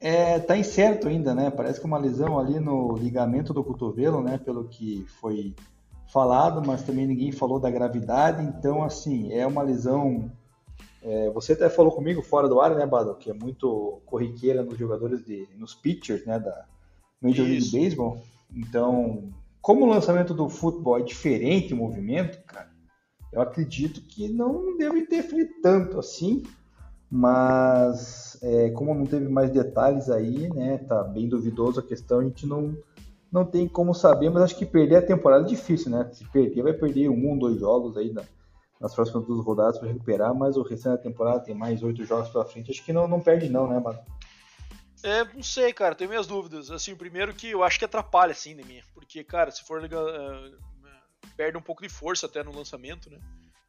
[0.00, 1.50] É, tá incerto ainda, né?
[1.50, 4.38] Parece que é uma lesão ali no ligamento do cotovelo, né?
[4.38, 5.54] Pelo que foi
[6.12, 8.42] falado, mas também ninguém falou da gravidade.
[8.44, 10.30] Então, assim, é uma lesão.
[11.02, 14.78] É, você até falou comigo fora do ar, né, Bado, que é muito corriqueira nos
[14.78, 16.66] jogadores de, nos pitchers, né, da
[17.22, 18.20] Major League Baseball.
[18.54, 19.32] Então,
[19.62, 22.70] como o lançamento do futebol é diferente o movimento, cara,
[23.32, 26.42] eu acredito que não deve interferir tanto assim.
[27.12, 32.24] Mas é, como não teve mais detalhes aí, né, tá bem duvidoso a questão, a
[32.24, 32.76] gente não
[33.32, 36.10] não tem como saber, mas acho que perder a temporada é difícil, né?
[36.12, 38.22] Se perder, vai perder um, dois jogos aí na,
[38.80, 42.28] nas próximas duas rodadas para recuperar, mas o restante da temporada tem mais oito jogos
[42.30, 42.70] pela frente.
[42.70, 44.00] Acho que não, não perde, não, né, mano?
[45.02, 46.70] É, não sei, cara, tenho minhas dúvidas.
[46.70, 48.80] Assim, primeiro que eu acho que atrapalha, assim, de mim.
[48.92, 50.58] Porque, cara, se for uh,
[51.36, 53.18] perde um pouco de força até no lançamento, né?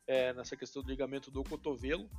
[0.07, 2.09] É, nessa questão do ligamento do cotovelo.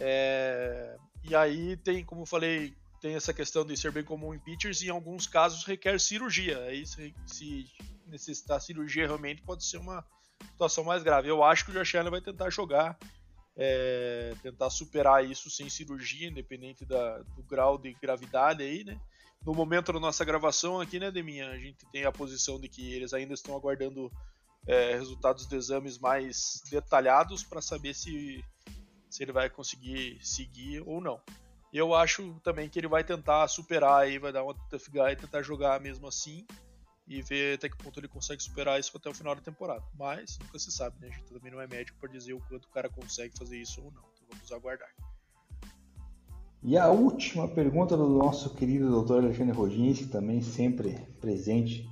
[0.00, 4.38] É, e aí tem, como eu falei, tem essa questão de ser bem comum em
[4.38, 6.58] pitchers e em alguns casos requer cirurgia.
[6.62, 7.66] Aí se, se
[8.06, 10.06] necessitar cirurgia realmente pode ser uma
[10.52, 11.28] situação mais grave.
[11.28, 12.96] Eu acho que o Josh Allen vai tentar jogar,
[13.56, 18.98] é, tentar superar isso sem cirurgia, independente da, do grau de gravidade aí, né?
[19.44, 22.94] No momento da nossa gravação aqui, né, Deminha, a gente tem a posição de que
[22.94, 24.08] eles ainda estão aguardando
[24.64, 28.44] é, resultados de exames mais detalhados para saber se
[29.10, 31.20] se ele vai conseguir seguir ou não.
[31.72, 35.42] Eu acho também que ele vai tentar superar aí, vai dar uma tough guy, tentar
[35.42, 36.46] jogar mesmo assim
[37.08, 39.82] e ver até que ponto ele consegue superar isso até o final da temporada.
[39.98, 41.08] Mas nunca se sabe, né?
[41.08, 43.80] A gente também não é médico para dizer o quanto o cara consegue fazer isso
[43.80, 44.02] ou não.
[44.14, 44.88] Então vamos aguardar.
[46.62, 49.14] E a última pergunta do nosso querido Dr.
[49.14, 51.90] Alexandre Rodins, também sempre presente.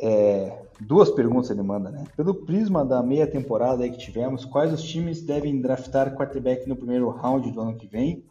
[0.00, 2.04] É, duas perguntas ele manda, né?
[2.16, 7.10] Pelo prisma da meia temporada que tivemos, quais os times devem draftar quarterback no primeiro
[7.10, 8.24] round do ano que vem?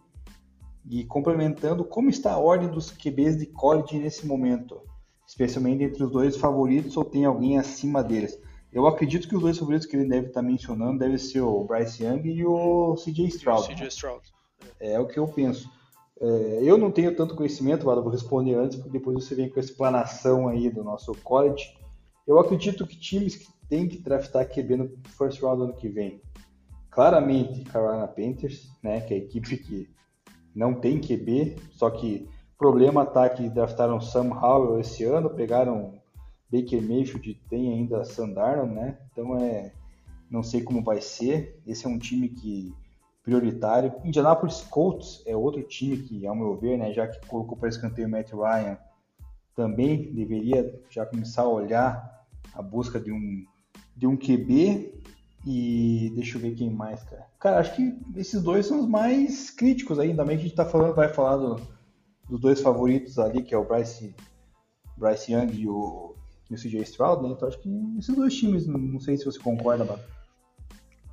[0.90, 4.82] E complementando, como está a ordem dos QBs de college nesse momento?
[5.28, 8.38] Especialmente entre os dois favoritos ou tem alguém acima deles?
[8.72, 12.04] Eu acredito que os dois favoritos que ele deve estar mencionando devem ser o Bryce
[12.04, 13.68] Young e o CJ Stroud.
[13.68, 14.22] CJ Stroud.
[14.80, 15.70] É o que eu penso.
[16.20, 19.60] É, eu não tenho tanto conhecimento, Vado, vou responder antes, porque depois você vem com
[19.60, 21.76] a explanação aí do nosso college.
[22.28, 26.22] Eu acredito que times que têm que draftar QB no first round ano que vem,
[26.92, 29.90] claramente Carolina Panthers, né, que é a equipe que
[30.56, 36.00] não tem QB, só que o problema tá que draftaram Sam Howell esse ano, pegaram
[36.52, 38.98] Baker Mayfield, tem ainda Sandarno, né?
[39.12, 39.72] Então é,
[40.30, 41.62] não sei como vai ser.
[41.66, 42.74] Esse é um time que
[43.24, 43.94] prioritário.
[44.04, 48.08] Indianapolis Colts é outro time que, ao meu ver, né, já que colocou para escanteio
[48.08, 48.78] o Matt Ryan,
[49.56, 53.46] também deveria já começar a olhar a busca de um,
[53.96, 55.02] de um QB.
[55.46, 57.28] E deixa eu ver quem mais, cara.
[57.40, 60.18] Cara, acho que esses dois são os mais críticos ainda.
[60.18, 61.56] Também que a gente tá falando, vai falar do,
[62.30, 64.16] dos dois favoritos ali, que é o Bryce,
[64.96, 66.16] Bryce Young e o,
[66.50, 67.30] e o CJ Stroud, né?
[67.30, 70.22] Então acho que esses dois times, não, sei se você concorda, Bato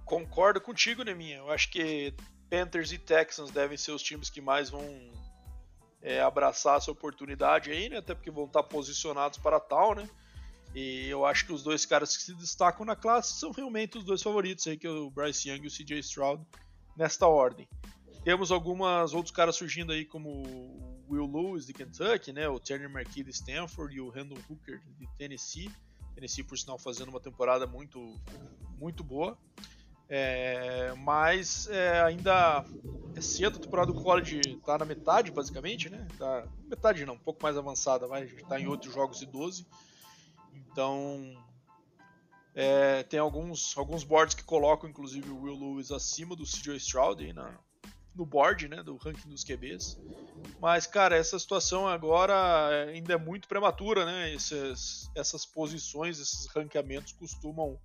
[0.09, 1.37] concordo contigo, Neminha.
[1.37, 2.15] Eu acho que
[2.51, 4.83] Panthers e Texans devem ser os times que mais vão
[6.01, 7.99] é, abraçar essa oportunidade aí, né?
[7.99, 10.09] Até porque vão estar posicionados para tal, né?
[10.75, 14.05] E eu acho que os dois caras que se destacam na classe são realmente os
[14.05, 16.45] dois favoritos aí, que é o Bryce Young e o CJ Stroud,
[16.97, 17.69] nesta ordem.
[18.25, 22.49] Temos alguns outros caras surgindo aí, como o Will Lewis de Kentucky, né?
[22.49, 25.71] O Turner McKee de Stanford e o Randall Hooker de Tennessee.
[26.15, 28.21] Tennessee, por sinal, fazendo uma temporada muito,
[28.79, 29.39] muito boa.
[30.11, 32.65] É, mas é, ainda
[33.15, 36.07] é cedo, a temporada do college está na metade, basicamente, né?
[36.19, 39.67] Tá, metade não, um pouco mais avançada, mas está em outros jogos de 12.
[40.79, 41.35] Então,
[42.55, 47.21] é, tem alguns, alguns boards que colocam, inclusive, o Will Lewis acima do CJ Stroud
[47.21, 47.59] aí na,
[48.15, 49.99] no board, né, do ranking dos QBs.
[50.61, 54.33] Mas, cara, essa situação agora ainda é muito prematura, né?
[54.33, 57.77] Essas, essas posições, esses ranqueamentos costumam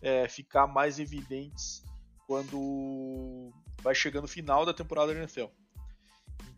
[0.00, 1.82] é, ficar mais evidentes
[2.24, 3.50] quando
[3.82, 5.46] vai chegando o final da temporada da NFL.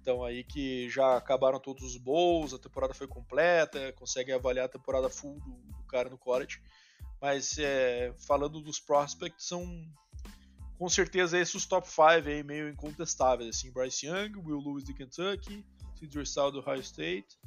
[0.01, 4.69] Então aí que já acabaram todos os bowls, a temporada foi completa, consegue avaliar a
[4.69, 6.61] temporada full do, do cara no college.
[7.21, 9.65] Mas é, falando dos prospects, são
[10.79, 13.57] com certeza esses top 5 aí meio incontestáveis.
[13.57, 15.65] Assim, Bryce Young, Will Lewis de Kentucky,
[15.99, 17.39] Cedric Stroud do Ohio State,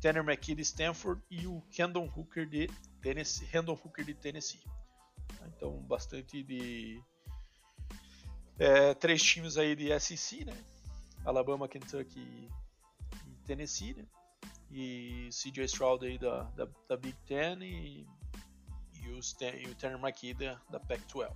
[0.00, 2.68] Tanner McKee de Stanford e o Kendon Hooker de
[3.02, 3.46] Tennessee.
[3.54, 4.60] Hooker de Tennessee.
[5.54, 7.02] Então, bastante de.
[8.58, 10.56] É, três times aí de SEC, né?
[11.24, 12.48] Alabama, Kentucky
[13.26, 14.04] e Tennessee, né?
[14.70, 18.06] E CJ Stroud aí da, da, da Big Ten e,
[19.02, 21.32] e, os, e o Tanner McKee da, da Pac-12.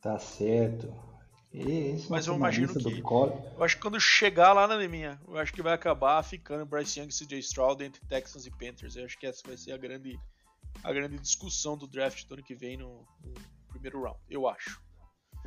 [0.00, 0.92] Tá certo.
[1.52, 3.00] Esse Mas eu imagino que.
[3.00, 7.00] Eu acho que quando chegar lá na minha, eu acho que vai acabar ficando Bryce
[7.00, 8.96] Young e CJ Stroud entre Texans e Panthers.
[8.96, 10.18] Eu acho que essa vai ser a grande
[10.82, 13.34] a grande discussão do draft do ano que vem no, no
[13.70, 14.82] primeiro round, eu acho.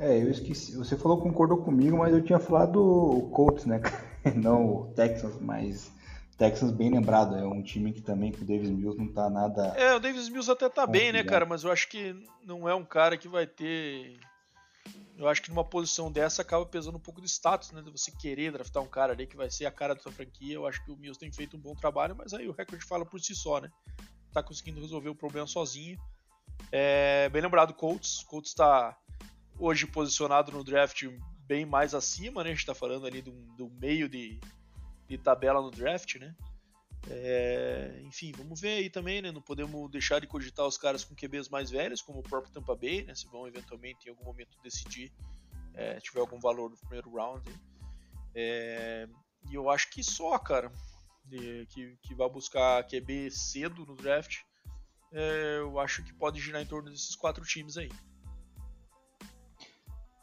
[0.00, 0.76] É, eu esqueci.
[0.76, 3.80] Você falou concordou comigo, mas eu tinha falado o Colts, né?
[4.34, 5.92] Não o Texans, mas
[6.36, 9.74] Texans bem lembrado, é um time que também com o Davis Mills não tá nada.
[9.76, 11.44] É, o Davis Mills até tá bem, né, cara?
[11.44, 14.18] Mas eu acho que não é um cara que vai ter.
[15.18, 17.82] Eu acho que numa posição dessa acaba pesando um pouco de status, né?
[17.82, 20.54] De você querer draftar um cara ali que vai ser a cara da sua franquia.
[20.54, 23.04] Eu acho que o Mills tem feito um bom trabalho, mas aí o recorde fala
[23.04, 23.70] por si só, né?
[24.32, 25.98] tá conseguindo resolver o problema sozinho.
[26.70, 28.22] É, bem lembrado, Colts.
[28.24, 28.96] Colts está
[29.60, 31.04] hoje posicionado no draft
[31.46, 32.50] bem mais acima, né?
[32.50, 34.40] A gente está falando ali do, do meio de,
[35.06, 36.34] de, tabela no draft, né?
[37.08, 39.30] É, enfim, vamos ver aí também, né?
[39.30, 42.74] Não podemos deixar de cogitar os caras com QBs mais velhos, como o próprio Tampa
[42.74, 43.14] Bay, né?
[43.14, 45.12] Se vão eventualmente em algum momento decidir
[45.74, 47.48] é, tiver algum valor no primeiro round.
[48.34, 49.08] É,
[49.50, 50.72] e eu acho que só, cara
[51.68, 54.38] que, que vai buscar QB cedo no draft,
[55.12, 57.90] é, eu acho que pode girar em torno desses quatro times aí.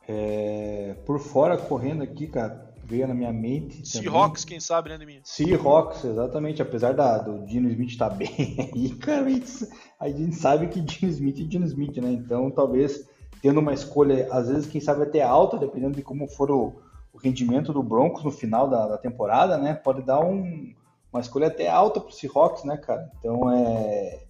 [0.08, 3.86] É, por fora, correndo aqui, cara, veio na minha mente.
[3.86, 5.20] Seahawks, quem sabe, né, Deminha?
[5.24, 6.62] Seahawks, exatamente.
[6.62, 9.26] Apesar da, do Dino Smith estar tá bem aí, cara,
[10.00, 12.12] a gente sabe que Dino Smith é Dino Smith, né?
[12.12, 13.08] Então talvez
[13.42, 16.82] tendo uma escolha, às vezes, quem sabe até alta, dependendo de como for o,
[17.14, 19.74] o rendimento do Broncos no final da, da temporada, né?
[19.74, 20.74] Pode dar um,
[21.12, 23.12] uma escolha até alta para o Seahawks, né, cara?
[23.20, 24.24] Então é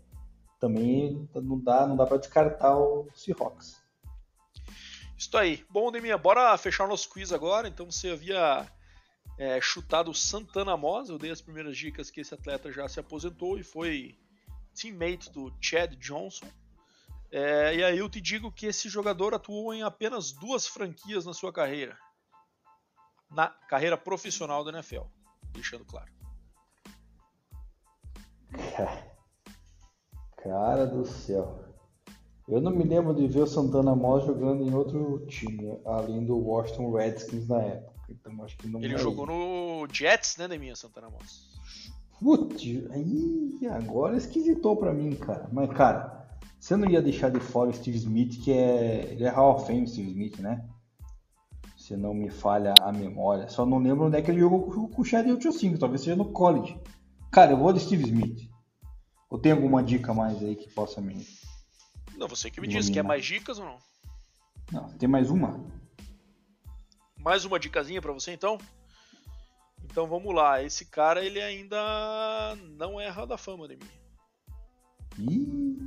[0.59, 3.86] também não dá, não dá para descartar o Seahawks.
[5.17, 5.65] Isso aí.
[5.69, 7.67] Bom, Deminha, bora fechar o nosso quiz agora.
[7.67, 8.71] Então você havia
[9.37, 11.09] é, chutado Santana Moss.
[11.09, 14.17] Eu dei as primeiras dicas que esse atleta já se aposentou e foi
[14.75, 16.45] teammate do Chad Johnson.
[17.31, 21.33] É, e aí eu te digo que esse jogador atuou em apenas duas franquias na
[21.33, 21.97] sua carreira.
[23.29, 25.03] Na carreira profissional da NFL.
[25.51, 26.11] Deixando claro.
[30.37, 31.66] Cara do céu.
[32.47, 36.37] Eu não me lembro de ver o Santana Moss jogando em outro time, além do
[36.37, 37.93] Washington Redskins na época.
[38.09, 41.57] Então acho que não Ele jogou no Jets, né, Neminha Santana Moss?
[42.21, 45.49] Putz, aí agora esquisitou pra mim, cara.
[45.51, 46.25] Mas, cara,
[46.57, 49.11] você não ia deixar de fora o Steve Smith, que é.
[49.11, 50.65] Ele é Hall of Fame, Steve Smith, né?
[51.75, 53.49] Se não me falha a memória.
[53.49, 56.31] Só não lembro onde é que ele jogou com o Chad 85, talvez seja no
[56.31, 56.79] college.
[57.29, 58.49] Cara, eu vou de Steve Smith.
[59.29, 61.25] Ou tem alguma dica mais aí que possa me
[62.17, 62.89] não, você que me diz.
[62.89, 63.77] Quer mais dicas ou não?
[64.71, 65.63] Não, tem mais uma.
[67.17, 68.57] Mais uma dicasinha para você então?
[69.83, 70.61] Então vamos lá.
[70.63, 73.89] Esse cara ele ainda não é Hall da Fama de mim.
[75.19, 75.77] Ih.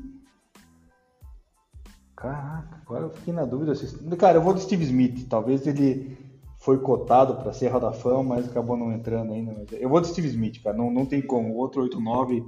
[2.16, 3.72] Caraca, agora eu fiquei na dúvida.
[4.16, 5.28] Cara, eu vou de Steve Smith.
[5.28, 6.16] Talvez ele
[6.58, 9.64] foi cotado para ser Hall da Fama, mas acabou não entrando ainda.
[9.74, 10.76] Eu vou de Steve Smith, cara.
[10.76, 11.54] Não, não tem como.
[11.54, 12.44] O outro 89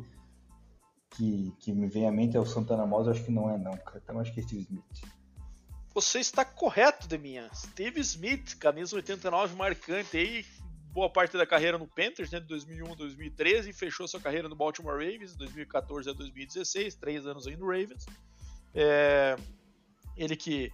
[1.17, 3.77] que, que me vem à mente é o Santana Moss, acho que não é não,
[3.77, 4.01] cara.
[4.03, 5.03] Então acho que é Steve Smith.
[5.95, 7.51] Você está correto, Deminha.
[7.55, 10.45] Steve Smith, camisa 89 marcante aí,
[10.91, 14.49] boa parte da carreira no Panthers, né, de 2001 a 2013, e fechou sua carreira
[14.49, 18.07] no Baltimore Ravens, de 2014 a 2016, três anos aí no Ravens.
[18.75, 19.37] É,
[20.17, 20.73] ele que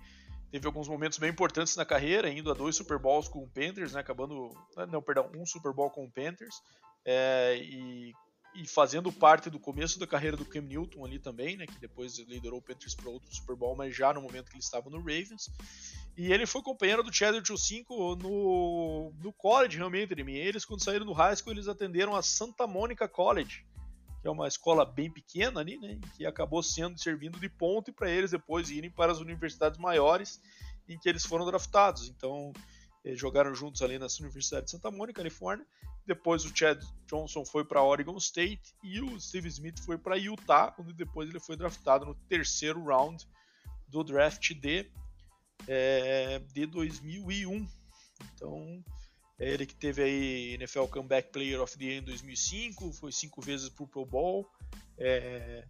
[0.53, 3.93] teve alguns momentos bem importantes na carreira, indo a dois Super Bowls com o Panthers,
[3.93, 4.51] né, acabando,
[4.89, 6.63] não, perdão, um Super Bowl com o Panthers,
[7.05, 8.13] é, e
[8.55, 12.19] e fazendo parte do começo da carreira do Cam Newton ali também, né, que depois
[12.19, 14.99] liderou o Panthers para outro Super Bowl, mas já no momento que ele estava no
[14.99, 15.51] Ravens.
[16.17, 21.07] E ele foi companheiro do Chad 5 no, no college, realmente, e eles quando saíram
[21.07, 23.65] do high school, eles atenderam a Santa Monica College,
[24.21, 28.11] que é uma escola bem pequena ali, né, que acabou sendo servindo de ponte para
[28.11, 30.41] eles depois irem para as universidades maiores
[30.89, 32.09] em que eles foram draftados.
[32.09, 32.53] Então,
[33.17, 35.67] jogaram juntos ali nessa Universidade de Santa Mônica, Califórnia.
[36.07, 40.75] Depois o Chad Johnson foi para Oregon State e o Steve Smith foi para Utah,
[40.79, 43.27] onde depois ele foi draftado no terceiro round
[43.87, 44.91] do draft de,
[45.67, 47.69] é, de 2001.
[48.35, 48.85] Então,
[49.39, 53.41] é ele que teve aí NFL Comeback Player of the Year em 2005, foi cinco
[53.41, 54.51] vezes pro Pro Bowl,
[54.97, 55.65] é,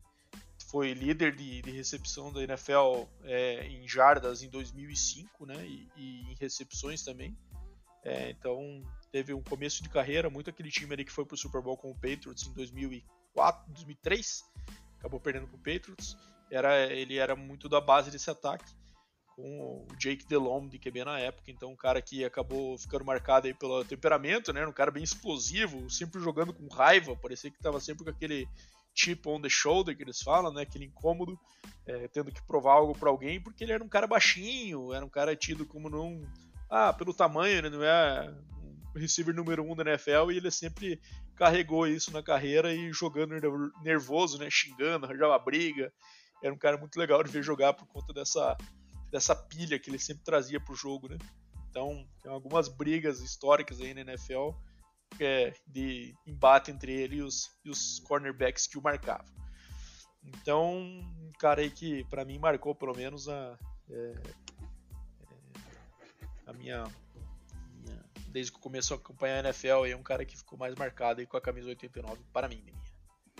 [0.71, 5.67] foi líder de, de recepção da NFL é, em jardas em 2005, né?
[5.67, 7.37] E, e em recepções também.
[8.05, 11.63] É, então teve um começo de carreira muito aquele time ali que foi pro Super
[11.63, 14.45] Bowl com o Patriots em 2004, 2003,
[14.99, 16.17] acabou perdendo pro Patriots.
[16.51, 18.73] Era, ele era muito da base desse ataque
[19.37, 23.47] com o Jake Delhomme de QB na época, então um cara que acabou ficando marcado
[23.47, 24.67] aí pelo temperamento, né?
[24.67, 28.49] Um cara bem explosivo, sempre jogando com raiva, parecia que estava sempre com aquele
[28.99, 30.63] chip on the shoulder que eles falam, né?
[30.63, 31.39] Aquele incômodo,
[31.87, 35.09] é, tendo que provar algo para alguém, porque ele era um cara baixinho, era um
[35.09, 36.21] cara tido como não.
[36.69, 37.71] Ah, pelo tamanho, né?
[37.71, 38.35] Não é
[38.95, 41.01] receiver número um da NFL e ele sempre
[41.37, 43.35] carregou isso na carreira e jogando
[43.83, 44.49] nervoso, né?
[44.51, 45.93] Xingando, arranjava briga.
[46.43, 48.57] Era um cara muito legal de ver jogar por conta dessa,
[49.11, 51.17] dessa pilha que ele sempre trazia pro jogo, né?
[51.71, 54.51] Então, tem algumas brigas históricas aí na NFL
[55.21, 59.27] é, de embate entre ele e os, e os cornerbacks que o marcavam.
[60.25, 63.59] Então, um cara aí que para mim marcou pelo menos a,
[63.91, 65.31] é, é,
[66.47, 66.85] a minha,
[67.83, 71.21] minha, Desde que começou a acompanhar a NFL, é um cara que ficou mais marcado
[71.21, 72.63] aí com a camisa 89 para mim.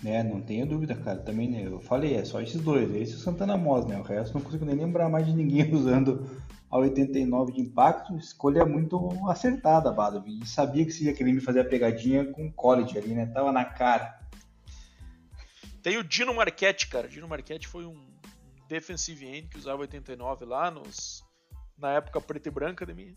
[0.05, 1.19] É, não tenho dúvida, cara.
[1.19, 2.95] Também, né, eu falei, é só esses dois.
[2.95, 3.99] Esse e o Santana Moss, né?
[3.99, 6.29] O resto não consigo nem lembrar mais de ninguém usando
[6.71, 8.17] a 89 de impacto.
[8.17, 10.23] Escolha muito acertada, Bado.
[10.27, 13.27] E sabia que você ia querer me fazer a pegadinha com o college ali, né?
[13.27, 14.19] Tava na cara.
[15.83, 17.09] Tem o Dino Marchetti, cara.
[17.09, 18.07] Dino Marchetti foi um
[18.69, 21.25] defensive end que usava 89 lá nos
[21.79, 23.15] na época preta e branca da minha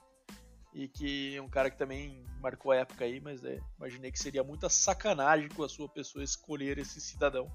[0.74, 4.20] e que é um cara que também marcou a época aí, mas é, imaginei que
[4.20, 7.52] seria muita sacanagem com a sua pessoa escolher esse cidadão.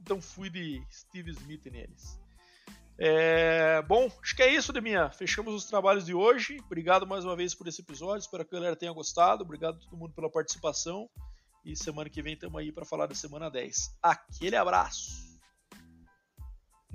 [0.00, 2.20] Então fui de Steve Smith neles.
[2.98, 5.10] É, bom, acho que é isso, Deminha.
[5.10, 6.58] Fechamos os trabalhos de hoje.
[6.64, 8.20] Obrigado mais uma vez por esse episódio.
[8.22, 9.42] Espero que a galera tenha gostado.
[9.42, 11.08] Obrigado a todo mundo pela participação.
[11.64, 13.98] E semana que vem estamos aí para falar da semana 10.
[14.02, 15.26] Aquele abraço!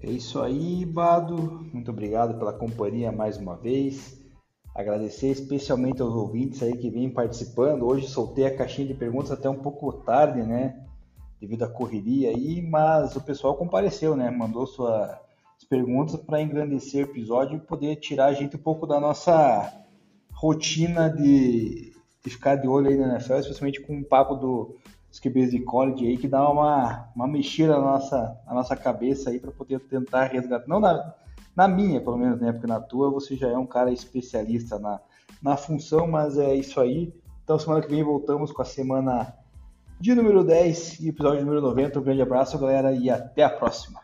[0.02, 1.38] É isso aí, Bado.
[1.72, 4.20] Muito obrigado pela companhia mais uma vez.
[4.74, 7.86] Agradecer especialmente aos ouvintes aí que vêm participando.
[7.86, 10.88] Hoje soltei a caixinha de perguntas até um pouco tarde, né?
[11.40, 14.32] Devido à correria aí, mas o pessoal compareceu, né?
[14.32, 14.66] Mandou
[15.62, 19.72] suas perguntas para engrandecer o episódio e poder tirar a gente um pouco da nossa
[20.34, 21.94] rotina de,
[22.24, 24.76] de ficar de olho aí na NFL, especialmente com o papo do
[25.12, 29.30] os QBs de college aí, que dá uma, uma mexida na nossa, na nossa cabeça
[29.30, 30.66] aí para poder tentar resgatar.
[30.68, 31.14] Não na,
[31.54, 32.54] na minha, pelo menos, né?
[32.54, 35.02] Porque na tua você já é um cara especialista na,
[35.44, 37.14] na função, mas é isso aí.
[37.44, 39.36] Então, semana que vem voltamos com a semana
[40.00, 42.00] de número 10 e episódio número 90.
[42.00, 44.00] Um grande abraço, galera, e até a próxima.